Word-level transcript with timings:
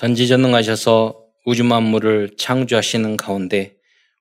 전지전능하셔서 0.00 1.26
우주 1.44 1.62
만물을 1.62 2.30
창조하시는 2.38 3.18
가운데 3.18 3.76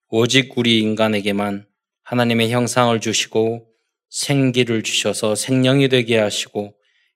오직 0.09 0.57
우리 0.57 0.81
인간에게만 0.81 1.67
하나님의 2.03 2.51
형상을 2.51 2.99
주시고 2.99 3.65
생기를 4.09 4.83
주셔서 4.83 5.35
생명이 5.35 5.87
되게 5.87 6.17
하시고 6.17 6.73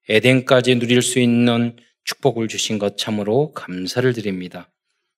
에덴까지 0.08 0.76
누릴 0.76 1.02
수 1.02 1.20
있는 1.20 1.76
축복을 2.06 2.48
주신 2.48 2.80
것 2.80 2.98
참으로 2.98 3.52
감사를 3.52 4.14
드립니다. 4.14 4.72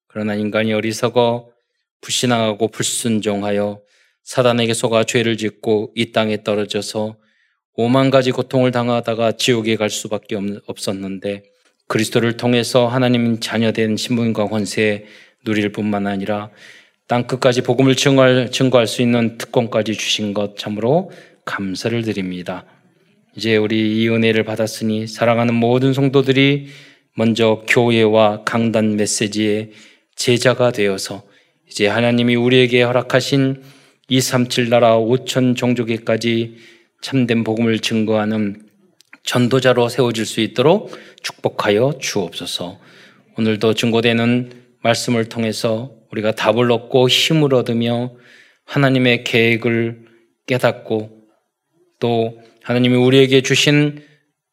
그러나 0.07 0.33
인간이 0.33 0.73
어리석어 0.73 1.51
불신앙하고 2.01 2.69
불순종하여 2.69 3.79
사단에게 4.23 4.73
속아 4.73 5.03
죄를 5.03 5.37
짓고 5.37 5.91
이 5.93 6.11
땅에 6.11 6.41
떨어져서 6.41 7.19
오만 7.73 8.09
가지 8.09 8.31
고통을 8.31 8.71
당하다가 8.71 9.33
지옥에 9.33 9.75
갈 9.75 9.91
수밖에 9.91 10.35
없었는데 10.65 11.43
그리스도를 11.87 12.37
통해서 12.37 12.87
하나님 12.87 13.39
자녀된 13.39 13.97
신분과 13.97 14.47
권세 14.47 15.05
누릴 15.43 15.71
뿐만 15.71 16.07
아니라 16.07 16.49
땅 17.07 17.27
끝까지 17.27 17.61
복음을 17.61 17.95
증거할, 17.95 18.49
증거할 18.51 18.87
수 18.87 19.01
있는 19.01 19.37
특권까지 19.37 19.93
주신 19.93 20.33
것 20.33 20.57
참으로 20.57 21.11
감사를 21.45 22.01
드립니다. 22.01 22.65
이제 23.35 23.57
우리 23.57 24.01
이 24.01 24.09
은혜를 24.09 24.43
받았으니 24.43 25.07
사랑하는 25.07 25.53
모든 25.53 25.93
성도들이 25.93 26.67
먼저 27.15 27.63
교회와 27.67 28.43
강단 28.43 28.95
메시지의 28.95 29.71
제자가 30.15 30.71
되어서 30.71 31.23
이제 31.69 31.87
하나님이 31.87 32.35
우리에게 32.35 32.81
허락하신 32.81 33.61
237 34.07 34.69
나라 34.69 34.97
5천 34.97 35.55
종족에까지 35.55 36.57
참된 37.01 37.43
복음을 37.43 37.79
증거하는 37.79 38.64
전도자로 39.25 39.89
세워질 39.89 40.25
수 40.25 40.39
있도록 40.41 40.91
축복하여 41.23 41.97
주옵소서. 41.99 42.79
오늘도 43.37 43.73
증거되는 43.73 44.51
말씀을 44.81 45.25
통해서 45.25 45.91
우리가 46.11 46.31
답을 46.33 46.71
얻고 46.71 47.09
힘을 47.09 47.53
얻으며 47.53 48.13
하나님의 48.65 49.23
계획을 49.23 50.05
깨닫고 50.47 51.09
또 51.99 52.39
하나님이 52.63 52.95
우리에게 52.95 53.41
주신 53.41 54.03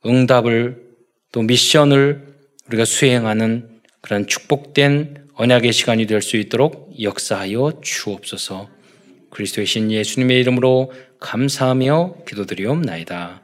응답을 0.04 0.82
또 1.32 1.42
미션을 1.42 2.34
우리가 2.68 2.84
수행하는 2.84 3.80
그런 4.00 4.26
축복된 4.26 5.28
언약의 5.34 5.72
시간이 5.72 6.06
될 6.06 6.22
수 6.22 6.36
있도록 6.36 6.94
역사하여 7.00 7.80
주옵소서. 7.82 8.68
그리스도의 9.30 9.66
신 9.66 9.90
예수님의 9.90 10.40
이름으로 10.40 10.92
감사하며 11.20 12.16
기도드리옵나이다. 12.28 13.41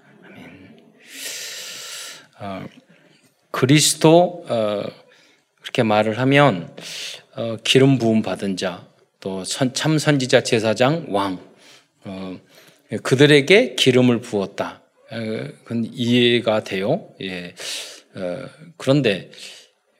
어, 2.40 2.64
그리스도 3.50 4.44
어, 4.48 4.84
그렇게 5.60 5.82
말을 5.82 6.18
하면 6.18 6.74
어, 7.34 7.56
기름 7.64 7.98
부음 7.98 8.22
받은 8.22 8.56
자, 8.56 8.86
또 9.20 9.42
참 9.44 9.98
선지자 9.98 10.42
제사장 10.42 11.06
왕 11.08 11.40
어, 12.04 12.38
그들에게 13.02 13.74
기름을 13.74 14.20
부었다. 14.20 14.82
어, 15.10 15.16
그건 15.64 15.88
이해가 15.92 16.64
돼요. 16.64 17.08
예. 17.20 17.54
어, 18.14 18.46
그런데 18.76 19.30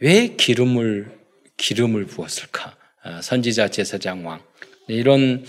왜 0.01 0.29
기름을 0.37 1.19
기름을 1.57 2.07
부었을까? 2.07 2.77
아, 3.03 3.21
선지자 3.21 3.69
제사장 3.69 4.27
왕 4.27 4.41
이런 4.87 5.45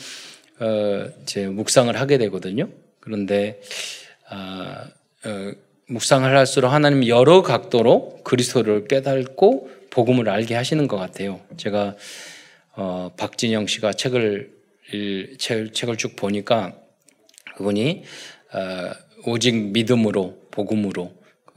제 1.26 1.48
묵상을 1.48 1.96
하게 1.96 2.18
되거든요. 2.18 2.70
그런데 3.00 3.62
아, 4.28 4.88
묵상을 5.90 6.38
할수록 6.38 6.70
하나님 6.70 7.08
여러 7.08 7.42
각도로 7.42 8.20
그리스도를 8.24 8.88
깨닫고 8.88 9.72
복음을 9.90 10.30
알게 10.30 10.54
하시는 10.54 10.88
것 10.88 10.98
같아요. 10.98 11.40
제가 11.58 11.96
어, 12.76 13.12
박진영 13.18 13.66
씨가 13.66 13.94
책을 13.94 14.52
책, 15.40 15.74
책을 15.74 15.98
쭉 15.98 16.16
보니까 16.16 16.76
그분이 17.58 18.04
어, 18.54 18.92
오직 19.26 19.56
믿음으로 19.56 20.38
복음으로 20.52 21.12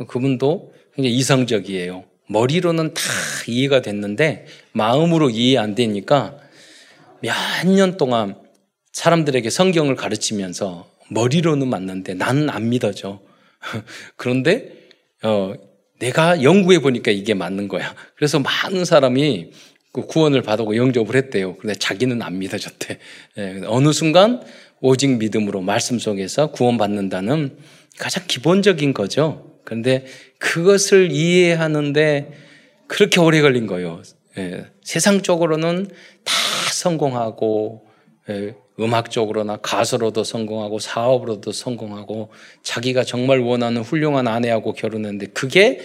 그분도 0.09 0.72
굉장히 0.94 1.14
이성적이에요. 1.16 2.04
머리로는 2.28 2.94
다 2.94 3.03
이해가 3.47 3.82
됐는데 3.82 4.47
마음으로 4.72 5.28
이해 5.28 5.59
안 5.59 5.75
되니까 5.75 6.38
몇 7.20 7.34
년 7.66 7.99
동안 7.99 8.37
사람들에게 8.93 9.49
성경을 9.50 9.94
가르치면서 9.94 10.88
머리로는 11.10 11.69
맞는데 11.69 12.14
나는 12.14 12.49
안 12.49 12.70
믿어져. 12.70 13.20
그런데 14.17 14.73
어, 15.23 15.55
내가 15.99 16.43
연구해 16.43 16.81
보니까 16.81 17.11
이게 17.11 17.34
맞는 17.34 17.69
거야. 17.69 17.95
그래서 18.17 18.41
많은 18.41 18.84
사람이 18.84 19.53
그 19.93 20.06
구원을 20.06 20.43
받고 20.43 20.77
영접을 20.77 21.15
했대요. 21.15 21.56
근데 21.56 21.75
자기는 21.75 22.23
안 22.23 22.39
믿어졌대. 22.39 22.99
예, 23.39 23.61
어느 23.67 23.93
순간 23.93 24.43
오직 24.81 25.17
믿음으로 25.19 25.61
말씀 25.61 25.99
속에서 25.99 26.50
구원받는다는 26.50 27.59
가장 27.99 28.25
기본적인 28.27 28.95
거죠. 28.95 29.61
그런데 29.65 30.06
그것을 30.39 31.12
이해하는데 31.12 32.33
그렇게 32.89 33.21
오래 33.21 33.41
걸린 33.41 33.67
거예요. 33.67 34.03
예, 34.39 34.65
세상적으로는 34.83 35.87
다 36.25 36.33
성공하고 36.73 37.87
예, 38.31 38.55
음악적으로나 38.81 39.59
가수로도 39.59 40.25
성공하고 40.25 40.78
사업으로도 40.78 41.53
성공하고 41.53 42.31
자기가 42.62 43.05
정말 43.05 43.41
원하는 43.41 43.83
훌륭한 43.83 44.28
아내하고 44.28 44.72
결혼했는데 44.72 45.27
그게 45.28 45.81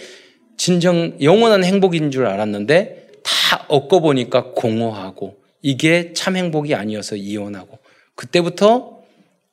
진정 0.56 1.16
영원한 1.22 1.64
행복인 1.64 2.10
줄 2.10 2.26
알았는데 2.26 3.08
다 3.22 3.66
얻고 3.68 4.00
보니까 4.00 4.52
공허하고 4.54 5.38
이게 5.62 6.12
참 6.12 6.36
행복이 6.36 6.74
아니어서 6.74 7.16
이혼하고 7.16 7.78
그때부터 8.14 8.98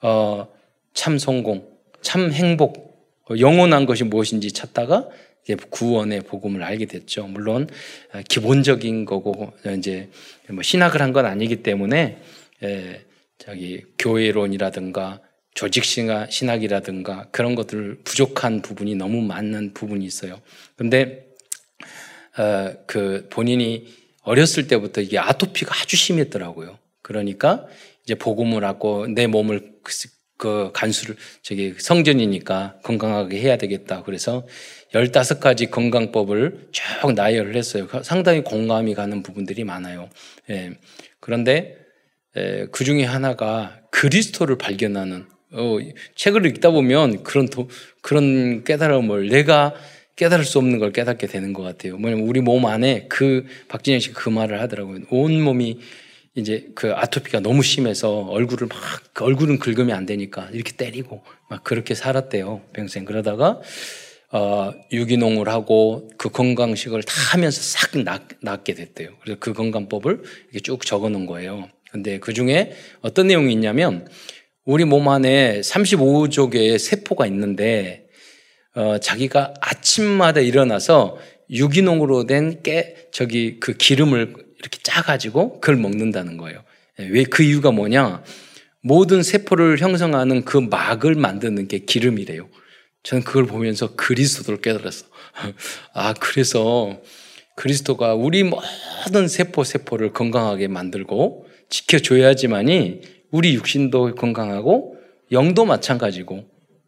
어, 0.01 0.47
참 0.94 1.18
성공, 1.18 1.68
참 2.01 2.31
행복, 2.31 2.85
영원한 3.40 3.85
것이 3.85 4.03
무엇인지 4.03 4.51
찾다가 4.51 5.09
구원의 5.69 6.22
복음을 6.22 6.63
알게 6.63 6.85
됐죠. 6.85 7.28
물론 7.28 7.68
기본적인 8.28 9.06
거고 9.06 9.51
이제 9.78 10.09
뭐 10.50 10.63
신학을 10.63 11.01
한 11.01 11.12
건 11.13 11.25
아니기 11.25 11.63
때문에 11.63 12.18
예, 12.63 13.01
자기 13.45 13.83
교회론이라든가 14.00 15.22
조직 15.53 15.85
신학이라든가 15.85 17.28
그런 17.31 17.56
것들 17.56 18.00
부족한 18.03 18.61
부분이 18.61 18.95
너무 18.95 19.22
많은 19.22 19.73
부분이 19.73 20.06
있어요. 20.06 20.41
근데 20.75 21.28
어, 22.38 22.73
그 22.88 23.28
본인이 23.29 23.88
어렸을 24.23 24.67
때부터 24.67 25.01
이게 25.01 25.17
아토피가 25.17 25.73
아주 25.81 25.95
심했더라고요. 25.95 26.78
그러니까 27.01 27.67
이제 28.03 28.16
복음을 28.16 28.63
하고 28.66 29.07
내 29.07 29.28
몸을 29.28 29.75
그, 29.83 29.94
그 30.38 30.72
간수를 30.73 31.16
저기 31.41 31.75
성전이니까 31.77 32.79
건강하게 32.83 33.39
해야 33.39 33.57
되겠다. 33.57 34.03
그래서 34.03 34.45
15가지 34.94 35.69
건강법을 35.69 36.69
쭉 36.72 37.13
나열을 37.13 37.56
했어요. 37.56 37.88
상당히 38.03 38.44
공감이 38.44 38.95
가는 38.95 39.23
부분들이 39.23 39.63
많아요. 39.63 40.09
예. 40.50 40.72
그런데 41.19 41.84
그 42.72 42.84
중에 42.84 43.03
하나가 43.03 43.79
그리스도를 43.91 44.57
발견하는 44.57 45.25
어, 45.51 45.78
책을 46.16 46.46
읽다 46.47 46.72
보면 46.72 47.23
그런 47.23 47.47
도, 47.47 47.69
그런 48.01 48.63
깨달음을 48.63 49.29
내가 49.29 49.73
깨달을 50.18 50.44
수 50.44 50.57
없는 50.57 50.79
걸 50.79 50.91
깨닫게 50.91 51.28
되는 51.28 51.53
것 51.53 51.63
같아요. 51.63 51.97
뭐냐면 51.97 52.28
우리 52.28 52.41
몸 52.41 52.66
안에 52.66 53.07
그 53.09 53.45
박진영 53.68 54.00
씨가 54.00 54.19
그 54.19 54.29
말을 54.29 54.62
하더라고요. 54.62 55.01
온 55.09 55.41
몸이 55.41 55.79
이제 56.35 56.68
그 56.75 56.94
아토피가 56.94 57.40
너무 57.40 57.63
심해서 57.63 58.19
얼굴을 58.19 58.68
막그 58.68 59.24
얼굴은 59.24 59.59
긁으면 59.59 59.95
안 59.95 60.06
되니까 60.06 60.50
이렇게 60.51 60.74
때리고 60.74 61.24
막 61.50 61.63
그렇게 61.63 61.95
살았대요 61.95 62.62
평생 62.74 63.06
그러다가 63.06 63.62
어, 64.31 64.74
유기농을 64.91 65.47
하고 65.47 66.09
그 66.18 66.29
건강식을 66.29 67.03
다 67.03 67.13
하면서 67.31 67.62
싹 67.62 67.97
낫, 68.00 68.24
낫게 68.41 68.74
됐대요. 68.74 69.12
그래서 69.21 69.39
그 69.39 69.54
건강법을 69.54 70.24
이렇게 70.51 70.59
쭉 70.59 70.86
적어놓은 70.86 71.25
거예요. 71.25 71.69
근데 71.95 72.19
그 72.19 72.33
중에 72.33 72.74
어떤 73.00 73.27
내용이 73.27 73.53
있냐면 73.53 74.06
우리 74.65 74.83
몸 74.83 75.07
안에 75.07 75.62
35조 75.62 76.51
개의 76.51 76.77
세포가 76.77 77.25
있는데 77.27 78.07
어, 78.75 78.97
자기가 78.97 79.53
아침마다 79.62 80.42
일어나서 80.42 81.18
유기농으로 81.50 82.25
된 82.25 82.62
깨, 82.63 83.07
저기 83.13 83.62
그 83.62 83.77
기름을 83.77 84.33
이렇게 84.59 84.80
짜가지고 84.83 85.62
그걸 85.62 85.77
먹는다는 85.77 86.36
거예요. 86.36 86.63
예, 87.00 87.06
왜그 87.06 87.44
이유가 87.44 87.71
뭐냐? 87.71 88.24
모든 88.81 89.24
세포를 89.24 89.77
형성하는 89.77 90.44
그 90.44 90.57
막을 90.57 91.15
만드는 91.15 91.69
게 91.69 91.80
기름이래요. 91.80 92.50
저는 93.03 93.24
그걸 93.24 93.45
보면서 93.45 93.95
그리스도를 93.95 94.59
깨달았어. 94.59 95.06
아, 95.94 96.13
그래서 96.19 97.00
그리스도가 97.56 98.15
우리 98.15 98.44
모든 98.44 99.30
세포 99.30 99.63
세포를 99.63 100.12
건강하게 100.12 100.68
만들고 100.68 101.44
지켜줘야지만이 101.69 103.01
우리 103.31 103.53
육신도 103.56 104.15
건강하고 104.15 104.95
영도 105.31 105.65
마찬가지고 105.65 106.45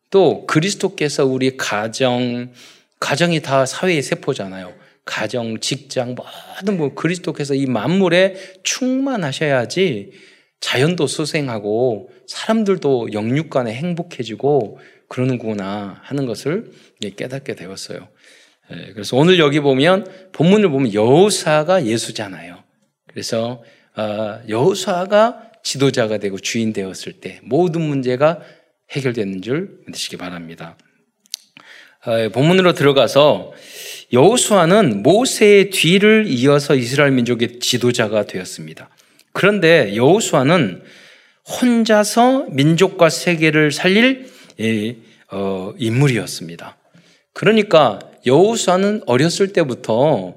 또 0.09 0.45
그리스도께서 0.45 1.25
우리 1.25 1.57
가정, 1.57 2.51
가정이 3.00 3.41
다 3.41 3.65
사회의 3.65 4.01
세포잖아요. 4.01 4.74
가정, 5.06 5.59
직장 5.59 6.15
모든 6.15 6.77
뭐 6.77 6.94
그리스도께서 6.94 7.56
이 7.56 7.65
만물에 7.65 8.35
충만하셔야지 8.63 10.12
자연도 10.59 11.07
수생하고 11.07 12.09
사람들도 12.27 13.13
영육 13.13 13.50
간에 13.50 13.73
행복해지고 13.73 14.80
그러는구나 15.07 16.00
하는 16.03 16.25
것을 16.25 16.71
깨닫게 17.15 17.56
되었어요. 17.56 18.07
예, 18.71 18.91
그래서 18.94 19.15
오늘 19.15 19.39
여기 19.39 19.59
보면 19.59 20.06
본문을 20.33 20.69
보면 20.69 20.94
여호사가 20.94 21.85
예수잖아요. 21.85 22.63
그래서 23.07 23.63
아, 23.63 23.87
여호사가 24.47 25.51
지도자가 25.63 26.17
되고 26.17 26.38
주인 26.39 26.71
되었을 26.73 27.13
때 27.19 27.39
모든 27.44 27.81
문제가 27.81 28.39
해결되는 28.91 29.41
줄 29.41 29.79
믿으시기 29.88 30.17
바랍니다. 30.17 30.77
아, 32.03 32.29
본문으로 32.29 32.73
들어가서 32.73 33.53
여호수아는 34.13 35.03
모세의 35.03 35.71
뒤를 35.71 36.25
이어서 36.27 36.75
이스라엘 36.75 37.11
민족의 37.11 37.59
지도자가 37.59 38.25
되었습니다. 38.25 38.89
그런데 39.33 39.94
여호수아는 39.95 40.83
혼자서 41.61 42.47
민족과 42.51 43.09
세계를 43.09 43.71
살릴 43.71 44.31
어, 45.31 45.73
인물이었습니다. 45.77 46.77
그러니까 47.33 47.99
여호수아는 48.25 49.03
어렸을 49.05 49.53
때부터 49.53 50.35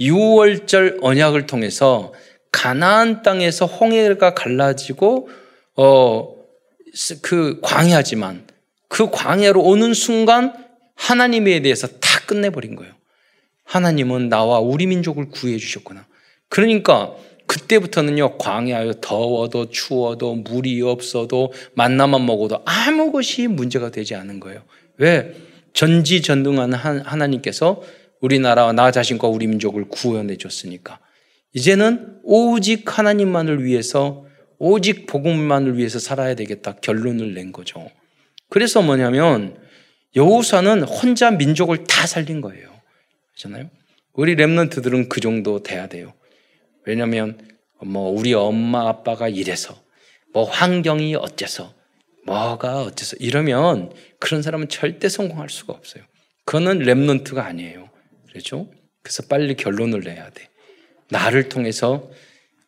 6월절 0.00 0.98
언약을 1.02 1.46
통해서 1.46 2.12
가나안 2.52 3.22
땅에서 3.22 3.66
홍해가 3.66 4.34
갈라지고 4.34 5.28
어, 5.76 6.34
그 7.22 7.60
광야지만 7.62 8.46
그 8.88 9.10
광야로 9.10 9.62
오는 9.62 9.94
순간 9.94 10.54
하나님에 10.94 11.60
대해서 11.60 11.86
다 11.86 12.20
끝내버린 12.26 12.74
거예요. 12.74 12.92
하나님은 13.64 14.28
나와 14.28 14.60
우리 14.60 14.86
민족을 14.86 15.28
구해 15.28 15.58
주셨구나. 15.58 16.06
그러니까 16.48 17.14
그때부터는요, 17.46 18.38
광야에 18.38 18.92
더워도 19.00 19.70
추워도 19.70 20.36
물이 20.36 20.82
없어도 20.82 21.52
만나만 21.74 22.24
먹어도 22.26 22.62
아무 22.64 23.10
것이 23.10 23.46
문제가 23.46 23.90
되지 23.90 24.14
않은 24.14 24.40
거예요. 24.40 24.62
왜? 24.96 25.34
전지전능한 25.72 26.74
하나님께서 26.74 27.82
우리나라와 28.20 28.72
나 28.72 28.90
자신과 28.90 29.28
우리 29.28 29.46
민족을 29.46 29.84
구원해 29.88 30.36
줬으니까. 30.36 30.98
이제는 31.58 32.20
오직 32.22 32.96
하나님만을 32.96 33.64
위해서, 33.64 34.24
오직 34.58 35.06
복음만을 35.06 35.76
위해서 35.76 35.98
살아야 35.98 36.36
되겠다. 36.36 36.74
결론을 36.74 37.34
낸 37.34 37.50
거죠. 37.50 37.90
그래서 38.48 38.80
뭐냐면, 38.80 39.58
여호사는 40.14 40.84
혼자 40.84 41.32
민족을 41.32 41.82
다 41.84 42.06
살린 42.06 42.40
거예요. 42.40 42.70
그렇잖아요? 43.32 43.70
우리 44.12 44.36
랩런트들은 44.36 45.08
그 45.08 45.20
정도 45.20 45.64
돼야 45.64 45.88
돼요. 45.88 46.14
왜냐하면 46.86 47.38
뭐 47.84 48.08
우리 48.08 48.34
엄마 48.34 48.88
아빠가 48.88 49.28
이래서 49.28 49.76
뭐 50.32 50.44
환경이 50.44 51.16
어째서 51.16 51.74
뭐가 52.24 52.82
어째서 52.82 53.16
이러면 53.20 53.92
그런 54.18 54.42
사람은 54.42 54.68
절대 54.68 55.08
성공할 55.08 55.50
수가 55.50 55.72
없어요. 55.72 56.04
그거는 56.44 56.80
랩런트가 56.80 57.38
아니에요. 57.38 57.90
그렇죠? 58.28 58.70
그래서 59.02 59.24
빨리 59.28 59.54
결론을 59.54 60.00
내야 60.00 60.30
돼. 60.30 60.48
나를 61.10 61.48
통해서 61.48 62.10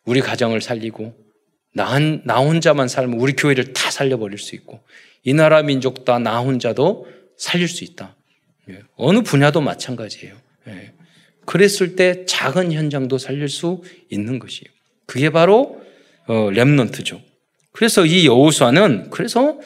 우리 0.05 0.21
가정을 0.21 0.61
살리고 0.61 1.15
나, 1.73 1.99
나 2.25 2.37
혼자만 2.37 2.87
살면 2.87 3.19
우리 3.19 3.33
교회를 3.33 3.73
다 3.73 3.91
살려버릴 3.91 4.37
수 4.37 4.55
있고 4.55 4.81
이 5.23 5.33
나라 5.33 5.61
민족 5.61 6.05
다 6.05 6.19
나 6.19 6.39
혼자도 6.39 7.07
살릴 7.37 7.67
수 7.67 7.83
있다. 7.83 8.15
예. 8.69 8.81
어느 8.95 9.21
분야도 9.21 9.61
마찬가지예요. 9.61 10.35
예. 10.67 10.93
그랬을 11.45 11.95
때 11.95 12.25
작은 12.25 12.71
현장도 12.71 13.17
살릴 13.17 13.49
수 13.49 13.81
있는 14.09 14.39
것이에요. 14.39 14.65
그게 15.05 15.29
바로 15.29 15.81
어, 16.27 16.51
렘넌트죠. 16.51 17.21
그래서 17.71 18.05
이 18.05 18.27
여호수아는 18.27 19.09
그래서 19.09 19.59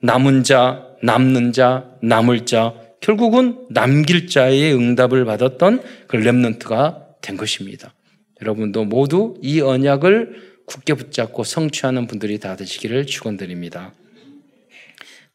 남은 0.00 0.44
자, 0.44 0.86
남는 1.02 1.52
자, 1.52 1.90
남을 2.02 2.46
자, 2.46 2.74
결국은 3.00 3.66
남길 3.70 4.28
자의 4.28 4.72
응답을 4.74 5.24
받았던 5.24 5.82
그 6.06 6.16
렘넌트가 6.16 7.06
된 7.20 7.36
것입니다. 7.36 7.94
여러분도 8.42 8.84
모두 8.84 9.36
이 9.42 9.60
언약을 9.60 10.62
굳게 10.66 10.94
붙잡고 10.94 11.44
성취하는 11.44 12.06
분들이 12.06 12.38
다 12.38 12.56
되시기를 12.56 13.06
축원드립니다. 13.06 13.94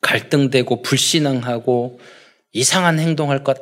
갈등되고 0.02 0.82
불신앙하고 0.82 2.00
이상한 2.52 3.00
행동할 3.00 3.44
것 3.44 3.58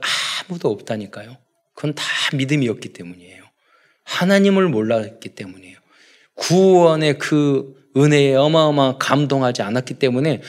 아무도 0.50 0.70
없다니까요. 0.70 1.38
그건 1.74 1.96
다 1.96 2.04
믿음이 2.36 2.68
었기 2.68 2.90
때문이에요. 2.90 3.44
하나님을 4.04 4.68
몰랐기 4.68 5.30
때문이에요. 5.30 5.78
구원의 6.36 7.18
그 7.18 7.90
은혜에 7.96 8.36
어마어마 8.36 8.98
감동하지 8.98 9.62
않았기 9.62 9.96
때문에 9.96 10.42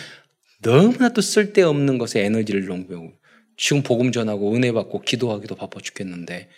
너무나도 0.62 1.21
쓸데없는 1.21 1.99
것에 1.99 2.25
에너지를 2.25 2.67
낭비하고 2.67 3.12
지금 3.56 3.83
복음 3.83 4.12
전하고 4.12 4.55
은혜 4.55 4.73
받고 4.73 5.03
기도하기도 5.03 5.55
바빠 5.56 5.81
죽겠는데 5.81 6.49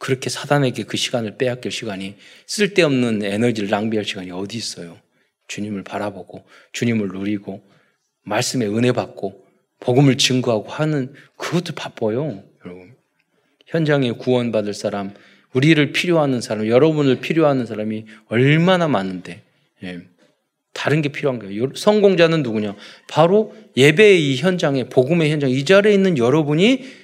그렇게 0.00 0.30
사단에게 0.30 0.84
그 0.84 0.96
시간을 0.96 1.36
빼앗길 1.36 1.70
시간이 1.70 2.16
쓸데없는 2.46 3.22
에너지를 3.22 3.68
낭비할 3.68 4.06
시간이 4.06 4.30
어디 4.30 4.56
있어요? 4.56 4.98
주님을 5.46 5.84
바라보고 5.84 6.42
주님을 6.72 7.08
누리고 7.08 7.62
말씀에 8.22 8.64
은혜 8.66 8.92
받고 8.92 9.44
복음을 9.78 10.16
증거하고 10.16 10.70
하는 10.70 11.12
그것도 11.36 11.74
바빠요, 11.74 12.42
여러분. 12.64 12.94
현장에 13.66 14.12
구원받을 14.12 14.72
사람, 14.72 15.12
우리를 15.52 15.92
필요하는 15.92 16.40
사람, 16.40 16.66
여러분을 16.66 17.20
필요하는 17.20 17.66
사람이 17.66 18.06
얼마나 18.28 18.88
많은데, 18.88 19.42
예. 19.82 20.00
다른 20.72 21.02
게 21.02 21.10
필요한 21.10 21.38
거예요. 21.38 21.74
성공자는 21.74 22.42
누구냐? 22.42 22.74
바로 23.08 23.54
예배의 23.76 24.32
이 24.32 24.36
현장에, 24.36 24.84
복음의 24.84 25.30
현장, 25.30 25.50
이 25.50 25.64
자리에 25.64 25.92
있는 25.92 26.16
여러분이 26.16 26.99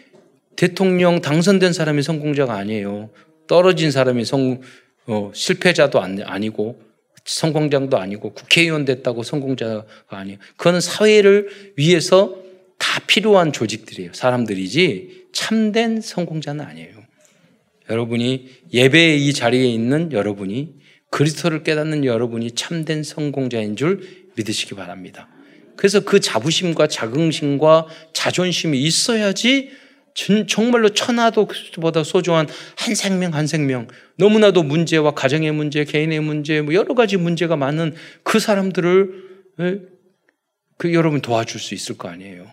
대통령 0.57 1.21
당선된 1.21 1.73
사람이 1.73 2.03
성공자가 2.03 2.55
아니에요. 2.55 3.11
떨어진 3.47 3.91
사람이 3.91 4.25
성, 4.25 4.61
어, 5.07 5.31
실패자도 5.35 6.01
아니고, 6.01 6.81
성공자도 7.25 7.97
아니고, 7.99 8.33
국회의원 8.33 8.85
됐다고 8.85 9.23
성공자가 9.23 9.85
아니에요. 10.09 10.39
그거는 10.57 10.81
사회를 10.81 11.75
위해서 11.77 12.37
다 12.79 13.01
필요한 13.07 13.53
조직들이에요. 13.53 14.13
사람들이지 14.15 15.27
참된 15.33 16.01
성공자는 16.01 16.65
아니에요. 16.65 16.97
여러분이 17.89 18.49
예배의 18.73 19.27
이 19.27 19.33
자리에 19.33 19.65
있는 19.67 20.13
여러분이 20.13 20.75
그리스도를 21.11 21.63
깨닫는 21.63 22.05
여러분이 22.05 22.53
참된 22.53 23.03
성공자인 23.03 23.77
줄 23.77 24.01
믿으시기 24.35 24.75
바랍니다. 24.75 25.29
그래서 25.77 26.01
그 26.01 26.21
자부심과 26.21 26.89
자긍심과 26.89 27.87
자존심이 28.13 28.79
있어야지 28.83 29.71
정말로 30.47 30.89
천하도 30.89 31.49
보다 31.81 32.03
소중한 32.03 32.49
한 32.77 32.95
생명 32.95 33.35
한 33.35 33.47
생명 33.47 33.87
너무나도 34.17 34.63
문제와 34.63 35.13
가정의 35.13 35.53
문제, 35.53 35.85
개인의 35.85 36.21
문제, 36.21 36.63
뭐 36.63 36.73
여러 36.73 36.95
가지 36.95 37.19
문제가 37.19 37.57
많은 37.57 37.95
그 38.23 38.41
사람들을 38.41 39.27
그 40.79 40.95
여러분 40.95 41.21
도와줄 41.21 41.61
수 41.61 41.75
있을 41.75 41.99
거 41.99 42.09
아니에요. 42.09 42.47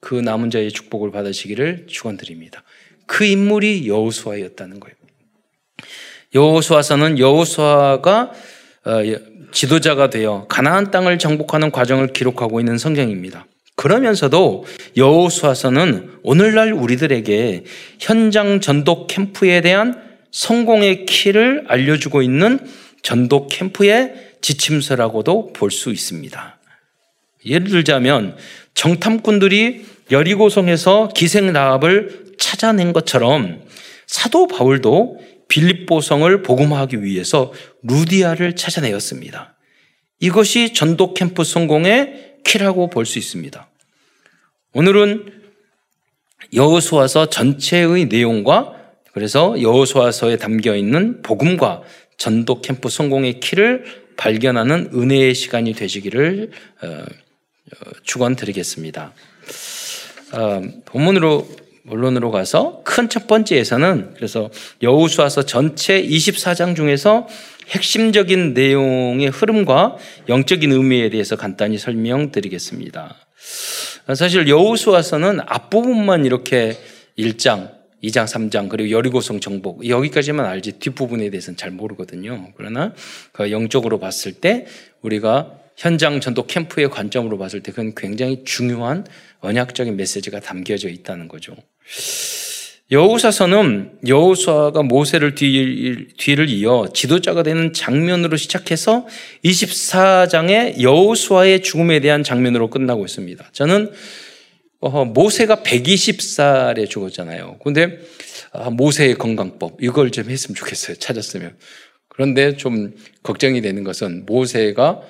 그 0.00 0.14
남은 0.14 0.50
자의 0.50 0.70
축복을 0.70 1.10
받으시기를 1.10 1.86
축원드립니다. 1.88 2.62
그 3.06 3.24
인물이 3.24 3.88
여호수아였다는 3.88 4.78
거예요. 4.78 4.94
여호수아서는 6.34 7.18
여호수아가 7.18 8.32
어, 8.84 9.02
지도자가 9.50 10.10
되어 10.10 10.46
가나안 10.48 10.90
땅을 10.90 11.18
정복하는 11.18 11.70
과정을 11.70 12.12
기록하고 12.12 12.60
있는 12.60 12.78
성경입니다. 12.78 13.46
그러면서도 13.86 14.64
여호수아서는 14.96 16.18
오늘날 16.24 16.72
우리들에게 16.72 17.62
현장 18.00 18.60
전독 18.60 19.06
캠프에 19.06 19.60
대한 19.60 20.02
성공의 20.32 21.06
키를 21.06 21.66
알려주고 21.68 22.20
있는 22.22 22.58
전독 23.02 23.46
캠프의 23.48 24.12
지침서라고도 24.40 25.52
볼 25.52 25.70
수 25.70 25.92
있습니다. 25.92 26.58
예를 27.44 27.68
들자면 27.68 28.36
정탐꾼들이 28.74 29.84
여리고성에서 30.10 31.10
기생 31.14 31.52
라합을 31.52 32.34
찾아낸 32.38 32.92
것처럼 32.92 33.62
사도 34.08 34.48
바울도 34.48 35.20
빌립보성을 35.46 36.42
복음하기 36.42 37.04
위해서 37.04 37.52
루디아를 37.84 38.56
찾아내었습니다. 38.56 39.54
이것이 40.18 40.74
전도 40.74 41.14
캠프 41.14 41.44
성공의 41.44 42.38
키라고 42.44 42.90
볼 42.90 43.06
수 43.06 43.20
있습니다. 43.20 43.68
오늘은 44.76 45.32
여호수아서 46.52 47.30
전체의 47.30 48.08
내용과 48.10 48.74
그래서 49.14 49.58
여호수아서에 49.62 50.36
담겨 50.36 50.76
있는 50.76 51.22
복음과 51.22 51.80
전도 52.18 52.60
캠프 52.60 52.90
성공의 52.90 53.40
키를 53.40 53.86
발견하는 54.18 54.90
은혜의 54.92 55.34
시간이 55.34 55.72
되시기를 55.72 56.50
어, 56.82 56.88
어, 56.88 57.90
축원드리겠습니다. 58.02 59.14
어, 60.34 60.62
본문으로 60.84 61.48
본론으로 61.88 62.30
가서 62.30 62.82
큰 62.84 63.08
첫 63.08 63.26
번째에서는 63.28 64.12
그래서 64.16 64.50
여우수아서 64.82 65.46
전체 65.46 66.02
24장 66.02 66.76
중에서 66.76 67.26
핵심적인 67.68 68.52
내용의 68.52 69.28
흐름과 69.28 69.96
영적인 70.28 70.70
의미에 70.70 71.08
대해서 71.08 71.34
간단히 71.36 71.78
설명드리겠습니다. 71.78 73.16
사실 74.14 74.48
여우수아서는 74.48 75.40
앞부분만 75.46 76.24
이렇게 76.24 76.78
1장, 77.18 77.72
2장, 78.04 78.24
3장 78.24 78.68
그리고 78.68 78.90
여리고성 78.90 79.40
정복 79.40 79.88
여기까지만 79.88 80.46
알지 80.46 80.72
뒷부분에 80.78 81.28
대해서는 81.30 81.56
잘 81.56 81.70
모르거든요. 81.70 82.52
그러나 82.56 82.92
그 83.32 83.50
영적으로 83.50 83.98
봤을 83.98 84.32
때 84.32 84.66
우리가 85.02 85.58
현장 85.76 86.20
전도 86.20 86.46
캠프의 86.46 86.88
관점으로 86.88 87.36
봤을 87.36 87.62
때 87.62 87.72
그건 87.72 87.94
굉장히 87.94 88.44
중요한 88.44 89.04
언약적인 89.40 89.96
메시지가 89.96 90.40
담겨져 90.40 90.88
있다는 90.88 91.28
거죠. 91.28 91.54
여우사서는 92.92 93.98
여우수아가 94.06 94.82
모세를 94.84 95.34
뒤, 95.34 96.06
뒤를 96.18 96.48
이어 96.50 96.88
지도자가 96.94 97.42
되는 97.42 97.72
장면으로 97.72 98.36
시작해서 98.36 99.06
24장의 99.44 100.80
여우수아의 100.80 101.62
죽음에 101.62 101.98
대한 101.98 102.22
장면으로 102.22 102.70
끝나고 102.70 103.04
있습니다. 103.04 103.44
저는 103.52 103.90
어, 104.78 105.04
모세가 105.04 105.56
120살에 105.56 106.88
죽었잖아요. 106.88 107.58
근데 107.64 107.98
아, 108.52 108.70
모세의 108.70 109.14
건강법 109.14 109.78
이걸 109.80 110.12
좀 110.12 110.30
했으면 110.30 110.54
좋겠어요. 110.54 110.96
찾았으면. 110.96 111.56
그런데 112.08 112.56
좀 112.56 112.94
걱정이 113.24 113.62
되는 113.62 113.82
것은 113.82 114.26
모세가 114.26 115.00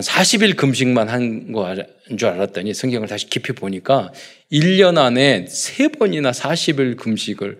40일 0.00 0.56
금식만 0.56 1.08
한거줄 1.08 2.28
알았더니 2.28 2.74
성경을 2.74 3.08
다시 3.08 3.28
깊이 3.28 3.52
보니까 3.52 4.12
1년 4.50 4.98
안에 4.98 5.44
3번이나 5.44 6.32
40일 6.32 6.96
금식을 6.96 7.58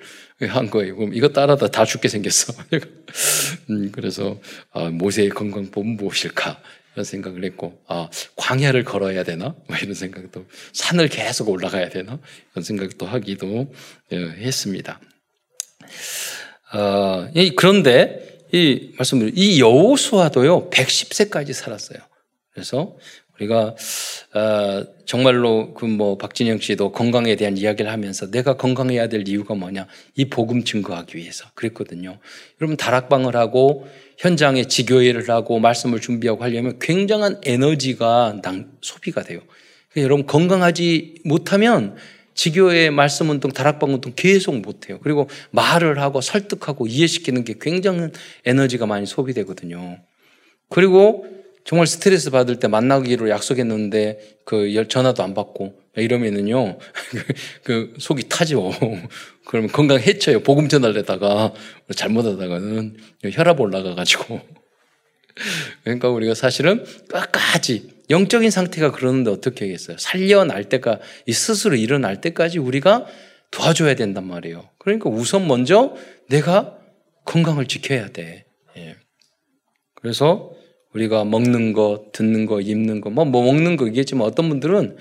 한 0.48 0.68
거예요. 0.68 0.96
그럼 0.96 1.14
이거 1.14 1.28
따라다 1.28 1.68
다 1.68 1.84
죽게 1.84 2.08
생겼어. 2.08 2.52
음, 3.70 3.90
그래서 3.92 4.40
아, 4.72 4.90
모세의 4.90 5.28
건강법은 5.30 5.96
무엇일까? 5.96 6.60
이런 6.94 7.04
생각을 7.04 7.44
했고, 7.44 7.80
아, 7.88 8.08
광야를 8.36 8.84
걸어야 8.84 9.24
되나? 9.24 9.54
뭐 9.66 9.76
이런 9.80 9.94
생각도, 9.94 10.46
산을 10.72 11.08
계속 11.08 11.48
올라가야 11.48 11.88
되나? 11.88 12.18
이런 12.52 12.62
생각도 12.64 13.06
하기도 13.06 13.72
예, 14.12 14.16
했습니다. 14.16 15.00
어, 16.72 17.28
그런데 17.56 18.46
이 18.52 18.92
말씀드린 18.96 19.32
이 19.36 19.60
여호수아도요 19.60 20.70
110세까지 20.70 21.52
살았어요. 21.52 21.98
그래서 22.54 22.96
우리가 23.36 23.74
어, 24.34 24.84
정말로 25.06 25.74
그 25.74 25.86
뭐 25.86 26.16
박진영 26.16 26.58
씨도 26.58 26.92
건강에 26.92 27.36
대한 27.36 27.56
이야기를 27.56 27.90
하면서 27.90 28.30
내가 28.30 28.56
건강해야 28.56 29.08
될 29.08 29.28
이유가 29.28 29.54
뭐냐 29.54 29.86
이 30.16 30.24
복음 30.26 30.64
증거하기 30.64 31.16
위해서 31.16 31.46
그랬거든요. 31.54 32.18
여러분 32.60 32.76
다락방을 32.76 33.36
하고 33.36 33.86
현장에 34.18 34.64
지교회를 34.64 35.28
하고 35.28 35.58
말씀을 35.60 36.00
준비하고 36.00 36.42
하려면 36.42 36.78
굉장한 36.78 37.40
에너지가 37.44 38.40
낭, 38.42 38.72
소비가 38.80 39.22
돼요. 39.22 39.40
여러분 39.96 40.26
건강하지 40.26 41.22
못하면 41.24 41.96
지교회 42.34 42.90
말씀 42.90 43.30
운동, 43.30 43.52
다락방 43.52 43.94
운동 43.94 44.12
계속 44.16 44.56
못해요. 44.56 44.98
그리고 45.00 45.28
말을 45.52 46.00
하고 46.00 46.20
설득하고 46.20 46.88
이해시키는 46.88 47.44
게 47.44 47.54
굉장한 47.60 48.12
에너지가 48.44 48.86
많이 48.86 49.06
소비되거든요. 49.06 50.00
그리고 50.68 51.26
정말 51.64 51.86
스트레스 51.86 52.30
받을 52.30 52.56
때 52.56 52.68
만나기로 52.68 53.30
약속했는데 53.30 54.38
그 54.44 54.86
전화도 54.86 55.22
안 55.22 55.32
받고 55.32 55.80
이러면은요 55.96 56.78
그 57.64 57.94
속이 57.98 58.28
타죠. 58.28 58.70
그러면 59.46 59.70
건강 59.70 59.98
해쳐요. 59.98 60.40
복음 60.42 60.68
전달에다가 60.68 61.54
잘못하다가는 61.94 62.96
혈압 63.32 63.60
올라가가지고 63.60 64.40
그러니까 65.84 66.10
우리가 66.10 66.34
사실은 66.34 66.84
끝까지 67.08 67.94
영적인 68.10 68.50
상태가 68.50 68.92
그러는데 68.92 69.30
어떻게 69.30 69.64
하겠어요? 69.64 69.96
살려날 69.98 70.68
때까 70.68 71.00
이 71.26 71.32
스스로 71.32 71.76
일어날 71.76 72.20
때까지 72.20 72.58
우리가 72.58 73.06
도와줘야 73.50 73.94
된단 73.94 74.26
말이에요. 74.26 74.68
그러니까 74.78 75.08
우선 75.08 75.46
먼저 75.46 75.94
내가 76.28 76.76
건강을 77.24 77.66
지켜야 77.66 78.08
돼. 78.08 78.44
예. 78.76 78.96
그래서 79.94 80.52
우리가 80.94 81.24
먹는 81.24 81.72
거, 81.72 82.06
듣는 82.12 82.46
거, 82.46 82.60
입는 82.60 83.00
거, 83.00 83.10
뭐, 83.10 83.24
뭐 83.24 83.44
먹는 83.44 83.76
거 83.76 83.86
얘기했지만 83.86 84.26
어떤 84.26 84.48
분들은 84.48 84.96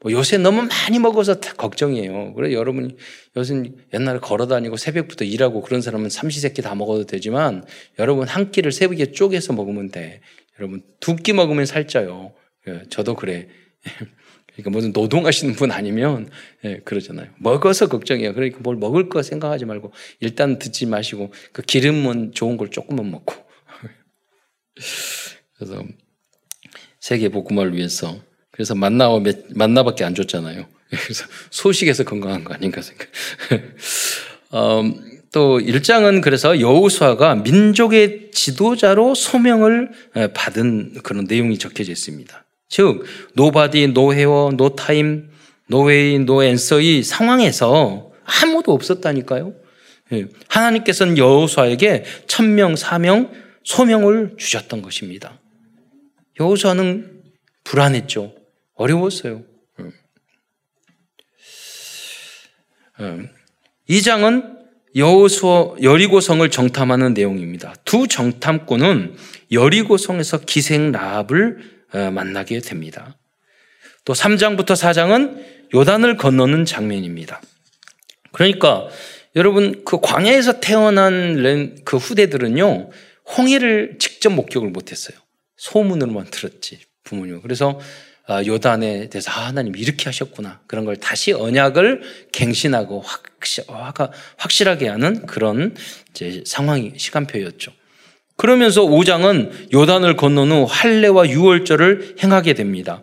뭐 0.00 0.12
요새 0.12 0.36
너무 0.38 0.62
많이 0.62 0.98
먹어서 0.98 1.40
걱정이에요. 1.40 2.34
그래 2.34 2.52
여러분이 2.52 2.96
요새 3.36 3.72
옛날에 3.94 4.18
걸어 4.18 4.46
다니고 4.46 4.76
새벽부터 4.76 5.24
일하고 5.24 5.62
그런 5.62 5.80
사람은 5.80 6.10
삼시세끼 6.10 6.62
다 6.62 6.74
먹어도 6.74 7.06
되지만 7.06 7.64
여러분 7.98 8.28
한 8.28 8.50
끼를 8.50 8.72
새벽에 8.72 9.12
쪼개서 9.12 9.54
먹으면 9.54 9.90
돼. 9.90 10.20
여러분 10.58 10.82
두 11.00 11.16
끼 11.16 11.32
먹으면 11.32 11.64
살쪄요. 11.66 12.34
예, 12.68 12.82
저도 12.90 13.14
그래. 13.14 13.48
그러니까 14.52 14.70
무슨 14.70 14.92
노동하시는 14.92 15.54
분 15.54 15.70
아니면 15.70 16.28
예, 16.64 16.80
그러잖아요. 16.84 17.28
먹어서 17.38 17.88
걱정이에요. 17.88 18.34
그러니까 18.34 18.58
뭘 18.62 18.76
먹을 18.76 19.08
거 19.08 19.22
생각하지 19.22 19.64
말고 19.64 19.92
일단 20.20 20.58
듣지 20.58 20.86
마시고 20.86 21.32
그 21.52 21.62
기름은 21.62 22.32
좋은 22.32 22.56
걸 22.56 22.70
조금만 22.70 23.10
먹고 23.10 23.34
그래서 25.56 25.82
세계 27.00 27.28
복음화를 27.28 27.74
위해서 27.74 28.16
그래서 28.50 28.74
만나와 28.74 29.22
만나밖에 29.54 30.04
안 30.04 30.14
줬잖아요. 30.14 30.66
그래서 30.88 31.24
소식해서 31.50 32.04
건강한 32.04 32.44
거 32.44 32.54
아닌가 32.54 32.80
생각. 32.80 33.08
음, 34.54 35.20
또 35.32 35.58
1장은 35.58 36.22
그래서 36.22 36.60
여호수아가 36.60 37.34
민족의 37.36 38.30
지도자로 38.32 39.14
소명을 39.14 39.90
받은 40.32 41.02
그런 41.02 41.24
내용이 41.24 41.58
적혀져 41.58 41.92
있습니다. 41.92 42.44
즉 42.68 43.04
노바디, 43.34 43.88
노헤어, 43.88 44.52
노타임, 44.56 45.30
노웨이, 45.68 46.18
노앤서의 46.18 47.02
상황에서 47.02 48.10
아무도 48.24 48.72
없었다니까요. 48.72 49.54
예, 50.12 50.26
하나님께서는 50.48 51.18
여호수아에게 51.18 52.04
천명, 52.26 52.76
사명, 52.76 53.32
소명을 53.64 54.34
주셨던 54.38 54.82
것입니다. 54.82 55.38
여호수아는 56.38 57.22
불안했죠. 57.64 58.34
어려웠어요. 58.74 59.42
음. 59.80 59.92
음. 63.00 63.30
이 63.88 64.02
장은 64.02 64.56
여호수아 64.94 65.76
여리고성을 65.82 66.48
정탐하는 66.50 67.14
내용입니다. 67.14 67.74
두 67.84 68.08
정탐꾼은 68.08 69.16
여리고성에서 69.52 70.40
기생 70.40 70.92
라합을 70.92 71.76
어, 71.92 72.10
만나게 72.10 72.60
됩니다. 72.60 73.16
또 74.04 74.12
3장부터 74.12 74.72
4장은 74.72 75.44
요단을 75.74 76.16
건너는 76.16 76.64
장면입니다. 76.64 77.42
그러니까 78.32 78.88
여러분 79.34 79.84
그 79.84 80.00
광야에서 80.00 80.60
태어난 80.60 81.82
그 81.84 81.96
후대들은요 81.96 82.90
홍해를 83.36 83.96
직접 83.98 84.30
목격을 84.30 84.70
못했어요. 84.70 85.18
소문으로만 85.56 86.26
들었지 86.30 86.80
부모님. 87.04 87.40
그래서 87.42 87.80
아, 88.28 88.42
요단에 88.44 89.08
대해서 89.08 89.30
아, 89.30 89.46
하나님 89.46 89.76
이렇게 89.76 90.06
하셨구나 90.06 90.60
그런 90.66 90.84
걸 90.84 90.96
다시 90.96 91.32
언약을 91.32 92.02
갱신하고 92.32 93.00
확실, 93.00 93.64
확실하게 94.36 94.88
하는 94.88 95.26
그런 95.26 95.76
이제 96.10 96.42
상황이 96.44 96.92
시간표였죠. 96.96 97.72
그러면서 98.36 98.82
5장은 98.82 99.72
요단을 99.72 100.16
건넌 100.16 100.50
후 100.50 100.66
할례와 100.68 101.28
유월절을 101.28 102.16
행하게 102.22 102.54
됩니다. 102.54 103.02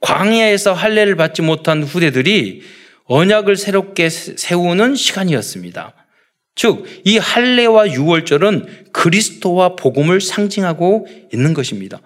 광야에서 0.00 0.74
할례를 0.74 1.16
받지 1.16 1.42
못한 1.42 1.82
후대들이 1.82 2.62
언약을 3.04 3.56
새롭게 3.56 4.10
세우는 4.10 4.94
시간이었습니다. 4.94 5.94
즉, 6.58 6.86
이 7.04 7.18
할례와 7.18 7.92
유월절은 7.92 8.86
그리스도와 8.92 9.76
복음을 9.76 10.20
상징하고 10.20 11.06
있는 11.32 11.54
것입니다. 11.54 12.00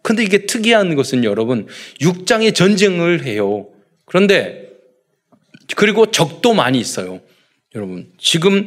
근데 0.00 0.24
이게 0.24 0.46
특이한 0.46 0.94
것은 0.94 1.24
여러분, 1.24 1.66
6장에 2.00 2.54
전쟁을 2.54 3.24
해요. 3.26 3.68
그런데, 4.06 4.70
그리고 5.76 6.10
적도 6.10 6.54
많이 6.54 6.80
있어요. 6.80 7.20
여러분, 7.74 8.10
지금, 8.16 8.66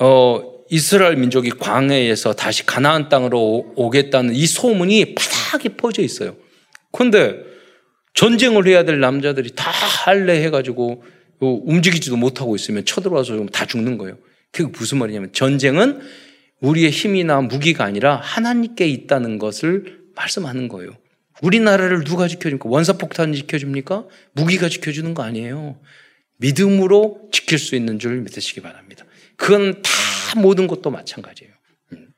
어, 0.00 0.42
이스라엘 0.68 1.14
민족이 1.14 1.50
광해에서 1.50 2.32
다시 2.32 2.66
가나안 2.66 3.08
땅으로 3.08 3.74
오겠다는 3.76 4.34
이 4.34 4.46
소문이 4.46 5.14
바닥에 5.14 5.68
퍼져 5.68 6.02
있어요. 6.02 6.34
그런데 6.90 7.36
전쟁을 8.14 8.66
해야 8.66 8.82
될 8.82 8.98
남자들이 8.98 9.52
다 9.54 9.70
할래 9.70 10.42
해가지고 10.42 11.04
움직이지도 11.38 12.16
못하고 12.16 12.56
있으면 12.56 12.84
쳐들어와서 12.84 13.46
다 13.52 13.64
죽는 13.64 13.96
거예요. 13.96 14.18
그게 14.52 14.70
무슨 14.70 14.98
말이냐면 14.98 15.32
전쟁은 15.32 16.00
우리의 16.60 16.90
힘이나 16.90 17.40
무기가 17.40 17.84
아니라 17.84 18.16
하나님께 18.16 18.86
있다는 18.86 19.38
것을 19.38 20.00
말씀하는 20.14 20.68
거예요. 20.68 20.90
우리나라를 21.42 22.04
누가 22.04 22.28
지켜줍니까? 22.28 22.68
원사폭탄 22.68 23.32
지켜줍니까? 23.32 24.06
무기가 24.32 24.68
지켜주는 24.68 25.14
거 25.14 25.22
아니에요. 25.22 25.80
믿음으로 26.36 27.28
지킬 27.32 27.58
수 27.58 27.76
있는 27.76 27.98
줄 27.98 28.20
믿으시기 28.20 28.60
바랍니다. 28.60 29.04
그건 29.36 29.80
다 29.82 29.90
모든 30.38 30.66
것도 30.66 30.90
마찬가지예요. 30.90 31.52
음. 31.92 32.08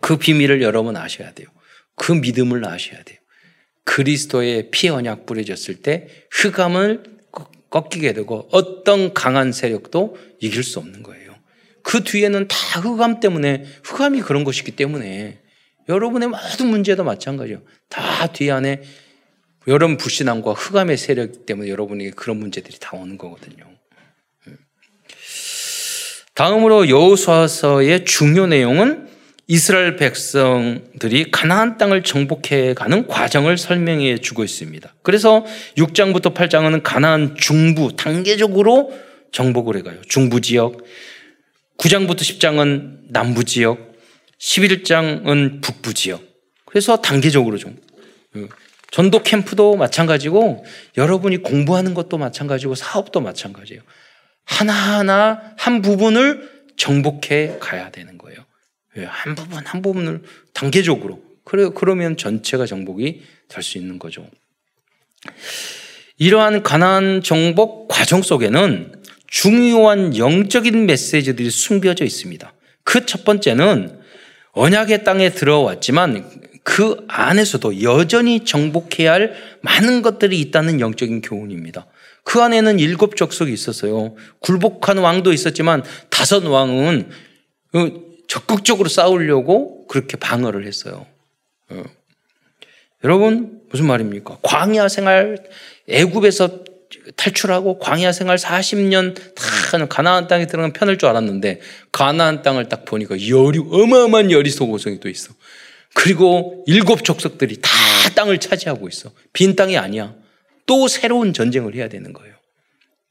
그 0.00 0.16
비밀을 0.16 0.62
여러분 0.62 0.96
아셔야 0.96 1.32
돼요. 1.32 1.48
그 1.96 2.12
믿음을 2.12 2.66
아셔야 2.66 3.02
돼요. 3.02 3.18
그리스도의 3.84 4.70
피 4.70 4.88
언약 4.88 5.26
뿌려졌을 5.26 5.76
때 5.76 6.08
흑암을 6.30 7.13
꺾이게 7.74 8.12
되고 8.12 8.48
어떤 8.52 9.12
강한 9.14 9.50
세력도 9.50 10.16
이길 10.38 10.62
수 10.62 10.78
없는 10.78 11.02
거예요. 11.02 11.34
그 11.82 12.04
뒤에는 12.04 12.46
다 12.46 12.80
흑암 12.80 13.18
때문에 13.18 13.64
흑암이 13.82 14.20
그런 14.20 14.44
것이기 14.44 14.76
때문에 14.76 15.40
여러분의 15.88 16.28
모든 16.28 16.68
문제도 16.68 17.02
마찬가지예요. 17.02 17.62
다 17.88 18.28
뒤 18.32 18.50
안에 18.52 18.82
여러분 19.66 19.96
불신앙과 19.96 20.52
흑암의 20.52 20.96
세력 20.96 21.46
때문에 21.46 21.68
여러분에게 21.68 22.10
그런 22.10 22.38
문제들이 22.38 22.78
다 22.78 22.96
오는 22.96 23.18
거거든요. 23.18 23.64
다음으로 26.34 26.88
여호수아서의 26.88 28.04
중요 28.04 28.46
내용은 28.46 29.08
이스라엘 29.46 29.96
백성들이 29.96 31.30
가나안 31.30 31.76
땅을 31.76 32.02
정복해 32.02 32.72
가는 32.74 33.06
과정을 33.06 33.58
설명해 33.58 34.18
주고 34.18 34.42
있습니다. 34.42 34.94
그래서 35.02 35.44
6장부터 35.76 36.34
8장은 36.34 36.82
가나안 36.82 37.36
중부 37.36 37.94
단계적으로 37.96 38.92
정복을 39.32 39.76
해 39.76 39.82
가요. 39.82 40.00
중부 40.08 40.40
지역. 40.40 40.84
9장부터 41.78 42.20
10장은 42.20 43.10
남부 43.10 43.44
지역. 43.44 43.94
11장은 44.38 45.60
북부 45.60 45.92
지역. 45.92 46.22
그래서 46.64 46.96
단계적으로 46.96 47.58
좀 47.58 47.76
전도 48.90 49.22
캠프도 49.22 49.76
마찬가지고 49.76 50.64
여러분이 50.96 51.38
공부하는 51.38 51.94
것도 51.94 52.16
마찬가지고 52.16 52.74
사업도 52.74 53.20
마찬가지예요. 53.20 53.82
하나하나 54.44 55.54
한 55.56 55.82
부분을 55.82 56.48
정복해 56.76 57.56
가야 57.60 57.90
되는 57.90 58.18
거예요. 58.18 58.43
예, 58.96 59.04
한 59.04 59.34
부분 59.34 59.64
한 59.66 59.82
부분을 59.82 60.22
단계적으로 60.52 61.22
그래 61.44 61.68
그러면 61.74 62.16
전체가 62.16 62.66
정복이 62.66 63.22
될 63.48 63.62
수 63.62 63.78
있는 63.78 63.98
거죠. 63.98 64.26
이러한 66.18 66.62
가난 66.62 67.22
정복 67.22 67.88
과정 67.88 68.22
속에는 68.22 69.02
중요한 69.26 70.16
영적인 70.16 70.86
메시지들이 70.86 71.50
숨겨져 71.50 72.04
있습니다. 72.04 72.52
그 72.84 73.04
첫 73.06 73.24
번째는 73.24 73.98
언약의 74.52 75.02
땅에 75.04 75.30
들어왔지만 75.30 76.30
그 76.62 77.04
안에서도 77.08 77.82
여전히 77.82 78.44
정복해야 78.44 79.12
할 79.12 79.34
많은 79.60 80.02
것들이 80.02 80.38
있다는 80.40 80.80
영적인 80.80 81.20
교훈입니다. 81.22 81.86
그 82.22 82.40
안에는 82.40 82.78
일곱 82.78 83.16
족속이 83.16 83.52
있었어요. 83.52 84.14
굴복한 84.38 84.98
왕도 84.98 85.32
있었지만 85.32 85.82
다섯 86.08 86.44
왕은 86.46 87.10
적극적으로 88.28 88.88
싸우려고 88.88 89.86
그렇게 89.86 90.16
방어를 90.16 90.66
했어요. 90.66 91.06
어. 91.70 91.84
여러분 93.04 93.60
무슨 93.70 93.86
말입니까? 93.86 94.38
광야 94.42 94.88
생활 94.88 95.38
애굽에서 95.88 96.64
탈출하고 97.16 97.78
광야 97.78 98.12
생활 98.12 98.36
40년 98.38 99.14
다 99.14 99.86
가나안 99.86 100.26
땅에 100.26 100.46
들어간 100.46 100.72
편할 100.72 100.96
줄 100.96 101.08
알았는데 101.08 101.60
가나안 101.92 102.42
땅을 102.42 102.68
딱 102.68 102.84
보니까 102.84 103.16
열이 103.28 103.58
어마어마한 103.70 104.30
열이 104.30 104.50
소 104.50 104.66
고성이 104.66 105.00
또 105.00 105.08
있어. 105.08 105.34
그리고 105.94 106.64
일곱 106.66 107.04
족속들이 107.04 107.60
다 107.60 107.70
땅을 108.14 108.38
차지하고 108.38 108.88
있어. 108.88 109.10
빈 109.32 109.54
땅이 109.54 109.76
아니야. 109.76 110.14
또 110.66 110.88
새로운 110.88 111.32
전쟁을 111.32 111.74
해야 111.74 111.88
되는 111.88 112.12
거예요. 112.12 112.34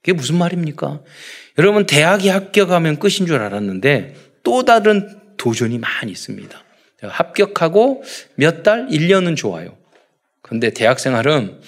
그게 0.01 0.13
무슨 0.13 0.37
말입니까? 0.37 1.01
여러분 1.59 1.85
대학에 1.85 2.29
합격하면 2.29 2.99
끝인 2.99 3.25
줄 3.25 3.35
알았는데 3.35 4.15
또 4.43 4.63
다른 4.63 5.19
도전이 5.37 5.79
많이 5.79 6.11
있습니다. 6.11 6.63
합격하고 7.01 8.03
몇 8.35 8.63
달, 8.63 8.87
1년은 8.87 9.35
좋아요. 9.35 9.75
근데 10.41 10.69
대학 10.69 10.99
생활은 10.99 11.59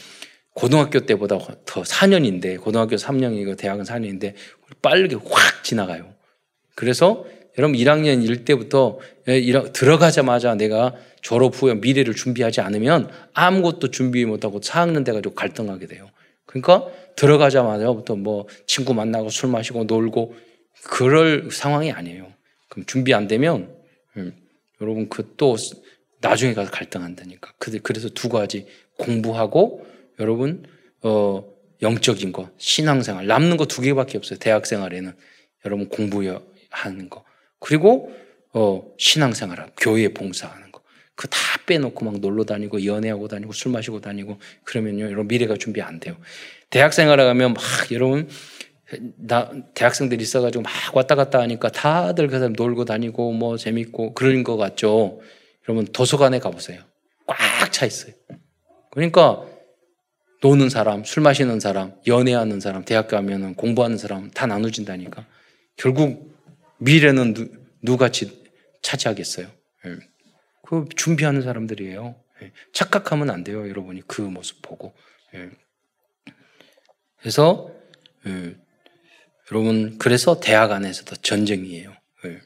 고등학교 0.53 1.01
때보다 1.01 1.37
더 1.65 1.81
4년인데, 1.81 2.61
고등학교 2.61 2.95
3년이고 2.95 3.57
대학은 3.57 3.83
4년인데, 3.83 4.33
빠르게 4.81 5.15
확 5.15 5.63
지나가요. 5.63 6.13
그래서 6.75 7.25
여러분 7.57 7.77
1학년 7.77 8.23
일 8.23 8.45
때부터 8.45 8.99
들어가자마자 9.73 10.55
내가 10.55 10.93
졸업 11.21 11.61
후에 11.61 11.75
미래를 11.75 12.13
준비하지 12.13 12.61
않으면 12.61 13.09
아무것도 13.33 13.91
준비 13.91 14.25
못하고 14.25 14.59
4학년 14.59 15.05
돼가지고 15.05 15.35
갈등하게 15.35 15.87
돼요. 15.87 16.09
그러니까 16.45 16.87
들어가자마자부터 17.15 18.15
뭐 18.15 18.47
친구 18.67 18.93
만나고 18.93 19.29
술 19.29 19.49
마시고 19.49 19.85
놀고 19.85 20.35
그럴 20.83 21.49
상황이 21.51 21.91
아니에요. 21.91 22.27
그럼 22.75 22.85
준비 22.85 23.13
안 23.13 23.27
되면 23.27 23.73
음, 24.17 24.35
여러분 24.81 25.07
그 25.09 25.35
또 25.37 25.55
나중에 26.21 26.53
가서 26.53 26.71
갈등한다니까. 26.71 27.53
그래서 27.57 28.09
두 28.09 28.29
가지 28.29 28.67
공부하고 28.97 29.85
여러분 30.19 30.65
어 31.01 31.43
영적인 31.81 32.31
거, 32.31 32.49
신앙생활 32.57 33.27
남는 33.27 33.57
거 33.57 33.65
두 33.65 33.81
개밖에 33.81 34.17
없어요. 34.17 34.39
대학생활에는 34.39 35.13
여러분 35.65 35.87
공부하는 35.89 37.09
거 37.09 37.23
그리고 37.59 38.11
어 38.53 38.83
신앙생활, 38.97 39.71
교회 39.79 40.09
봉사하는 40.13 40.71
거. 40.71 40.81
그 41.15 41.27
다 41.29 41.37
빼놓고 41.65 42.05
막 42.05 42.19
놀러 42.19 42.43
다니고 42.43 42.85
연애하고 42.85 43.27
다니고 43.27 43.53
술 43.53 43.71
마시고 43.71 44.01
다니고 44.01 44.37
그러면요 44.63 45.05
여러분 45.05 45.27
미래가 45.27 45.55
준비 45.57 45.81
안 45.81 45.99
돼요. 45.99 46.17
대학생활에 46.71 47.23
가면 47.23 47.53
막 47.53 47.63
여러분 47.91 48.27
나 49.17 49.51
대학생들 49.73 50.21
있어가지고 50.21 50.63
막 50.63 50.71
왔다 50.93 51.15
갔다 51.15 51.39
하니까 51.39 51.69
다들 51.69 52.27
그 52.27 52.37
사람 52.39 52.53
놀고 52.53 52.85
다니고 52.85 53.31
뭐 53.33 53.57
재밌고 53.57 54.13
그런 54.13 54.43
것 54.43 54.57
같죠. 54.57 55.19
여러분 55.67 55.85
도서관에 55.85 56.39
가보세요. 56.39 56.83
꽉 57.25 57.71
차 57.71 57.85
있어요. 57.85 58.13
그러니까 58.91 59.45
노는 60.41 60.69
사람, 60.69 61.03
술 61.03 61.23
마시는 61.23 61.59
사람, 61.59 61.95
연애하는 62.07 62.59
사람, 62.59 62.85
대학 62.85 63.07
가면은 63.07 63.55
공부하는 63.55 63.97
사람 63.97 64.31
다 64.31 64.45
나눠진다니까. 64.45 65.25
결국 65.75 66.33
미래는 66.77 67.33
누, 67.33 67.49
누가 67.81 68.09
차지하겠어요? 68.81 69.47
예. 69.87 69.97
그 70.67 70.85
준비하는 70.95 71.41
사람들이에요. 71.41 72.15
예. 72.43 72.51
착각하면 72.73 73.29
안 73.29 73.43
돼요, 73.43 73.67
여러분이 73.67 74.03
그 74.07 74.21
모습 74.21 74.61
보고. 74.61 74.93
예. 75.33 75.49
그래서 77.19 77.71
여러분, 79.51 79.97
그래서 79.99 80.39
대학 80.39 80.71
안에서도 80.71 81.15
전쟁이에요. 81.17 81.93
네. 82.23 82.39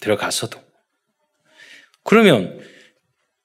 들어가서도. 0.00 0.60
그러면 2.02 2.60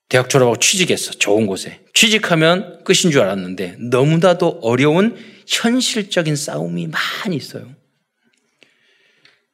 대학 0.10 0.30
졸업하고 0.30 0.58
취직했어. 0.58 1.12
좋은 1.12 1.46
곳에. 1.46 1.80
취직하면 1.94 2.84
끝인 2.84 3.12
줄 3.12 3.22
알았는데 3.22 3.78
너무나도 3.92 4.60
어려운 4.64 5.16
현실적인 5.48 6.36
싸움이 6.36 6.88
많이 6.88 7.36
있어요. 7.36 7.74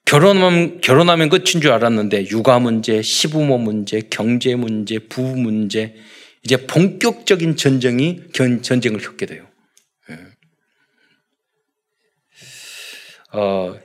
결혼하면, 0.05 0.81
결혼하면 0.81 1.29
끝인 1.29 1.61
줄 1.61 1.71
알았는데 1.71 2.29
육아 2.29 2.59
문제, 2.59 3.01
시부모 3.01 3.57
문제, 3.57 4.01
경제 4.09 4.55
문제, 4.55 4.99
부부 4.99 5.35
문제, 5.35 5.95
이제 6.43 6.67
본격적인 6.67 7.57
전쟁이 7.57 8.21
전쟁을 8.61 8.99
겪게 8.99 9.25
돼요. 9.25 9.47
어, 13.35 13.77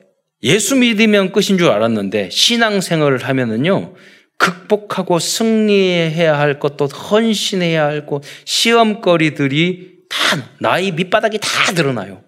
예수 0.43 0.77
믿으면 0.77 1.33
끝인 1.33 1.59
줄 1.59 1.69
알았는데 1.69 2.31
신앙생활을 2.31 3.25
하면은요 3.25 3.95
극복하고 4.37 5.19
승리해야 5.19 6.39
할 6.39 6.59
것도 6.59 6.87
헌신해야 6.87 7.85
할 7.85 8.07
것, 8.07 8.23
시험거리들이 8.47 9.99
다 10.09 10.19
나이 10.59 10.93
밑바닥이 10.93 11.39
다 11.41 11.73
드러나요. 11.75 12.25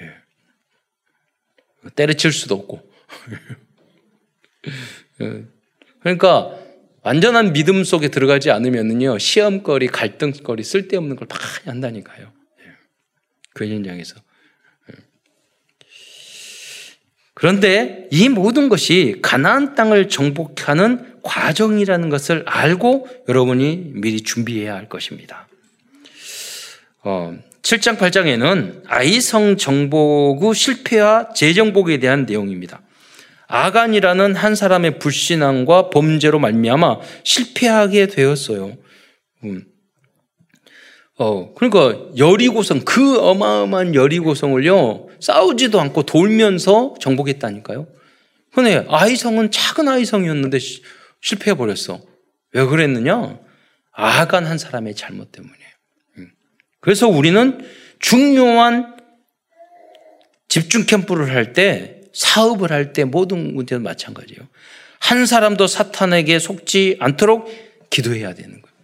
예. 0.00 1.90
때려칠 1.96 2.30
수도 2.30 2.54
없고. 2.54 2.88
예. 5.22 5.44
그러니까 6.00 6.56
완전한 7.02 7.52
믿음 7.52 7.82
속에 7.82 8.08
들어가지 8.08 8.52
않으면요 8.52 9.18
시험거리, 9.18 9.88
갈등거리, 9.88 10.62
쓸데없는 10.62 11.16
걸 11.16 11.26
많이 11.28 11.42
한다니까요. 11.64 12.32
예. 12.60 12.64
그 13.54 13.66
현장에서. 13.66 14.20
그런데 17.36 18.08
이 18.10 18.30
모든 18.30 18.70
것이 18.70 19.16
가나안 19.20 19.74
땅을 19.74 20.08
정복하는 20.08 21.16
과정이라는 21.22 22.08
것을 22.08 22.42
알고 22.46 23.08
여러분이 23.28 23.90
미리 23.92 24.22
준비해야 24.22 24.74
할 24.74 24.88
것입니다. 24.88 25.46
어, 27.04 27.36
7장 27.60 27.98
8장에는 27.98 28.84
아이성 28.86 29.58
정복 29.58 30.40
후 30.40 30.54
실패와 30.54 31.34
재정복에 31.34 31.98
대한 31.98 32.24
내용입니다. 32.24 32.80
아간이라는 33.48 34.34
한 34.34 34.54
사람의 34.54 34.98
불신앙과 34.98 35.90
범죄로 35.90 36.38
말미암아 36.38 37.00
실패하게 37.22 38.06
되었어요. 38.06 38.78
음. 39.44 39.66
어, 41.18 41.52
그러니까 41.54 41.98
여리고성 42.16 42.80
그 42.86 43.20
어마어마한 43.20 43.94
여리고성을요 43.94 45.05
싸우지도 45.20 45.80
않고 45.80 46.04
돌면서 46.04 46.94
정복했다니까요. 47.00 47.86
근데 48.54 48.84
아이성은 48.88 49.50
작은 49.50 49.88
아이성이었는데 49.88 50.58
실패해 51.20 51.56
버렸어. 51.56 52.00
왜 52.52 52.64
그랬느냐? 52.64 53.38
아간 53.92 54.46
한 54.46 54.58
사람의 54.58 54.94
잘못 54.94 55.32
때문이에요. 55.32 55.70
음. 56.18 56.30
그래서 56.80 57.08
우리는 57.08 57.66
중요한 57.98 58.96
집중 60.48 60.84
캠프를 60.86 61.34
할 61.34 61.52
때, 61.52 62.00
사업을 62.12 62.70
할 62.70 62.92
때 62.92 63.04
모든 63.04 63.54
문제도 63.54 63.80
마찬가지예요. 63.82 64.48
한 65.00 65.26
사람도 65.26 65.66
사탄에게 65.66 66.38
속지 66.38 66.96
않도록 67.00 67.50
기도해야 67.90 68.34
되는 68.34 68.50
거예요. 68.62 68.76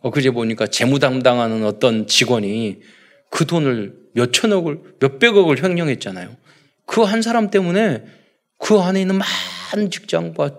엊그제 0.00 0.30
보니까 0.30 0.66
재무 0.68 0.98
담당하는 0.98 1.64
어떤 1.64 2.06
직원이 2.06 2.80
그 3.30 3.46
돈을 3.46 3.94
몇 4.14 4.32
천억을, 4.32 4.80
몇 4.98 5.18
백억을 5.18 5.62
횡령했잖아요. 5.62 6.36
그 6.86 7.02
한 7.02 7.22
사람 7.22 7.50
때문에 7.50 8.04
그 8.58 8.78
안에 8.78 9.00
있는 9.00 9.18
많은 9.18 9.90
직장과 9.90 10.58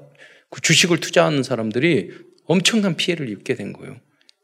그 0.49 0.61
주식을 0.61 0.99
투자하는 0.99 1.43
사람들이 1.43 2.11
엄청난 2.45 2.95
피해를 2.95 3.29
입게 3.29 3.55
된 3.55 3.73
거예요. 3.73 3.97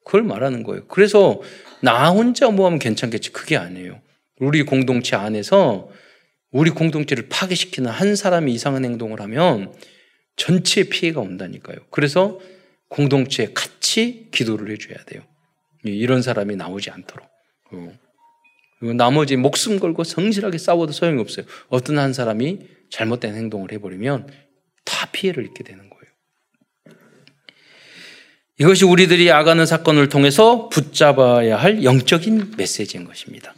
그걸 0.04 0.24
말하는 0.24 0.64
거예요. 0.64 0.86
그래서 0.88 1.42
나 1.82 2.12
혼자 2.12 2.50
뭐 2.50 2.66
하면 2.68 2.80
괜찮겠지. 2.80 3.32
그게 3.32 3.58
아니에요. 3.58 4.02
우리 4.40 4.64
공동체 4.64 5.16
안에서 5.16 5.90
우리 6.52 6.70
공동체를 6.70 7.28
파괴시키는 7.30 7.90
한 7.90 8.16
사람이 8.16 8.54
이상한 8.54 8.86
행동을 8.86 9.22
하면 9.22 9.74
전체 10.36 10.84
피해가 10.84 11.22
온다니까요. 11.22 11.78
그래서 11.90 12.40
공동체에 12.90 13.48
같이 13.54 14.28
기도를 14.32 14.72
해줘야 14.72 14.98
돼요. 15.06 15.22
이런 15.84 16.22
사람이 16.22 16.56
나오지 16.56 16.92
않도록. 16.92 17.28
어. 18.82 18.94
나머지 18.94 19.36
목숨 19.36 19.80
걸고 19.80 20.04
성실하게 20.04 20.58
싸워도 20.58 20.92
소용이 20.92 21.20
없어요. 21.22 21.46
어떤 21.70 21.98
한 21.98 22.14
사람이 22.14 22.60
잘못된 22.90 23.36
행동을 23.36 23.72
해버리면 23.72 24.28
다 24.84 25.10
피해를 25.12 25.46
입게 25.46 25.64
되는 25.64 25.90
거예요. 25.90 26.96
이것이 28.60 28.86
우리들이 28.86 29.32
아가는 29.32 29.66
사건을 29.66 30.10
통해서 30.10 30.70
붙잡아야 30.70 31.58
할 31.58 31.84
영적인 31.84 32.54
메시지인 32.58 33.06
것입니다. 33.06 33.54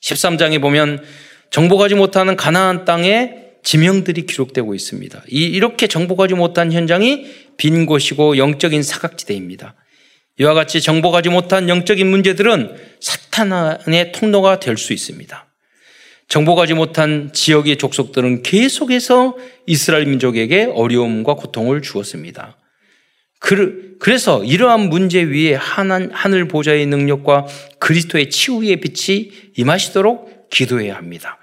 13장에 0.00 0.60
보면 0.60 1.02
정복하지 1.50 1.94
못하는 1.96 2.36
가나안 2.36 2.84
땅에 2.84 3.48
지명들이 3.64 4.26
기록되고 4.26 4.74
있습니다. 4.74 5.24
이렇게 5.28 5.88
정복하지 5.88 6.34
못한 6.34 6.72
현장이 6.72 7.26
빈 7.56 7.86
곳이고 7.86 8.38
영적인 8.38 8.82
사각지대입니다. 8.82 9.74
이와 10.40 10.54
같이 10.54 10.80
정복하지 10.80 11.30
못한 11.30 11.68
영적인 11.68 12.06
문제들은 12.06 12.76
사탄의 13.00 14.12
통로가 14.12 14.60
될 14.60 14.76
수 14.76 14.92
있습니다. 14.92 15.46
정복하지 16.28 16.74
못한 16.74 17.30
지역의 17.32 17.78
족속들은 17.78 18.42
계속해서 18.42 19.36
이스라엘 19.66 20.06
민족에게 20.06 20.70
어려움과 20.74 21.34
고통을 21.34 21.80
주었습니다. 21.80 22.58
그래서 23.40 24.44
이러한 24.44 24.90
문제 24.90 25.22
위에 25.22 25.54
하늘 25.54 26.48
보좌의 26.48 26.86
능력과 26.86 27.46
그리스도의 27.78 28.30
치유의 28.30 28.80
빛이 28.80 29.30
임하시도록 29.56 30.50
기도해야 30.50 30.96
합니다. 30.96 31.38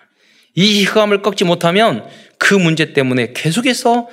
이 0.53 0.83
흑암을 0.83 1.21
꺾지 1.21 1.45
못하면 1.45 2.05
그 2.37 2.53
문제 2.53 2.93
때문에 2.93 3.33
계속해서 3.33 4.07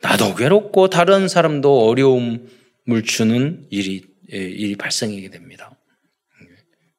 나도 0.00 0.34
괴롭고 0.36 0.90
다른 0.90 1.28
사람도 1.28 1.88
어려움을 1.88 3.02
주는 3.04 3.66
일이, 3.70 4.02
예, 4.04 4.13
일이 4.28 4.76
발생하게 4.76 5.30
됩니다. 5.30 5.76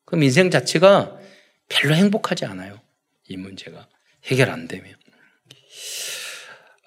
그럼 0.06 0.24
인생 0.24 0.50
자체가 0.50 1.18
별로 1.68 1.96
행복하지 1.96 2.46
않아요. 2.46 2.80
이 3.28 3.38
문제가 3.38 3.88
해결 4.26 4.50
안 4.50 4.68
되면. 4.68 4.94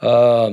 어, 0.03 0.51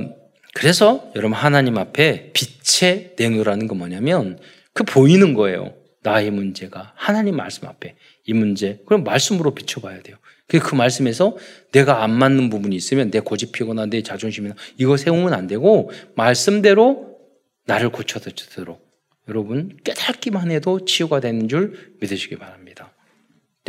그래서 0.54 1.10
여러분 1.14 1.36
하나님 1.36 1.78
앞에 1.78 2.32
빛의 2.32 3.14
내놓으라는 3.18 3.68
건 3.68 3.78
뭐냐면 3.78 4.38
그 4.72 4.84
보이는 4.84 5.34
거예요. 5.34 5.74
나의 6.02 6.30
문제가 6.30 6.92
하나님 6.96 7.36
말씀 7.36 7.66
앞에 7.66 7.96
이 8.24 8.32
문제 8.32 8.80
그럼 8.86 9.04
말씀으로 9.04 9.54
비춰봐야 9.54 10.02
돼요. 10.02 10.16
그 10.46 10.74
말씀에서 10.74 11.36
내가 11.72 12.04
안 12.04 12.12
맞는 12.12 12.50
부분이 12.50 12.76
있으면 12.76 13.10
내 13.10 13.18
고집이거나 13.18 13.86
내 13.86 14.02
자존심이나 14.02 14.54
이거 14.78 14.96
세우면 14.96 15.34
안 15.34 15.48
되고 15.48 15.90
말씀대로 16.14 17.18
나를 17.64 17.90
고쳐주도록 17.90 18.85
여러분 19.28 19.76
깨닫기만 19.84 20.50
해도 20.50 20.84
치유가 20.84 21.20
되는 21.20 21.48
줄 21.48 21.94
믿으시기 22.00 22.36
바랍니다. 22.36 22.92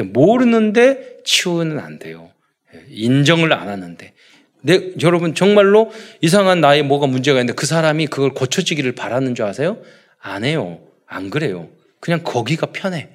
모르는데 0.04 1.18
치유는 1.24 1.80
안 1.80 2.00
돼요. 2.00 2.32
예, 2.74 2.86
인정을 2.90 3.52
안 3.54 3.68
하는데. 3.68 4.14
내, 4.62 4.92
여러분 5.02 5.34
정말로 5.34 5.92
이상한 6.22 6.62
나의 6.62 6.84
뭐가 6.84 7.08
문제가 7.08 7.40
있는데 7.40 7.54
그 7.54 7.66
사람이 7.66 8.08
그걸 8.08 8.34
고쳐지기를 8.34 8.94
바라는 8.94 9.36
줄 9.36 9.46
아세요? 9.46 9.82
안 10.20 10.44
해요. 10.44 10.80
안 11.06 11.30
그래요. 11.30 11.70
그냥 12.00 12.22
거기가 12.24 12.68
편해. 12.68 13.10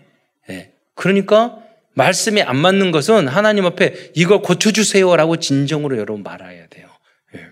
예. 0.50 0.72
그러니까 0.94 1.58
말씀이 1.94 2.40
안 2.42 2.56
맞는 2.56 2.90
것은 2.90 3.28
하나님 3.28 3.66
앞에 3.66 4.12
이걸 4.14 4.40
고쳐주세요라고 4.40 5.36
진정으로 5.36 5.98
여러분 5.98 6.22
말아야 6.22 6.66
돼요. 6.68 6.88
예. 7.36 7.46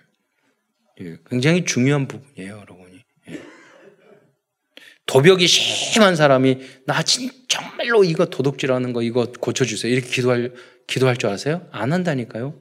예. 1.05 1.17
굉장히 1.29 1.65
중요한 1.65 2.09
부분이에요, 2.09 2.53
여러분이. 2.53 2.90
예. 2.90 2.90
도벽이 5.11 5.49
심한 5.49 6.15
사람이 6.15 6.59
나 6.87 7.03
진, 7.03 7.33
정말로 7.49 8.05
이거 8.05 8.27
도둑질하는 8.27 8.93
거 8.93 9.03
이거 9.03 9.27
고쳐주세요. 9.41 9.93
이렇게 9.93 10.09
기도할, 10.09 10.53
기도할 10.87 11.17
줄 11.17 11.31
아세요? 11.31 11.67
안 11.73 11.93
한다니까요. 11.93 12.55